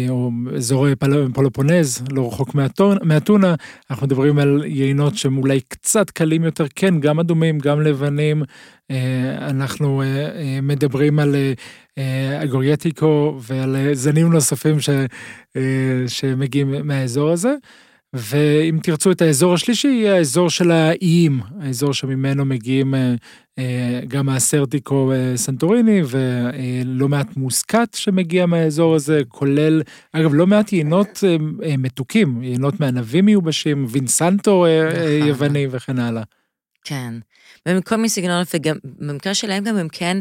או 0.09 0.31
אזור 0.57 0.87
פלופונז, 1.35 2.05
לא 2.11 2.29
רחוק 2.29 2.55
מאתונה, 3.03 3.55
אנחנו 3.90 4.07
מדברים 4.07 4.38
על 4.38 4.62
יינות 4.66 5.16
שהם 5.16 5.38
אולי 5.38 5.61
קצת 5.61 6.11
קלים 6.11 6.44
יותר, 6.44 6.66
כן, 6.75 7.01
גם 7.01 7.20
אדומים, 7.20 7.59
גם 7.59 7.81
לבנים. 7.81 8.42
אנחנו 9.38 10.03
מדברים 10.62 11.18
על 11.18 11.37
אגורייטיקו 12.42 13.38
ועל 13.42 13.77
זנים 13.92 14.33
נוספים 14.33 14.81
ש, 14.81 14.90
שמגיעים 16.07 16.75
מהאזור 16.85 17.31
הזה. 17.31 17.55
ואם 18.14 18.79
תרצו 18.83 19.11
את 19.11 19.22
האזור 19.22 19.55
השלישי, 19.55 19.88
יהיה 19.88 20.14
האזור 20.14 20.50
של 20.50 20.70
האיים, 20.70 21.40
האזור 21.61 21.94
שממנו 21.94 22.44
מגיעים 22.44 22.94
אה, 22.94 23.14
אה, 23.59 24.00
גם 24.09 24.29
האסרטיקו 24.29 25.12
אה, 25.12 25.33
סנטוריני 25.37 26.03
ולא 26.07 27.09
מעט 27.09 27.37
מוסקת 27.37 27.88
שמגיע 27.94 28.46
מהאזור 28.46 28.94
הזה, 28.94 29.20
כולל, 29.29 29.83
אגב, 30.12 30.35
לא 30.35 30.46
מעט 30.46 30.72
יינות 30.72 31.24
מתוקים, 31.79 32.42
יינות 32.42 32.81
מענבים 32.81 33.24
מיובשים, 33.24 33.87
וינסנטו 33.88 34.66
נכון. 34.66 35.29
יווני 35.29 35.66
וכן 35.70 35.98
הלאה. 35.98 36.22
כן. 36.85 37.14
ומכל 37.68 37.96
מיני 37.96 38.09
סגנונות, 38.09 38.48
וגם 38.55 38.77
במקרה 38.85 39.35
שלהם 39.35 39.64
גם 39.64 39.77
הם 39.77 39.88
כן 39.88 40.16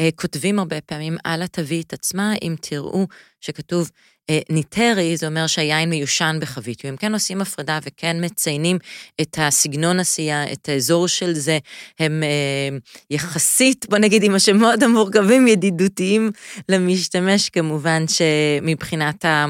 אה, 0.00 0.08
כותבים 0.16 0.58
הרבה 0.58 0.80
פעמים 0.80 1.16
על 1.24 1.42
התווית 1.42 1.92
עצמה, 1.92 2.34
אם 2.42 2.54
תראו 2.60 3.06
שכתוב 3.40 3.90
אה, 4.30 4.40
ניטרי, 4.50 5.16
זה 5.16 5.26
אומר 5.26 5.46
שהיין 5.46 5.90
מיושן 5.90 6.38
בחבית, 6.40 6.84
והם 6.84 6.96
כן 6.96 7.12
עושים 7.12 7.40
הפרדה 7.40 7.78
וכן 7.82 8.24
מציינים 8.24 8.78
את 9.20 9.38
הסגנון 9.40 10.00
עשייה, 10.00 10.52
את 10.52 10.68
האזור 10.68 11.08
של 11.08 11.32
זה, 11.32 11.58
הם 11.98 12.22
אה, 12.22 12.78
יחסית, 13.10 13.86
בוא 13.88 13.98
נגיד 13.98 14.22
עם 14.22 14.34
השמות 14.34 14.82
המורכבים, 14.82 15.48
ידידותיים 15.48 16.30
למשתמש, 16.68 17.48
כמובן 17.48 18.04
שמבחינת 18.08 19.24
ה... 19.24 19.46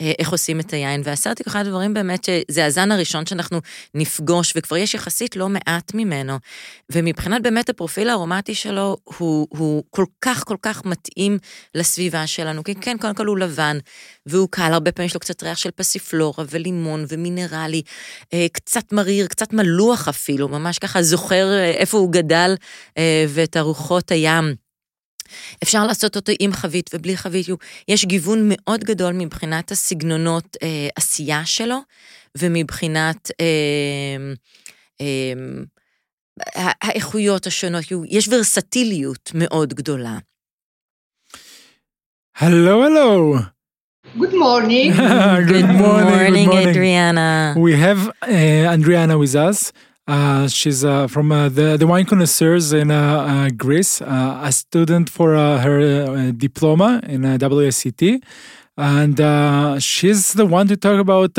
אה, 0.00 0.12
איך 0.18 0.30
עושים 0.30 0.60
את 0.60 0.72
היין, 0.72 1.02
והסרטיק 1.04 1.46
הוא 1.46 1.52
אחד 1.52 1.66
הדברים 1.66 1.94
באמת 1.94 2.24
שזה 2.24 2.66
הזן 2.66 2.92
הראשון 2.92 3.26
שאנחנו 3.26 3.60
נפגוש, 3.94 4.52
וכבר 4.56 4.76
יש 4.76 4.94
יחסית 4.94 5.36
לא 5.36 5.48
מעט 5.48 5.94
ממנו. 5.94 6.38
ומבחינת 6.92 7.42
באמת 7.42 7.68
הפרופיל 7.68 8.08
הארומטי 8.08 8.54
שלו, 8.54 8.96
הוא, 9.04 9.46
הוא 9.50 9.84
כל 9.90 10.04
כך 10.20 10.44
כל 10.44 10.56
כך 10.62 10.84
מתאים 10.84 11.38
לסביבה 11.74 12.26
שלנו, 12.26 12.64
כי 12.64 12.74
כן, 12.74 12.96
קודם 13.00 13.14
כל 13.14 13.26
הוא 13.26 13.38
לבן, 13.38 13.78
והוא 14.26 14.48
קל, 14.50 14.72
הרבה 14.72 14.92
פעמים 14.92 15.06
יש 15.06 15.14
לו 15.14 15.20
קצת 15.20 15.42
ריח 15.42 15.58
של 15.58 15.70
פסיפלורה 15.70 16.44
ולימון 16.50 17.04
ומינרלי, 17.08 17.82
אה, 18.34 18.46
קצת 18.52 18.92
מריר, 18.92 19.26
קצת 19.26 19.52
מלוח 19.52 20.08
אפילו, 20.08 20.48
ממש 20.48 20.78
ככה 20.78 21.02
זוכר 21.02 21.52
אה, 21.52 21.70
איפה 21.70 21.98
הוא 21.98 22.12
גדל 22.12 22.54
ואת 23.28 23.56
ארוחות 23.56 24.10
הים. 24.10 24.67
אפשר 25.62 25.86
לעשות 25.86 26.16
אותו 26.16 26.32
עם 26.40 26.52
חבית 26.52 26.90
ובלי 26.94 27.16
חבית, 27.16 27.46
יש 27.88 28.04
גיוון 28.04 28.46
מאוד 28.48 28.84
גדול 28.84 29.12
מבחינת 29.12 29.70
הסגנונות 29.70 30.56
אה, 30.62 30.88
עשייה 30.96 31.44
שלו, 31.44 31.78
ומבחינת 32.38 33.30
אה, 33.40 33.46
אה, 35.00 35.32
האיכויות 36.82 37.46
השונות, 37.46 37.84
יש 38.08 38.28
ורסטיליות 38.28 39.30
מאוד 39.34 39.74
גדולה. 39.74 40.18
הלו, 42.38 42.84
הלו. 42.84 43.34
Good 44.16 44.32
morning. 44.32 44.92
good, 44.96 45.48
good 45.48 45.68
morning, 45.68 46.46
morning, 46.46 46.68
Adriana. 46.68 47.54
We 47.56 47.74
have 47.74 48.08
uh, 48.22 48.74
Adriana 48.74 49.18
with 49.18 49.34
us. 49.34 49.72
Uh, 50.08 50.48
she's 50.48 50.86
uh, 50.86 51.06
from 51.06 51.30
uh, 51.30 51.50
the, 51.50 51.76
the 51.76 51.86
wine 51.86 52.06
connoisseurs 52.06 52.72
in 52.72 52.90
uh, 52.90 52.96
uh, 52.96 53.50
Greece, 53.50 54.00
uh, 54.00 54.40
a 54.42 54.50
student 54.50 55.10
for 55.10 55.34
her 55.34 56.32
diploma 56.32 57.00
in 57.06 57.22
WSET. 57.22 58.22
And 58.78 59.82
she's 59.82 60.32
the 60.32 60.46
one 60.46 60.66
to 60.68 60.76
talk 60.78 60.98
about 60.98 61.36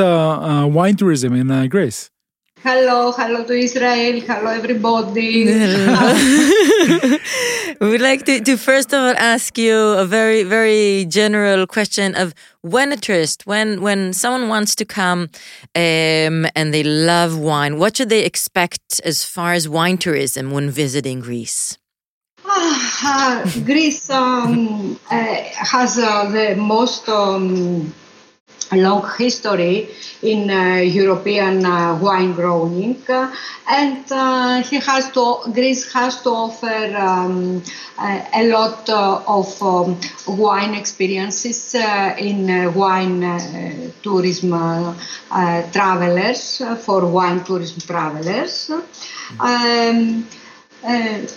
wine 0.72 0.96
tourism 0.96 1.34
in 1.34 1.68
Greece. 1.70 2.12
Hello, 2.62 3.14
hello 3.14 3.46
to 3.46 3.54
Israel, 3.54 4.20
hello 4.20 4.52
everybody. 4.52 5.46
we 7.80 7.90
would 7.90 8.02
like 8.02 8.26
to, 8.26 8.42
to 8.42 8.58
first 8.58 8.92
of 8.92 9.00
all 9.00 9.16
ask 9.18 9.58
you 9.58 9.74
a 9.74 10.06
very, 10.06 10.44
very 10.44 11.06
general 11.06 11.66
question 11.66 12.16
of 12.16 12.36
when 12.60 12.92
a 12.92 12.98
tourist, 12.98 13.48
when 13.48 13.82
when 13.82 14.12
someone 14.12 14.50
wants 14.50 14.76
to 14.76 14.84
come 14.84 15.30
um, 15.74 16.46
and 16.54 16.74
they 16.74 16.84
love 16.84 17.40
wine, 17.40 17.80
what 17.80 17.96
should 17.96 18.10
they 18.10 18.26
expect 18.26 19.00
as 19.06 19.24
far 19.24 19.54
as 19.54 19.70
wine 19.70 19.98
tourism 19.98 20.52
when 20.52 20.70
visiting 20.70 21.22
Greece? 21.22 21.78
Ah, 22.44 23.42
uh, 23.42 23.50
Greece 23.64 24.10
um, 24.10 25.00
uh, 25.10 25.44
has 25.56 25.98
uh, 25.98 26.30
the 26.30 26.58
most 26.58 27.08
um, 27.08 27.94
a 28.72 28.78
long 28.78 29.08
history 29.18 29.90
in 30.22 30.50
uh, 30.50 30.76
European 30.76 31.66
uh, 31.66 31.98
wine 32.00 32.34
growing, 32.34 33.02
uh, 33.10 33.34
and 33.68 34.12
uh, 34.12 34.62
he 34.64 34.78
has 34.80 35.12
to 35.12 35.40
Greece 35.54 35.92
has 35.94 36.22
to 36.22 36.30
offer 36.30 36.96
um, 36.96 37.64
a 38.00 38.48
lot 38.48 38.88
uh, 38.90 39.22
of 39.28 39.62
um, 39.62 40.00
wine 40.28 40.74
experiences 40.76 41.76
uh, 41.76 42.16
in 42.18 42.74
wine 42.74 43.92
tourism 44.04 44.52
travelers 45.72 46.62
for 46.86 47.06
wine 47.06 47.44
tourism 47.44 47.80
travelers. 47.82 48.72
Um, 49.40 50.28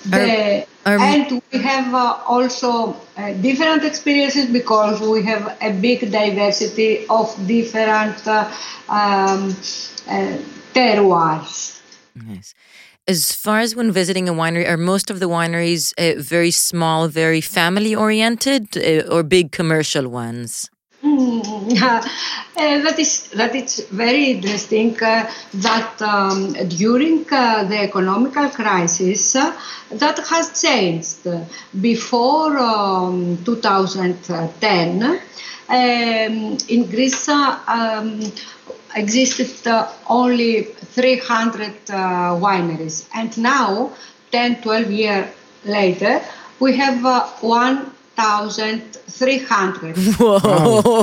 the, 0.04 0.66
and 0.84 1.42
we 1.52 1.58
have 1.58 1.94
uh, 1.94 2.18
also 2.26 2.96
uh, 3.16 3.32
different 3.34 3.84
experiences 3.84 4.46
because 4.46 5.00
we 5.00 5.22
have 5.24 5.56
a 5.60 5.72
big 5.72 6.10
diversity 6.10 7.06
of 7.08 7.34
different 7.46 8.26
uh, 8.26 8.50
um, 8.88 9.50
terroirs. 10.74 11.80
Nice. 12.14 12.54
As 13.08 13.32
far 13.32 13.58
as 13.58 13.74
when 13.74 13.90
visiting 13.90 14.28
a 14.28 14.32
winery, 14.32 14.68
are 14.68 14.76
most 14.76 15.10
of 15.10 15.18
the 15.18 15.28
wineries 15.28 15.92
very 16.20 16.52
small, 16.52 17.08
very 17.08 17.40
family 17.40 17.94
oriented, 17.94 18.76
or 19.10 19.24
big 19.24 19.50
commercial 19.50 20.08
ones? 20.08 20.70
uh, 21.04 22.00
that 22.56 22.94
is 22.96 23.30
that 23.30 23.56
it's 23.56 23.80
very 23.88 24.30
interesting 24.30 24.94
uh, 25.02 25.28
that 25.54 26.00
um, 26.00 26.52
during 26.68 27.26
uh, 27.32 27.64
the 27.64 27.78
economical 27.78 28.48
crisis 28.48 29.34
uh, 29.34 29.52
that 29.90 30.16
has 30.28 30.62
changed. 30.62 31.26
Before 31.80 32.56
um, 32.56 33.36
2010, 33.44 35.02
um, 35.02 35.18
in 36.68 36.86
Greece 36.88 37.28
um, 37.28 38.20
existed 38.94 39.50
only 40.08 40.62
300 40.62 41.90
uh, 41.90 42.38
wineries, 42.38 43.08
and 43.12 43.36
now, 43.38 43.90
10, 44.30 44.62
12 44.62 44.90
years 44.92 45.26
later, 45.64 46.20
we 46.60 46.76
have 46.76 47.42
one 47.42 47.92
1,300. 48.16 49.96
Whoa. 49.96 50.38
Wow. 50.38 51.00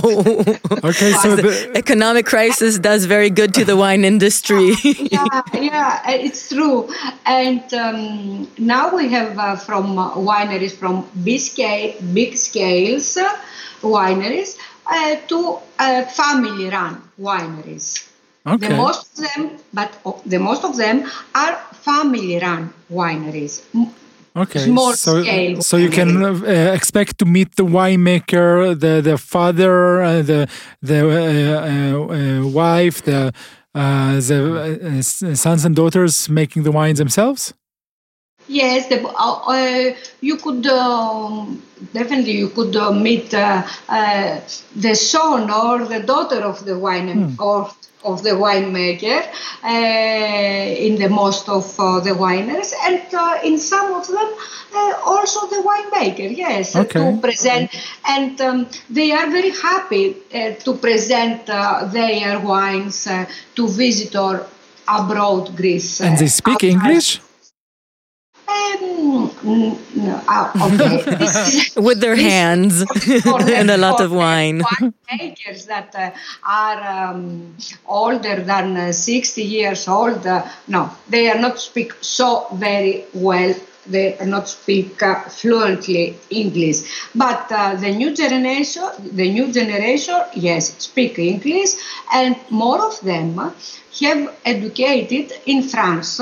okay, 0.89 1.11
so 1.13 1.35
the 1.35 1.71
economic 1.75 2.25
crisis 2.25 2.77
does 2.77 3.05
very 3.05 3.29
good 3.29 3.53
to 3.55 3.65
the 3.65 3.75
wine 3.75 4.05
industry. 4.05 4.73
yeah, 4.83 5.41
yeah, 5.53 6.09
it's 6.09 6.49
true. 6.49 6.89
And 7.25 7.73
um, 7.73 8.47
now 8.57 8.95
we 8.95 9.09
have 9.09 9.37
uh, 9.37 9.55
from 9.55 9.97
uh, 9.97 10.15
wineries 10.15 10.75
from 10.75 11.09
big, 11.23 11.39
scale, 11.39 11.95
big 12.13 12.37
scales 12.37 13.17
uh, 13.17 13.35
wineries 13.81 14.57
uh, 14.85 15.15
to 15.27 15.59
uh, 15.79 16.03
family 16.05 16.69
run 16.69 17.01
wineries. 17.19 18.07
Okay. 18.45 18.67
The 18.67 18.75
most 18.75 19.19
of 19.19 19.25
them, 19.25 19.57
but 19.73 19.91
the 20.25 20.39
most 20.39 20.63
of 20.63 20.77
them 20.77 21.09
are 21.35 21.55
family 21.73 22.39
run 22.39 22.73
wineries 22.91 23.63
Okay, 24.35 24.65
small 24.65 24.93
so, 24.93 25.21
scale. 25.21 25.61
So 25.61 25.77
you 25.77 25.89
can 25.89 26.23
uh, 26.23 26.73
expect 26.73 27.17
to 27.19 27.25
meet 27.25 27.55
the 27.55 27.65
winemaker, 27.65 28.79
the 28.79 29.01
the 29.01 29.17
father, 29.17 30.01
uh, 30.01 30.21
the 30.21 30.47
the 30.81 30.99
uh, 31.01 31.15
uh, 31.61 32.45
uh 32.45 32.47
wife, 32.47 33.01
the 33.03 33.33
uh, 33.73 34.15
the 34.15 35.01
sons 35.35 35.65
and 35.65 35.75
daughters 35.75 36.29
making 36.29 36.63
the 36.63 36.71
wines 36.71 36.99
themselves. 36.99 37.53
Yes, 38.47 38.87
the, 38.87 39.95
you 40.21 40.37
could 40.37 40.65
um, 40.67 41.61
definitely 41.93 42.37
you 42.37 42.49
could 42.49 42.73
meet 42.95 43.29
the 43.31 44.95
son 44.95 45.51
or 45.51 45.85
the 45.85 45.99
daughter 46.03 46.41
of 46.41 46.65
the 46.65 46.77
wine 46.77 47.09
hmm. 47.09 47.41
or 47.41 47.69
of 48.03 48.23
the 48.23 48.31
winemaker 48.31 49.21
uh, 49.63 50.85
in 50.87 50.95
the 50.95 51.09
most 51.09 51.49
of 51.49 51.65
uh, 51.79 51.99
the 51.99 52.11
wineries 52.11 52.73
and 52.85 53.01
uh, 53.13 53.39
in 53.43 53.57
some 53.57 53.93
of 53.93 54.07
them 54.07 54.33
uh, 54.73 54.93
also 55.05 55.47
the 55.47 55.61
winemaker 55.69 56.35
yes 56.35 56.75
okay. 56.75 56.99
to 56.99 57.19
present 57.19 57.69
and 58.07 58.39
um, 58.41 58.67
they 58.89 59.11
are 59.11 59.29
very 59.29 59.51
happy 59.51 60.15
uh, 60.33 60.53
to 60.53 60.73
present 60.75 61.49
uh, 61.49 61.85
their 61.85 62.39
wines 62.39 63.07
to 63.55 63.67
visitor 63.67 64.45
abroad 64.87 65.55
greece 65.55 65.99
and 66.01 66.17
they 66.17 66.27
speak 66.27 66.53
outside. 66.53 66.67
english 66.69 67.21
um, 68.99 70.51
okay. 70.61 71.01
With 71.77 71.99
their 71.99 72.15
hands 72.15 72.83
and 73.07 73.69
a 73.69 73.77
lot 73.77 74.01
of 74.01 74.11
wine. 74.11 74.63
Makers 75.11 75.65
that 75.65 75.95
uh, 75.95 76.11
are 76.45 77.11
um, 77.11 77.55
older 77.87 78.41
than 78.41 78.77
uh, 78.77 78.91
60 78.91 79.43
years 79.43 79.87
old, 79.87 80.25
uh, 80.25 80.47
no, 80.67 80.91
they 81.09 81.29
are 81.29 81.39
not 81.39 81.59
speak 81.59 81.93
so 82.01 82.47
very 82.53 83.05
well. 83.13 83.53
They 83.87 84.17
are 84.19 84.25
not 84.25 84.47
speak 84.47 85.01
uh, 85.01 85.23
fluently 85.23 86.15
English, 86.29 87.09
but 87.15 87.51
uh, 87.51 87.75
the 87.75 87.89
new 87.89 88.13
generation, 88.15 88.87
the 88.99 89.31
new 89.31 89.51
generation, 89.51 90.21
yes, 90.35 90.75
speak 90.77 91.17
English, 91.17 91.71
and 92.13 92.35
more 92.51 92.85
of 92.85 92.99
them 93.01 93.39
have 94.01 94.35
educated 94.45 95.33
in 95.47 95.63
France 95.63 96.21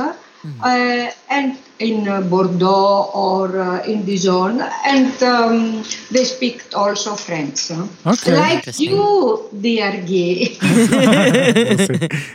uh, 0.62 1.12
and 1.30 1.58
in 1.80 2.08
uh, 2.08 2.22
Bordeaux 2.22 3.12
or 3.14 3.60
uh, 3.60 3.84
in 3.84 4.04
Dijon, 4.06 4.62
and 4.86 5.24
um, 5.24 5.84
they 6.12 6.24
speak 6.24 6.64
also 6.76 7.16
French. 7.16 7.72
Okay. 7.72 8.36
Like 8.36 8.80
you, 8.80 9.50
dear 9.60 9.92
Guy. 10.02 10.58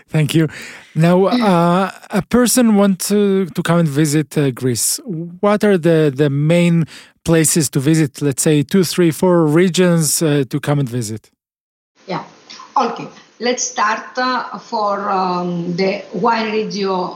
Thank 0.09 0.35
you. 0.35 0.49
Now, 0.95 1.25
uh, 1.25 1.91
a 2.11 2.23
person 2.23 2.77
wants 2.77 3.09
to, 3.09 3.47
to 3.47 3.63
come 3.63 3.79
and 3.79 3.89
visit 3.89 4.37
uh, 4.37 4.51
Greece. 4.51 5.01
What 5.05 5.65
are 5.65 5.79
the, 5.79 6.13
the 6.15 6.29
main 6.29 6.85
places 7.25 7.71
to 7.71 7.81
visit? 7.81 8.21
Let's 8.21 8.43
say 8.43 8.63
two, 8.63 8.85
three, 8.85 9.11
four 9.11 9.47
regions 9.47 10.23
uh, 10.23 10.45
to 10.51 10.61
come 10.61 10.79
and 10.79 10.89
visit. 10.89 11.31
Yeah. 12.07 12.25
Okay. 12.77 13.09
Let's 13.43 13.65
start 13.65 14.15
for 14.63 15.11
um, 15.11 15.75
the 15.75 16.05
wine 16.15 16.53
region 16.53 17.11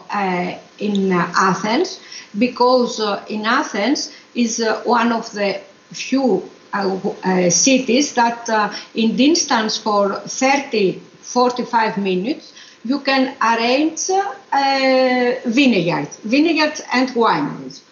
in 0.78 1.12
uh, 1.12 1.32
Athens 1.36 2.00
because 2.36 2.98
uh, 2.98 3.24
in 3.28 3.46
Athens 3.46 4.12
is 4.34 4.60
uh, 4.60 4.82
one 4.82 5.12
of 5.12 5.30
the 5.32 5.60
few 5.92 6.42
uh, 6.72 7.48
cities 7.48 8.14
that 8.14 8.48
uh, 8.48 8.72
in 8.96 9.14
distance 9.16 9.78
for 9.78 10.16
30, 10.16 11.00
45 11.22 11.96
minutes, 11.98 12.52
you 12.84 12.98
can 13.00 13.36
arrange 13.40 14.10
uh, 14.10 15.32
vineyards, 15.46 16.16
vineyards 16.24 16.82
and 16.92 17.08
wineries. 17.10 17.82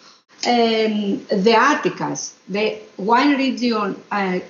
Um, 0.46 1.24
the 1.28 1.54
Atticas, 1.54 2.34
the 2.48 2.78
wine 2.96 3.36
region 3.38 4.02
uh, 4.10 4.40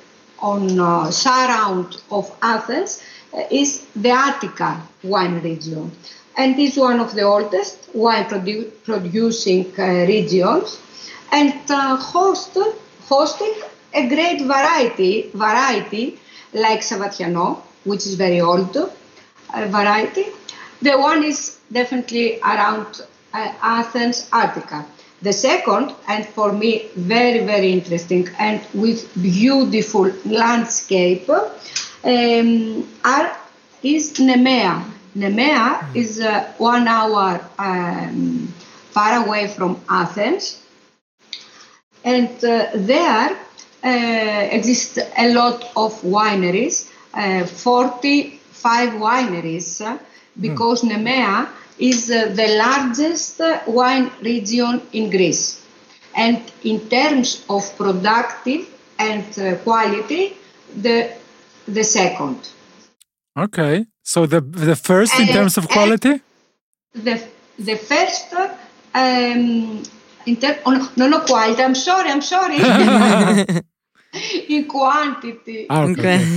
on 0.41 0.81
uh, 0.81 1.11
surround 1.11 1.97
of 2.11 2.35
Athens, 2.43 3.01
uh, 3.01 3.14
is 3.51 3.87
the 3.97 4.11
Attica 4.11 4.81
wine 5.03 5.41
region, 5.43 5.91
and 6.37 6.59
is 6.59 6.77
one 6.77 7.01
of 7.01 7.15
the 7.15 7.23
oldest 7.23 7.89
wine 7.95 8.25
produ- 8.25 8.71
producing 8.85 9.73
uh, 9.79 10.07
regions, 10.07 10.79
and 11.33 11.55
uh, 11.71 11.97
host, 11.97 12.57
hosting 13.09 13.55
a 13.95 14.09
great 14.09 14.41
variety 14.43 15.31
variety 15.35 16.19
like 16.53 16.81
Savatiano, 16.81 17.63
which 17.85 18.07
is 18.07 18.15
very 18.15 18.41
old 18.41 18.77
uh, 18.77 18.89
variety. 19.69 20.27
The 20.83 20.97
one 20.99 21.25
is 21.25 21.59
definitely 21.73 22.41
around 22.41 23.03
uh, 23.33 23.53
Athens, 23.63 24.29
Attica. 24.33 24.85
The 25.23 25.33
second, 25.33 25.95
and 26.07 26.27
for 26.27 26.53
me 26.53 26.89
very 26.97 27.41
very 27.47 27.73
interesting, 27.73 28.29
and 28.39 28.61
with 28.75 29.11
beautiful 29.23 30.13
landscape, 30.27 31.29
um, 32.05 32.89
are 33.05 33.37
is 33.83 34.13
Nemea. 34.19 34.85
Nemea 35.17 35.95
is 35.95 36.21
uh, 36.21 36.53
one 36.59 36.89
hour 36.89 37.41
um, 37.59 38.53
far 38.91 39.25
away 39.27 39.47
from 39.49 39.81
Athens, 39.89 40.63
and 42.05 42.45
uh, 42.45 42.71
there 42.75 43.37
uh, 43.85 44.49
exist 44.51 44.99
a 45.19 45.33
lot 45.35 45.63
of 45.77 45.93
wineries, 46.03 46.91
uh, 47.13 47.45
45 47.45 48.91
wineries, 48.95 49.81
uh, 49.81 49.99
because 50.41 50.83
Nemea 50.83 51.49
is 51.79 52.11
uh, 52.11 52.33
the 52.35 52.57
largest 52.57 53.41
wine 53.67 54.11
region 54.23 54.81
in 54.93 55.11
Greece. 55.11 55.67
And 56.17 56.51
in 56.63 56.89
terms 56.89 57.45
of 57.51 57.77
productive 57.77 58.69
and 58.99 59.25
quality, 59.65 60.37
the, 60.77 61.13
the 61.67 61.85
second. 61.85 62.39
Okay. 63.39 63.87
So 64.03 64.27
the 64.27 64.41
the 64.41 64.77
first 64.77 65.19
in 65.19 65.29
Uh, 65.29 65.33
terms 65.33 65.57
of 65.59 65.69
quality? 65.69 66.21
The, 66.95 67.21
the 67.59 67.77
first, 67.77 68.33
um, 68.95 69.83
in 70.27 70.37
ter- 70.37 70.61
oh, 70.65 70.71
no, 70.71 70.89
no, 70.97 71.09
no, 71.09 71.21
quality, 71.21 71.63
I'm 71.63 71.75
sorry, 71.75 72.11
I'm 72.11 72.23
sorry. 72.23 72.57
in 74.49 74.65
quantity. 74.69 75.67
Ah, 75.71 75.83
okay. 75.85 75.93
Okay. 75.93 76.21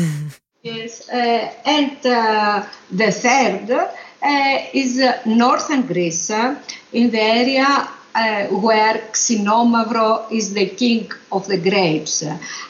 Yes, 0.64 1.08
uh, 1.08 1.50
and 1.66 1.98
uh, 2.06 2.66
the 2.92 3.12
third 3.12 3.70
uh, 3.72 4.58
is 4.74 5.00
uh, 5.00 5.14
northern 5.26 5.84
Greece, 5.84 6.30
uh, 6.32 6.56
in 6.92 7.10
the 7.12 7.22
area 7.22 7.88
uh, 8.16 8.48
where 8.48 8.96
Xinomavro 9.14 10.30
is 10.32 10.54
the 10.54 10.66
king 10.66 11.10
of 11.32 11.48
the 11.48 11.58
grapes. 11.58 12.24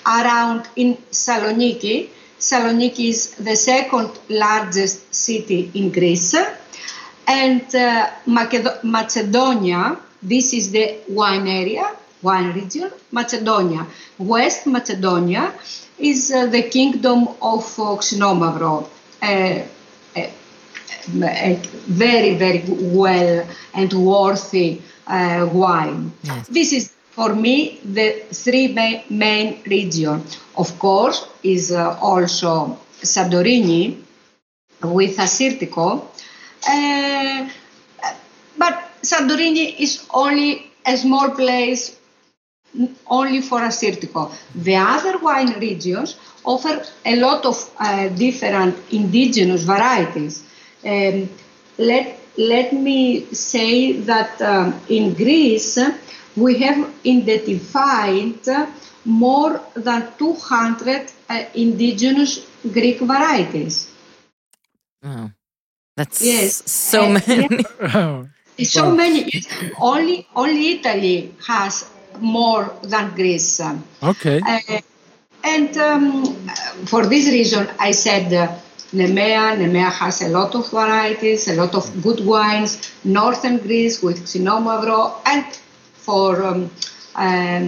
around 0.05 0.67
in 0.75 0.97
Saloniki, 1.11 2.09
Saloniki 2.49 3.09
is 3.09 3.21
the 3.47 3.55
second 3.55 4.09
largest 4.29 5.13
city 5.13 5.71
in 5.73 5.91
Greece, 5.91 6.35
and 7.27 7.67
uh, 7.75 8.09
Macedo- 8.25 8.79
Macedonia. 8.83 9.97
This 10.21 10.53
is 10.53 10.71
the 10.71 10.85
wine 11.09 11.47
area, 11.47 11.85
wine 12.21 12.53
region. 12.53 12.89
Macedonia, 13.11 13.85
West 14.17 14.65
Macedonia, 14.65 15.53
is 15.97 16.31
uh, 16.31 16.45
the 16.55 16.63
kingdom 16.77 17.27
of 17.41 17.63
uh, 17.79 17.97
Uh, 19.21 19.63
a 21.23 21.59
very, 21.87 22.35
very 22.35 22.63
well 22.67 23.47
and 23.73 23.93
worthy 23.93 24.81
uh, 25.07 25.47
wine. 25.53 26.11
Yes. 26.23 26.47
This 26.47 26.73
is 26.73 26.93
for 27.17 27.33
me 27.33 27.79
the 27.83 28.07
three 28.43 28.67
main, 28.67 29.01
main. 29.09 29.47
Of 30.63 30.69
course, 30.77 31.27
is 31.41 31.71
uh, 31.71 31.97
also 31.99 32.77
Santorini 33.01 34.03
with 34.83 35.17
Assyrtiko, 35.17 35.87
uh, 36.69 37.49
but 38.57 38.75
Santorini 39.01 39.79
is 39.79 40.05
only 40.13 40.71
a 40.85 40.95
small 40.95 41.31
place 41.31 41.97
only 43.07 43.41
for 43.41 43.61
Assyrtiko. 43.61 44.31
The 44.53 44.75
other 44.75 45.17
wine 45.17 45.53
regions 45.59 46.19
offer 46.45 46.83
a 47.03 47.15
lot 47.15 47.45
of 47.45 47.57
uh, 47.79 48.09
different 48.09 48.75
indigenous 48.91 49.63
varieties. 49.63 50.43
Um, 50.85 51.29
let, 51.79 52.19
let 52.37 52.73
me 52.73 53.25
say 53.33 53.93
that 54.01 54.39
um, 54.41 54.79
in 54.87 55.15
Greece 55.15 55.79
we 56.37 56.59
have 56.59 56.79
identified 57.05 58.47
more 59.05 59.59
than 59.73 60.07
200 60.19 61.11
uh, 61.29 61.43
indigenous 61.55 62.45
Greek 62.71 62.99
varieties. 62.99 63.89
Oh, 65.03 65.31
that's 65.95 66.21
Yes. 66.21 66.69
so 66.69 67.03
Uh, 67.05 67.19
many. 67.27 67.49
Oh, 67.95 68.27
So 68.63 68.91
many. 68.95 69.31
Only, 69.79 70.27
only 70.35 70.71
Italy 70.75 71.33
has 71.47 71.85
more 72.19 72.73
than 72.83 73.13
Greece. 73.15 73.61
okay. 74.01 74.41
Uh, 74.41 74.81
and 75.43 75.77
um, 75.77 76.33
for 76.87 77.05
this 77.05 77.27
reason, 77.27 77.67
I 77.79 77.91
said 77.91 78.33
uh, 78.33 78.47
Nemea. 78.93 79.55
Nemea 79.61 79.91
has 79.91 80.21
a 80.23 80.29
lot 80.29 80.55
of 80.55 80.69
varieties, 80.71 81.47
a 81.47 81.55
lot 81.55 81.75
of 81.75 81.85
good 82.01 82.25
wines. 82.25 82.71
Northern 83.03 83.57
Greece 83.57 84.01
with 84.01 84.25
Xinomavro, 84.25 85.13
and 85.25 85.45
for 86.07 86.41
um, 86.49 86.61
um, 87.15 87.63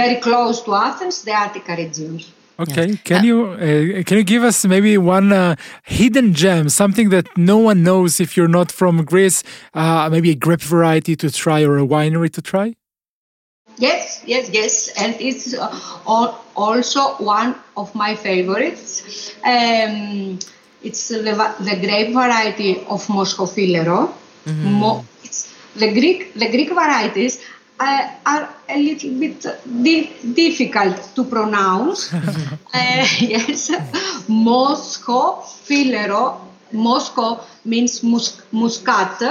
very 0.00 0.16
close 0.26 0.56
to 0.66 0.70
Athens, 0.74 1.22
the 1.22 1.32
Attica 1.44 1.74
region. 1.76 2.20
Okay, 2.60 2.88
can 3.08 3.22
you 3.28 3.36
uh, 3.52 4.02
can 4.06 4.16
you 4.20 4.24
give 4.34 4.42
us 4.50 4.64
maybe 4.74 4.98
one 4.98 5.28
uh, 5.32 5.54
hidden 5.84 6.34
gem, 6.34 6.68
something 6.68 7.08
that 7.10 7.26
no 7.36 7.56
one 7.70 7.78
knows 7.88 8.18
if 8.24 8.36
you're 8.36 8.54
not 8.60 8.68
from 8.72 9.04
Greece? 9.04 9.38
Uh, 9.72 10.08
maybe 10.10 10.30
a 10.30 10.34
grape 10.46 10.64
variety 10.76 11.14
to 11.22 11.30
try 11.30 11.60
or 11.68 11.78
a 11.78 11.86
winery 11.94 12.30
to 12.36 12.42
try. 12.42 12.74
Yes, 13.78 14.24
yes, 14.26 14.50
yes, 14.50 14.74
and 15.02 15.14
it's 15.28 15.54
uh, 15.54 15.70
al- 16.16 16.34
also 16.56 17.02
one 17.36 17.54
of 17.76 17.94
my 17.94 18.12
favorites. 18.16 18.90
Um, 19.44 20.38
it's 20.82 21.02
the, 21.08 21.22
the 21.68 21.76
grape 21.84 22.12
variety 22.12 22.70
of 22.94 23.06
Moschofilero. 23.06 24.00
Mo- 24.82 25.04
it's 25.22 25.40
the 25.82 25.92
Greek 25.98 26.34
the 26.34 26.48
Greek 26.54 26.70
varieties 26.82 27.34
uh, 27.78 28.08
are 28.26 28.48
a 28.68 28.76
little 28.78 29.18
bit 29.18 29.46
di- 29.82 30.10
difficult 30.34 31.14
to 31.14 31.24
pronounce. 31.24 32.12
uh, 32.12 32.20
yes, 33.20 33.70
Mosco 34.28 35.42
Filero. 35.42 36.46
Moscow 36.72 37.40
means 37.64 38.02
mus- 38.02 38.42
muscat. 38.52 39.22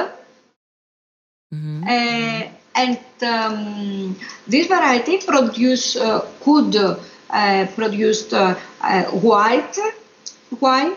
Uh, 1.88 2.44
and 2.76 3.00
um, 3.24 4.16
this 4.48 4.68
variety 4.68 5.18
produce 5.20 5.96
uh, 5.96 6.22
could 6.44 6.76
produce 7.76 8.34
uh, 8.34 8.56
white 9.22 9.78
wine, 10.60 10.94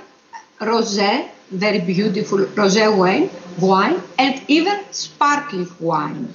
rosé, 0.61 1.29
very 1.51 1.81
beautiful 1.81 2.39
rosé 2.55 2.87
wine, 2.97 3.29
wine, 3.61 4.01
and 4.19 4.41
even 4.49 4.79
sparkling 4.91 5.69
wine. 5.81 6.33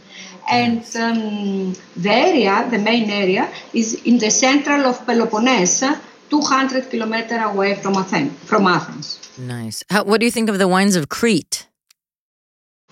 And 0.50 0.84
um, 0.96 1.74
the 1.96 2.12
area, 2.12 2.68
the 2.70 2.78
main 2.78 3.10
area, 3.10 3.50
is 3.74 4.02
in 4.06 4.20
the 4.20 4.30
central 4.30 4.86
of 4.86 5.06
Peloponnese, 5.06 5.84
200 6.30 6.90
kilometers 6.90 7.42
away 7.42 7.76
from 7.76 7.96
Athens. 7.96 8.34
From 8.46 8.68
Athens. 8.68 9.20
nice. 9.38 9.84
How, 9.90 10.04
what 10.04 10.20
do 10.20 10.26
you 10.26 10.32
think 10.32 10.50
of 10.50 10.60
the 10.60 10.68
wines 10.68 10.96
of 10.96 11.10
Crete? 11.10 11.68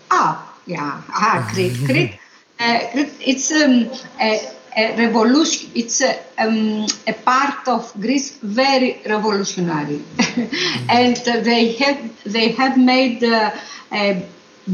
Ah, 0.10 0.58
yeah, 0.66 1.02
ah, 1.10 1.50
Crete. 1.54 1.78
Crete, 1.86 2.20
uh, 2.60 2.80
Crete 2.92 3.14
it's 3.22 3.52
um, 3.52 3.90
a, 4.20 4.50
a 4.76 4.98
revolution. 4.98 5.72
It's 5.76 6.02
a, 6.02 6.20
um, 6.38 6.86
a 7.08 7.14
part 7.14 7.68
of 7.68 7.92
Greece, 8.00 8.38
very 8.42 9.02
revolutionary, 9.06 10.02
and 10.90 11.18
uh, 11.28 11.40
they 11.42 11.74
have 11.74 12.24
they 12.24 12.50
have 12.50 12.78
made 12.78 13.24
uh, 13.24 13.52
a 13.92 14.26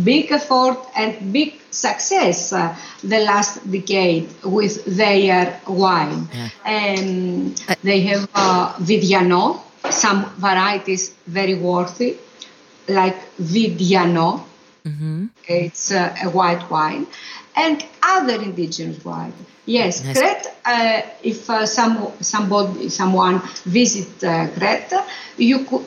big 0.04 0.32
effort 0.32 0.78
and 0.96 1.34
big 1.34 1.60
success 1.72 2.54
uh, 2.54 2.76
the 3.04 3.20
last 3.20 3.70
decade 3.72 4.30
with 4.44 4.86
their 4.86 5.60
wine. 5.68 6.28
Um, 6.66 7.56
they 7.84 8.02
have 8.02 8.30
uh, 8.34 8.74
Vidiano, 8.80 9.62
some 9.90 10.26
varieties 10.38 11.16
very 11.28 11.56
worthy, 11.56 12.18
like 12.88 13.18
Vidiano. 13.38 14.44
It's 15.48 15.92
uh, 15.92 16.16
a 16.24 16.30
white 16.30 16.70
wine, 16.70 17.08
and 17.56 17.84
other 18.02 18.42
indigenous 18.42 19.04
wine 19.04 19.34
Yes, 19.70 20.04
Nice. 20.04 20.18
Crete. 20.18 20.48
Uh, 20.66 21.02
if 21.22 21.48
uh, 21.48 21.66
some 21.66 22.12
somebody 22.22 22.90
someone 22.90 23.40
visit 23.66 24.24
uh, 24.24 24.48
Crete, 24.58 25.00
you 25.38 25.64
could. 25.66 25.86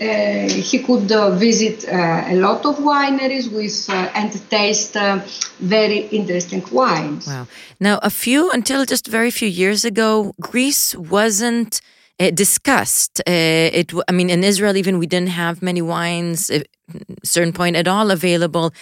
Uh, 0.00 0.48
he 0.48 0.78
could 0.78 1.12
uh, 1.12 1.30
visit 1.30 1.86
uh, 1.88 2.24
a 2.26 2.34
lot 2.34 2.64
of 2.66 2.76
wineries 2.78 3.52
with 3.52 3.88
uh, 3.88 4.10
and 4.14 4.32
taste 4.50 4.96
uh, 4.96 5.20
very 5.60 6.08
interesting 6.08 6.64
wines. 6.72 7.26
Wow. 7.26 7.46
Now, 7.78 7.98
a 8.02 8.10
few, 8.10 8.50
until 8.50 8.84
just 8.84 9.06
very 9.06 9.30
few 9.30 9.48
years 9.48 9.84
ago, 9.84 10.34
Greece 10.40 10.94
wasn't 10.96 11.80
uh, 12.20 12.30
discussed. 12.30 13.20
Uh, 13.20 13.78
it, 13.80 13.92
I 14.08 14.12
mean, 14.12 14.30
in 14.30 14.44
Israel, 14.44 14.76
even 14.76 14.98
we 14.98 15.06
didn't 15.06 15.30
have 15.30 15.62
many 15.62 15.82
wines, 15.82 16.50
at 16.50 16.66
a 16.94 17.26
certain 17.26 17.52
point 17.52 17.76
at 17.76 17.88
all 17.88 18.10
available, 18.10 18.72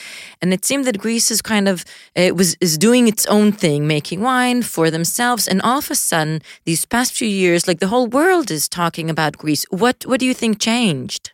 and 0.40 0.52
it 0.52 0.64
seemed 0.64 0.84
that 0.84 0.98
Greece 0.98 1.30
is 1.30 1.42
kind 1.42 1.68
of 1.68 1.84
uh, 2.16 2.30
was 2.34 2.56
is 2.60 2.76
doing 2.78 3.08
its 3.08 3.26
own 3.26 3.52
thing, 3.52 3.86
making 3.86 4.20
wine 4.20 4.62
for 4.62 4.90
themselves, 4.90 5.48
and 5.48 5.60
all 5.62 5.78
of 5.78 5.90
a 5.90 5.94
sudden, 5.94 6.40
these 6.64 6.84
past 6.86 7.14
few 7.14 7.28
years, 7.28 7.68
like 7.68 7.80
the 7.80 7.88
whole 7.88 8.06
world 8.06 8.50
is 8.50 8.68
talking 8.68 9.10
about 9.10 9.38
Greece. 9.38 9.64
What 9.70 10.04
what 10.06 10.20
do 10.20 10.26
you 10.26 10.34
think 10.34 10.60
changed? 10.60 11.32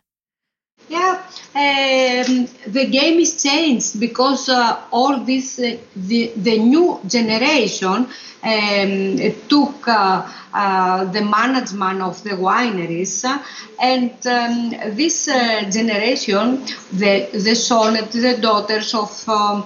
Yeah, 0.89 1.21
um, 1.53 2.47
the 2.67 2.85
game 2.89 3.19
is 3.19 3.41
changed 3.43 3.99
because 3.99 4.47
uh, 4.47 4.79
all 4.91 5.19
this, 5.19 5.59
uh, 5.59 5.75
the, 5.95 6.31
the 6.37 6.57
new 6.59 7.01
generation 7.05 8.07
um, 8.43 9.17
took 9.49 9.85
uh, 9.87 10.25
uh, 10.53 11.03
the 11.05 11.21
management 11.21 12.01
of 12.01 12.23
the 12.23 12.29
wineries, 12.31 13.25
uh, 13.25 13.37
and 13.81 14.11
um, 14.27 14.95
this 14.95 15.27
uh, 15.27 15.69
generation, 15.69 16.63
the, 16.93 17.27
the 17.33 17.55
son, 17.55 17.95
the 17.95 18.37
daughters 18.41 18.93
of 18.93 19.27
um, 19.27 19.63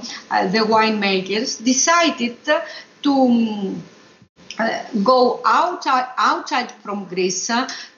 the 0.52 0.66
winemakers, 0.76 1.64
decided 1.64 2.38
to. 3.04 3.12
um, 3.14 3.84
go 5.04 5.42
outside, 5.46 6.08
outside 6.18 6.72
from 6.84 7.06
Greece 7.06 7.50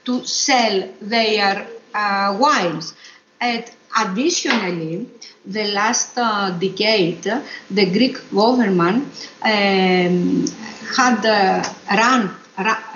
to 0.06 0.24
sell 0.26 0.88
their 1.02 1.68
wines. 1.94 2.94
And 3.44 3.66
additionally, 4.04 5.06
the 5.46 5.66
last 5.80 6.18
uh, 6.18 6.52
decade, 6.52 7.24
the 7.70 7.86
Greek 7.98 8.18
government 8.32 9.04
um, 9.41 10.46
had 10.98 11.26
uh, 11.26 11.62
run, 12.02 12.34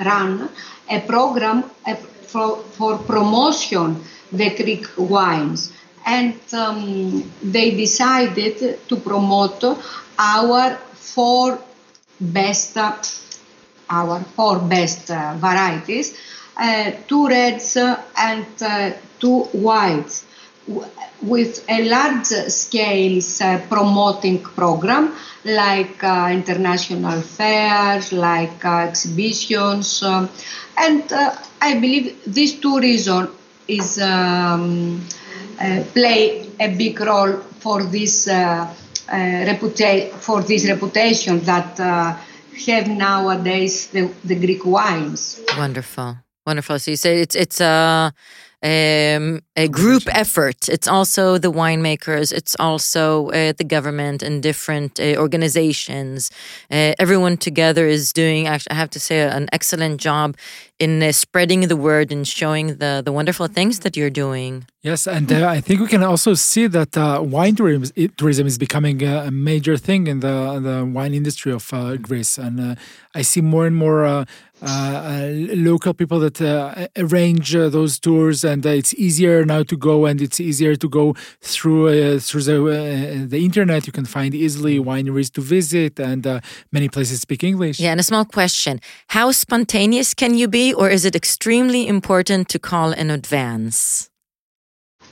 run 0.06 0.50
a 0.90 1.02
program 1.02 1.66
uh, 1.86 1.96
for, 1.96 2.64
for 2.78 2.98
promotion 3.00 4.02
the 4.32 4.50
Greek 4.56 4.86
wines. 4.98 5.74
And 6.06 6.40
um, 6.54 7.30
they 7.44 7.72
decided 7.72 8.88
to 8.88 8.96
promote 8.96 9.62
our 10.18 10.76
four 10.94 11.60
best 12.22 12.78
uh, 12.78 12.96
our 13.90 14.20
four 14.36 14.60
best 14.60 15.08
varieties, 15.08 16.18
uh, 16.58 16.92
two 17.08 17.28
reds 17.28 17.78
and 17.78 18.46
uh, 18.62 18.92
two 19.20 19.44
whites, 19.54 20.27
with 21.22 21.66
a 21.70 21.90
large 21.90 22.26
scale 22.26 23.22
uh, 23.42 23.60
promoting 23.70 24.44
program 24.44 25.16
like 25.46 26.04
uh, 26.04 26.30
international 26.32 27.22
fairs, 27.22 28.12
like 28.12 28.64
uh, 28.66 28.88
exhibitions, 28.90 30.04
um, 30.04 30.30
and 30.78 31.12
uh, 31.12 31.36
I 31.62 31.76
believe 31.76 32.22
these 32.26 32.60
two 32.60 32.80
reasons 32.80 33.30
is 33.68 34.00
um, 34.00 35.06
uh, 35.60 35.84
play 35.94 36.50
a 36.60 36.76
big 36.76 37.00
role 37.00 37.38
for 37.60 37.84
this 37.84 38.28
uh, 38.28 38.34
uh, 39.10 39.14
reputa- 39.14 40.12
for 40.12 40.42
this 40.44 40.68
reputation 40.68 41.40
that 41.42 41.78
have 42.68 42.88
nowadays 42.88 43.88
the, 43.88 44.12
the 44.24 44.36
Greek 44.36 44.66
wines. 44.66 45.40
Wonderful, 45.58 46.18
wonderful. 46.46 46.80
So 46.80 46.92
you 46.92 46.98
say 46.98 47.22
it's 47.22 47.36
it's 47.36 47.62
a 47.62 48.14
um, 48.64 49.42
a 49.56 49.68
group 49.68 50.04
effort. 50.08 50.68
It's 50.68 50.88
also 50.88 51.38
the 51.38 51.52
winemakers. 51.52 52.34
It's 52.34 52.56
also 52.60 53.30
uh, 53.30 53.54
the 53.58 53.64
government 53.64 54.24
and 54.24 54.42
different 54.42 55.00
uh, 55.00 55.16
organizations. 55.18 56.32
Uh, 56.72 56.94
everyone 56.98 57.38
together 57.38 57.86
is 57.86 58.12
doing. 58.12 58.48
Actually, 58.48 58.72
I 58.72 58.76
have 58.76 58.90
to 58.92 59.00
say, 59.00 59.22
an 59.22 59.48
excellent 59.52 60.02
job 60.02 60.36
in 60.80 61.04
uh, 61.04 61.12
spreading 61.12 61.62
the 61.68 61.76
word 61.76 62.12
and 62.12 62.28
showing 62.28 62.78
the 62.78 63.02
the 63.06 63.12
wonderful 63.12 63.48
things 63.48 63.80
that 63.80 63.96
you're 63.96 64.10
doing. 64.10 64.66
Yes, 64.88 65.06
and 65.06 65.30
uh, 65.30 65.50
I 65.50 65.60
think 65.60 65.82
we 65.82 65.88
can 65.88 66.02
also 66.02 66.34
see 66.34 66.66
that 66.68 66.96
uh, 66.96 67.22
wine 67.22 67.56
tourism, 67.56 68.48
is 68.48 68.58
becoming 68.58 69.04
a, 69.04 69.30
major 69.30 69.76
thing 69.76 70.08
in 70.08 70.22
the 70.22 70.38
the 70.68 70.78
wine 70.98 71.14
industry 71.14 71.52
of 71.52 71.66
uh, 71.74 71.98
Greece, 72.08 72.38
and 72.46 72.56
uh, 72.60 72.76
I 73.20 73.22
see 73.32 73.42
more 73.42 73.66
and 73.70 73.76
more 73.76 74.06
uh, 74.06 74.24
uh, 74.62 75.28
local 75.72 75.94
people 75.94 76.20
that 76.26 76.38
arrange 77.04 77.52
those 77.78 78.00
tours, 78.00 78.46
and 78.46 78.66
it's 78.66 78.94
easier 79.08 79.44
now 79.54 79.64
to 79.72 79.76
go, 79.90 80.06
and 80.10 80.22
it's 80.22 80.40
easier 80.40 80.76
to 80.84 80.88
go 81.00 81.06
through 81.54 82.20
through 82.28 82.44
the 82.52 82.58
the 83.34 83.42
internet. 83.50 83.88
You 83.90 83.94
can 84.00 84.08
find 84.18 84.32
easily 84.34 84.76
wineries 84.92 85.30
to 85.34 85.42
visit, 85.42 86.00
and 86.00 86.24
many 86.72 86.88
places 86.96 87.16
speak 87.28 87.44
English. 87.44 87.78
Yeah, 87.80 87.92
and 87.92 88.00
a 88.00 88.10
small 88.12 88.26
question: 88.40 88.80
How 89.18 89.28
spontaneous 89.32 90.14
can 90.14 90.32
you 90.40 90.48
be, 90.48 90.66
or 90.80 90.88
is 90.98 91.04
it 91.04 91.16
extremely 91.24 91.82
important 91.96 92.48
to 92.54 92.58
call 92.70 92.90
in 93.02 93.10
advance? 93.12 94.10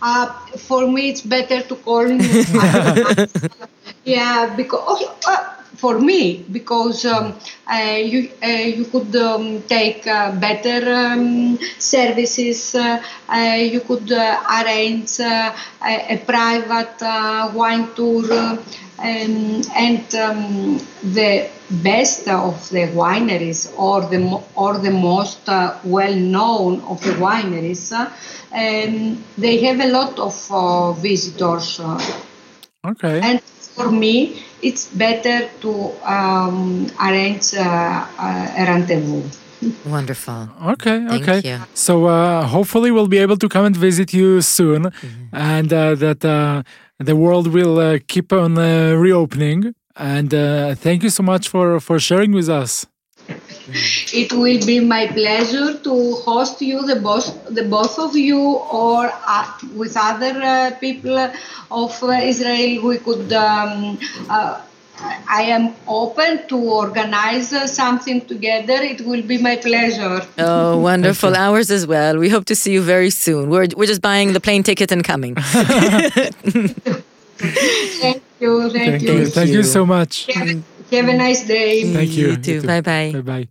Uh, 0.02 0.28
for 0.58 0.88
me, 0.88 1.10
it's 1.10 1.22
better 1.22 1.62
to 1.62 1.76
call. 1.78 2.08
yeah, 4.06 4.54
because 4.56 5.04
uh, 5.28 5.55
for 5.86 6.00
me, 6.00 6.44
because 6.58 7.06
um, 7.06 7.26
uh, 7.72 7.98
you 8.12 8.22
uh, 8.44 8.48
you 8.78 8.86
could 8.94 9.16
um, 9.16 9.62
take 9.76 10.08
uh, 10.08 10.32
better 10.48 10.80
um, 11.02 11.60
services. 11.78 12.74
Uh, 12.76 13.02
uh, 13.30 13.58
you 13.74 13.82
could 13.82 14.12
uh, 14.12 14.42
arrange 14.58 15.20
a, 15.20 16.18
private 16.34 17.02
wine 17.60 17.88
tour. 17.98 18.26
um, 18.98 19.62
and 19.88 20.16
um, 20.16 20.78
the 21.20 21.32
best 21.90 22.28
of 22.30 22.56
the 22.76 22.86
wineries, 23.04 23.62
or 23.78 24.02
the 24.14 24.20
or 24.56 24.74
the 24.88 24.92
most 24.92 25.50
uh, 25.50 25.78
well 25.84 26.16
known 26.36 26.82
of 26.94 26.98
the 27.08 27.16
wineries, 27.28 27.92
um, 28.62 29.24
they 29.38 29.56
have 29.66 29.80
a 29.88 29.90
lot 29.98 30.14
of 30.28 30.36
visitors. 31.10 31.80
Okay. 32.86 33.20
and 33.22 33.42
for 33.76 33.92
me, 33.92 34.44
it's 34.68 34.84
better 35.06 35.38
to 35.64 35.72
um, 36.16 36.88
arrange 37.06 37.48
uh, 37.56 37.62
uh, 38.26 38.62
a 38.62 38.64
rendezvous. 38.72 39.24
Wonderful. 39.86 40.50
Okay, 40.74 40.98
Thank 41.08 41.28
okay. 41.28 41.40
you. 41.50 41.58
So 41.74 41.94
uh, 42.06 42.46
hopefully 42.56 42.90
we'll 42.92 43.08
be 43.18 43.22
able 43.26 43.38
to 43.38 43.48
come 43.56 43.66
and 43.70 43.76
visit 43.88 44.14
you 44.14 44.42
soon, 44.42 44.82
Mm-hmm. 44.84 45.36
and 45.56 45.70
uh, 45.74 45.96
that 46.04 46.22
uh, 46.26 46.64
the 47.10 47.16
world 47.16 47.48
will 47.58 47.76
uh, 47.80 48.00
keep 48.08 48.28
on 48.34 48.58
uh, 48.58 48.94
reopening. 49.06 49.74
And 49.98 50.34
uh, 50.34 50.76
thank 50.86 51.04
you 51.04 51.10
so 51.18 51.24
much 51.24 51.46
for 51.54 51.80
for 51.80 51.98
sharing 52.00 52.32
with 52.40 52.50
us. 52.62 52.72
Mm. 53.66 54.14
it 54.14 54.34
will 54.34 54.64
be 54.66 54.80
my 54.80 55.08
pleasure 55.08 55.78
to 55.80 56.14
host 56.28 56.62
you, 56.62 56.86
the 56.86 56.98
both, 56.98 57.28
the 57.50 57.64
both 57.64 57.98
of 57.98 58.16
you, 58.16 58.40
or 58.40 59.12
uh, 59.28 59.52
with 59.76 59.98
other 59.98 60.40
uh, 60.42 60.72
people 60.80 61.18
of 61.72 62.04
uh, 62.04 62.12
Israel. 62.12 62.88
We 62.88 62.98
could. 63.00 63.34
Um, 63.34 63.98
uh, 64.30 64.62
I 64.98 65.44
am 65.44 65.76
open 65.88 66.48
to 66.48 66.58
organize 66.58 67.52
uh, 67.52 67.68
something 67.68 68.22
together. 68.22 68.76
It 68.76 69.02
will 69.02 69.22
be 69.22 69.38
my 69.38 69.58
pleasure. 69.58 70.26
Oh, 70.38 70.78
wonderful. 70.90 71.36
Ours 71.36 71.70
as 71.70 71.86
well. 71.86 72.18
We 72.18 72.30
hope 72.30 72.46
to 72.46 72.56
see 72.56 72.72
you 72.72 72.82
very 72.82 73.10
soon. 73.10 73.50
We're, 73.50 73.68
we're 73.76 73.88
just 73.88 74.02
buying 74.02 74.34
the 74.34 74.40
plane 74.40 74.64
ticket 74.64 74.92
and 74.92 75.04
coming. 75.04 75.36
thank 75.36 76.36
you. 78.40 78.70
Thank, 78.70 78.72
thank 78.72 79.02
you. 79.02 79.14
you. 79.14 79.26
Thank 79.26 79.50
you 79.50 79.64
so 79.64 79.86
much. 79.86 80.32
Have, 80.34 80.64
have 80.92 81.10
a 81.10 81.18
nice 81.18 81.46
day. 81.46 81.94
Thank 81.94 82.12
you. 82.12 82.28
You 82.28 82.38
too. 82.38 82.62
Bye 82.62 82.82
bye. 82.82 83.12
Bye 83.14 83.22
bye. 83.22 83.48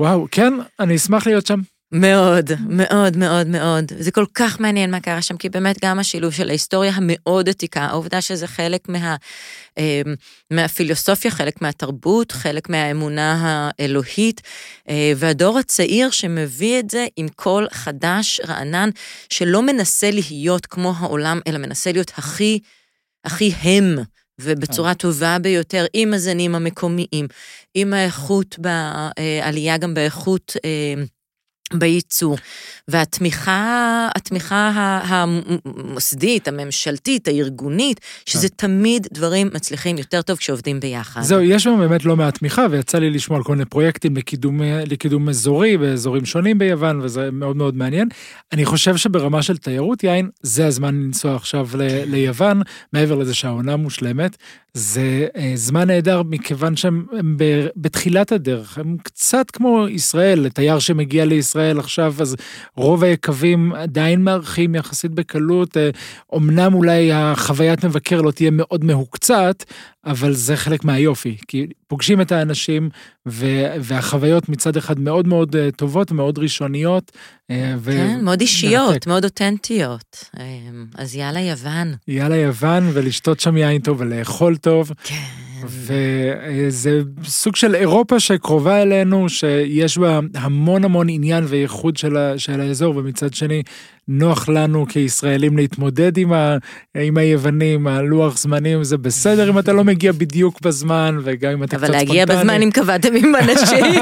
וואו, 0.00 0.26
כן, 0.30 0.52
אני 0.80 0.96
אשמח 0.96 1.26
להיות 1.26 1.46
שם. 1.46 1.60
מאוד, 1.92 2.50
מאוד, 2.68 3.16
מאוד, 3.16 3.46
מאוד. 3.46 3.84
זה 3.98 4.10
כל 4.10 4.24
כך 4.34 4.60
מעניין 4.60 4.90
מה 4.90 5.00
קרה 5.00 5.22
שם, 5.22 5.36
כי 5.36 5.48
באמת 5.48 5.84
גם 5.84 5.98
השילוב 5.98 6.32
של 6.32 6.48
ההיסטוריה 6.48 6.92
המאוד 6.94 7.48
עתיקה, 7.48 7.80
העובדה 7.80 8.20
שזה 8.20 8.46
חלק 8.46 8.88
מה, 8.88 9.16
אה, 9.78 10.02
מהפילוסופיה, 10.50 11.30
חלק 11.30 11.62
מהתרבות, 11.62 12.32
חלק 12.32 12.68
מהאמונה 12.68 13.60
האלוהית, 13.78 14.40
אה, 14.88 15.12
והדור 15.16 15.58
הצעיר 15.58 16.10
שמביא 16.10 16.78
את 16.78 16.90
זה 16.90 17.06
עם 17.16 17.28
קול 17.28 17.68
חדש, 17.72 18.40
רענן, 18.48 18.90
שלא 19.30 19.62
מנסה 19.62 20.10
להיות 20.10 20.66
כמו 20.66 20.92
העולם, 20.98 21.40
אלא 21.46 21.58
מנסה 21.58 21.92
להיות 21.92 22.12
הכי, 22.16 22.58
הכי 23.24 23.52
הם. 23.62 23.98
ובצורה 24.40 24.94
טובה 24.94 25.36
ביותר, 25.42 25.86
עם 25.94 26.14
הזנים 26.14 26.54
המקומיים, 26.54 27.26
עם 27.74 27.92
האיכות, 27.94 28.58
בעלייה 28.58 29.78
גם 29.78 29.94
באיכות 29.94 30.56
בייצוא. 31.74 32.36
והתמיכה, 32.88 34.08
התמיכה 34.14 35.00
המוסדית, 35.04 36.48
הממשלתית, 36.48 37.28
הארגונית, 37.28 38.00
שזה 38.26 38.48
תמיד 38.48 39.06
דברים 39.12 39.50
מצליחים 39.54 39.98
יותר 39.98 40.22
טוב 40.22 40.36
כשעובדים 40.36 40.80
ביחד. 40.80 41.20
זהו, 41.22 41.40
יש 41.40 41.62
שם 41.62 41.76
באמת 41.78 42.04
לא 42.04 42.16
מעט 42.16 42.38
תמיכה, 42.38 42.66
ויצא 42.70 42.98
לי 42.98 43.10
לשמוע 43.10 43.38
על 43.38 43.44
כל 43.44 43.52
מיני 43.52 43.64
פרויקטים 43.64 44.16
לקידום, 44.16 44.60
לקידום 44.62 45.28
אזורי 45.28 45.76
באזורים 45.76 46.24
שונים 46.24 46.58
ביוון, 46.58 47.00
וזה 47.00 47.30
מאוד 47.32 47.56
מאוד 47.56 47.76
מעניין. 47.76 48.08
אני 48.52 48.64
חושב 48.64 48.96
שברמה 48.96 49.42
של 49.42 49.56
תיירות 49.56 50.04
יין, 50.04 50.28
זה 50.42 50.66
הזמן 50.66 50.94
לנסוע 50.94 51.36
עכשיו 51.36 51.68
ל, 51.74 51.82
ליוון, 52.04 52.62
מעבר 52.92 53.14
לזה 53.14 53.34
שהעונה 53.34 53.76
מושלמת. 53.76 54.36
זה 54.74 55.26
אה, 55.36 55.52
זמן 55.54 55.86
נהדר 55.86 56.22
מכיוון 56.22 56.76
שהם 56.76 57.06
בתחילת 57.76 58.32
הדרך, 58.32 58.78
הם 58.78 58.96
קצת 59.02 59.50
כמו 59.50 59.88
ישראל, 59.88 60.40
לתייר 60.40 60.78
שמגיע 60.78 61.24
לישראל 61.24 61.57
עכשיו, 61.58 62.14
אז 62.20 62.36
רוב 62.76 63.04
היקבים 63.04 63.72
עדיין 63.74 64.24
מארחים 64.24 64.74
יחסית 64.74 65.10
בקלות, 65.10 65.76
אה, 65.76 65.90
אמנם 66.36 66.74
אולי 66.74 67.12
החוויית 67.12 67.84
מבקר 67.84 68.20
לא 68.20 68.30
תהיה 68.30 68.50
מאוד 68.50 68.84
מהוקצת, 68.84 69.64
אבל 70.06 70.32
זה 70.32 70.56
חלק 70.56 70.84
מהיופי, 70.84 71.36
כי 71.48 71.66
פוגשים 71.86 72.20
את 72.20 72.32
האנשים 72.32 72.88
ו- 73.28 73.74
והחוויות 73.80 74.48
מצד 74.48 74.76
אחד 74.76 75.00
מאוד 75.00 75.28
מאוד 75.28 75.56
אה, 75.56 75.70
טובות 75.70 76.12
ומאוד 76.12 76.38
ראשוניות. 76.38 77.12
אה, 77.50 77.74
ו- 77.78 77.92
כן, 77.92 78.24
מאוד 78.24 78.40
אישיות, 78.40 78.90
מרתק. 78.92 79.06
מאוד 79.06 79.24
אותנטיות. 79.24 80.24
אז 80.94 81.14
יאללה 81.14 81.40
יוון. 81.40 81.94
יאללה 82.08 82.36
יוון 82.36 82.90
ולשתות 82.92 83.40
שם 83.40 83.56
יין 83.56 83.80
טוב 83.82 84.00
ולאכול 84.00 84.56
טוב. 84.56 84.92
כן. 85.04 85.47
וזה 85.66 87.02
סוג 87.24 87.56
של 87.56 87.74
אירופה 87.74 88.20
שקרובה 88.20 88.82
אלינו, 88.82 89.28
שיש 89.28 89.98
בה 89.98 90.20
המון 90.34 90.84
המון 90.84 91.08
עניין 91.08 91.44
וייחוד 91.48 91.96
של, 91.96 92.16
ה, 92.16 92.38
של 92.38 92.60
האזור, 92.60 92.96
ומצד 92.96 93.34
שני 93.34 93.62
נוח 94.08 94.48
לנו 94.48 94.86
כישראלים 94.88 95.56
להתמודד 95.56 96.18
עם, 96.18 96.32
ה, 96.32 96.56
עם 96.94 97.16
היוונים, 97.16 97.86
הלוח 97.86 98.38
זמנים, 98.38 98.84
זה 98.84 98.98
בסדר 98.98 99.50
אם 99.50 99.58
אתה 99.58 99.72
לא 99.72 99.84
מגיע 99.84 100.12
בדיוק 100.12 100.60
בזמן, 100.62 101.18
וגם 101.24 101.52
אם 101.52 101.64
אתה 101.64 101.76
קצת 101.76 101.84
אבל 101.84 101.86
ספונטני. 101.86 102.18
להגיע 102.18 102.36
בזמן 102.36 102.62
אם 102.62 102.70
קבעתם 102.70 103.14
עם 103.14 103.34
אנשים. 103.34 103.84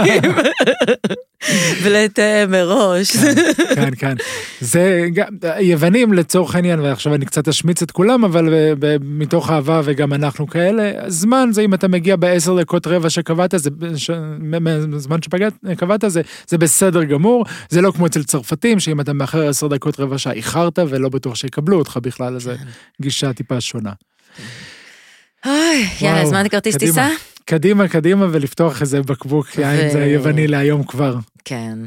ולתאם 1.83 2.51
מראש. 2.51 3.17
כן, 3.75 3.91
כן. 3.99 4.15
זה 4.61 5.07
גם, 5.15 5.27
היוונים 5.43 6.13
לצורך 6.13 6.55
העניין, 6.55 6.81
ועכשיו 6.81 7.15
אני 7.15 7.27
קצת 7.27 7.49
אשמיץ 7.49 7.83
את 7.83 7.91
כולם, 7.91 8.25
אבל 8.25 8.49
ב, 8.51 8.75
ב, 8.79 8.97
מתוך 9.03 9.51
אהבה 9.51 9.81
וגם 9.85 10.13
אנחנו 10.13 10.47
כאלה, 10.47 10.93
זמן 11.07 11.49
זה 11.53 11.63
אם 11.63 11.75
אתה 11.75 11.89
מגיע 11.89 12.17
בעשר 12.17 12.61
דקות 12.61 12.87
רבע 12.87 13.11
שקבעת, 13.11 13.55
זה, 13.57 13.71
ש, 13.97 14.11
זמן 14.97 15.19
שקבעת 15.23 16.05
זה, 16.07 16.21
זה 16.49 16.59
בסדר 16.59 17.05
גמור, 17.05 17.45
זה 17.69 17.81
לא 17.81 17.91
כמו 17.91 18.07
אצל 18.07 18.23
צרפתים, 18.23 18.81
שאם 18.81 19.01
אתה 19.01 19.13
מאחר 19.13 19.49
עשר 19.49 19.67
דקות 19.67 19.96
רבע 19.99 20.19
שעה 20.19 20.33
איחרת 20.33 20.79
ולא 20.79 21.09
בטוח 21.09 21.35
שיקבלו 21.35 21.79
אותך 21.79 21.99
בכלל, 22.03 22.37
אז 22.37 22.43
זה 22.43 22.57
גישה 23.03 23.33
טיפה 23.33 23.61
שונה. 23.61 23.93
אוי, 25.47 25.89
יאללה, 26.01 26.23
הזמנת 26.23 26.51
כרטיס. 26.51 26.77
טיסה? 26.77 27.09
קדימה, 27.45 27.89
קדימה, 27.89 28.27
ולפתוח 28.31 28.83
איזה 28.83 29.03
בקבוק 29.03 29.59
יין, 29.59 29.91
זה 29.91 30.05
יווני 30.05 30.47
להיום 30.47 30.85
כבר. 30.85 31.17
כן. 31.45 31.79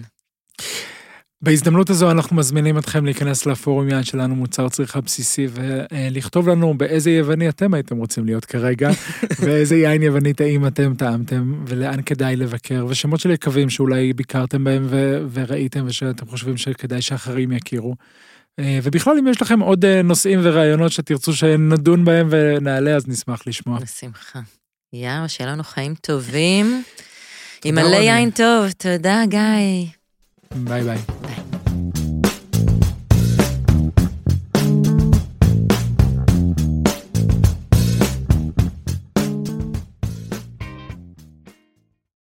בהזדמנות 1.41 1.89
הזו 1.89 2.11
אנחנו 2.11 2.35
מזמינים 2.35 2.77
אתכם 2.77 3.05
להיכנס 3.05 3.45
לפורום 3.45 3.89
יין 3.89 4.03
שלנו 4.03 4.35
מוצר 4.35 4.69
צריכה 4.69 5.01
בסיסי 5.01 5.47
ולכתוב 5.51 6.49
לנו 6.49 6.77
באיזה 6.77 7.11
יווני 7.11 7.49
אתם 7.49 7.73
הייתם 7.73 7.97
רוצים 7.97 8.25
להיות 8.25 8.45
כרגע 8.45 8.89
ואיזה 9.43 9.75
יין 9.75 10.03
יווני 10.03 10.33
טעים 10.33 10.67
אתם 10.67 10.93
טעמתם 10.97 11.63
ולאן 11.67 12.01
כדאי 12.05 12.35
לבקר 12.35 12.85
ושמות 12.89 13.19
של 13.19 13.31
יקבים 13.31 13.69
שאולי 13.69 14.13
ביקרתם 14.13 14.63
בהם 14.63 14.87
ו- 14.89 15.25
וראיתם 15.33 15.85
ושאתם 15.87 16.25
חושבים 16.25 16.57
שכדאי 16.57 17.01
שאחרים 17.01 17.51
יכירו. 17.51 17.95
אה, 18.59 18.79
ובכלל 18.83 19.17
אם 19.17 19.27
יש 19.27 19.41
לכם 19.41 19.59
עוד 19.59 19.85
אה, 19.85 20.01
נושאים 20.01 20.39
ורעיונות 20.43 20.91
שתרצו 20.91 21.33
שנדון 21.33 22.05
בהם 22.05 22.27
ונעלה 22.31 22.95
אז 22.95 23.07
נשמח 23.07 23.41
לשמוע. 23.47 23.79
בשמחה. 23.79 24.39
יאללה, 24.93 25.27
שיהיה 25.27 25.51
לנו 25.51 25.63
חיים 25.63 25.95
טובים. 25.95 26.83
עם 27.65 27.75
מלא. 27.75 27.95
יין 27.95 28.31
טוב, 28.31 28.71
תודה 28.71 29.23
גיא. 29.27 29.98
ביי 30.55 30.83
ביי. 30.83 30.97
ביי. 31.21 31.58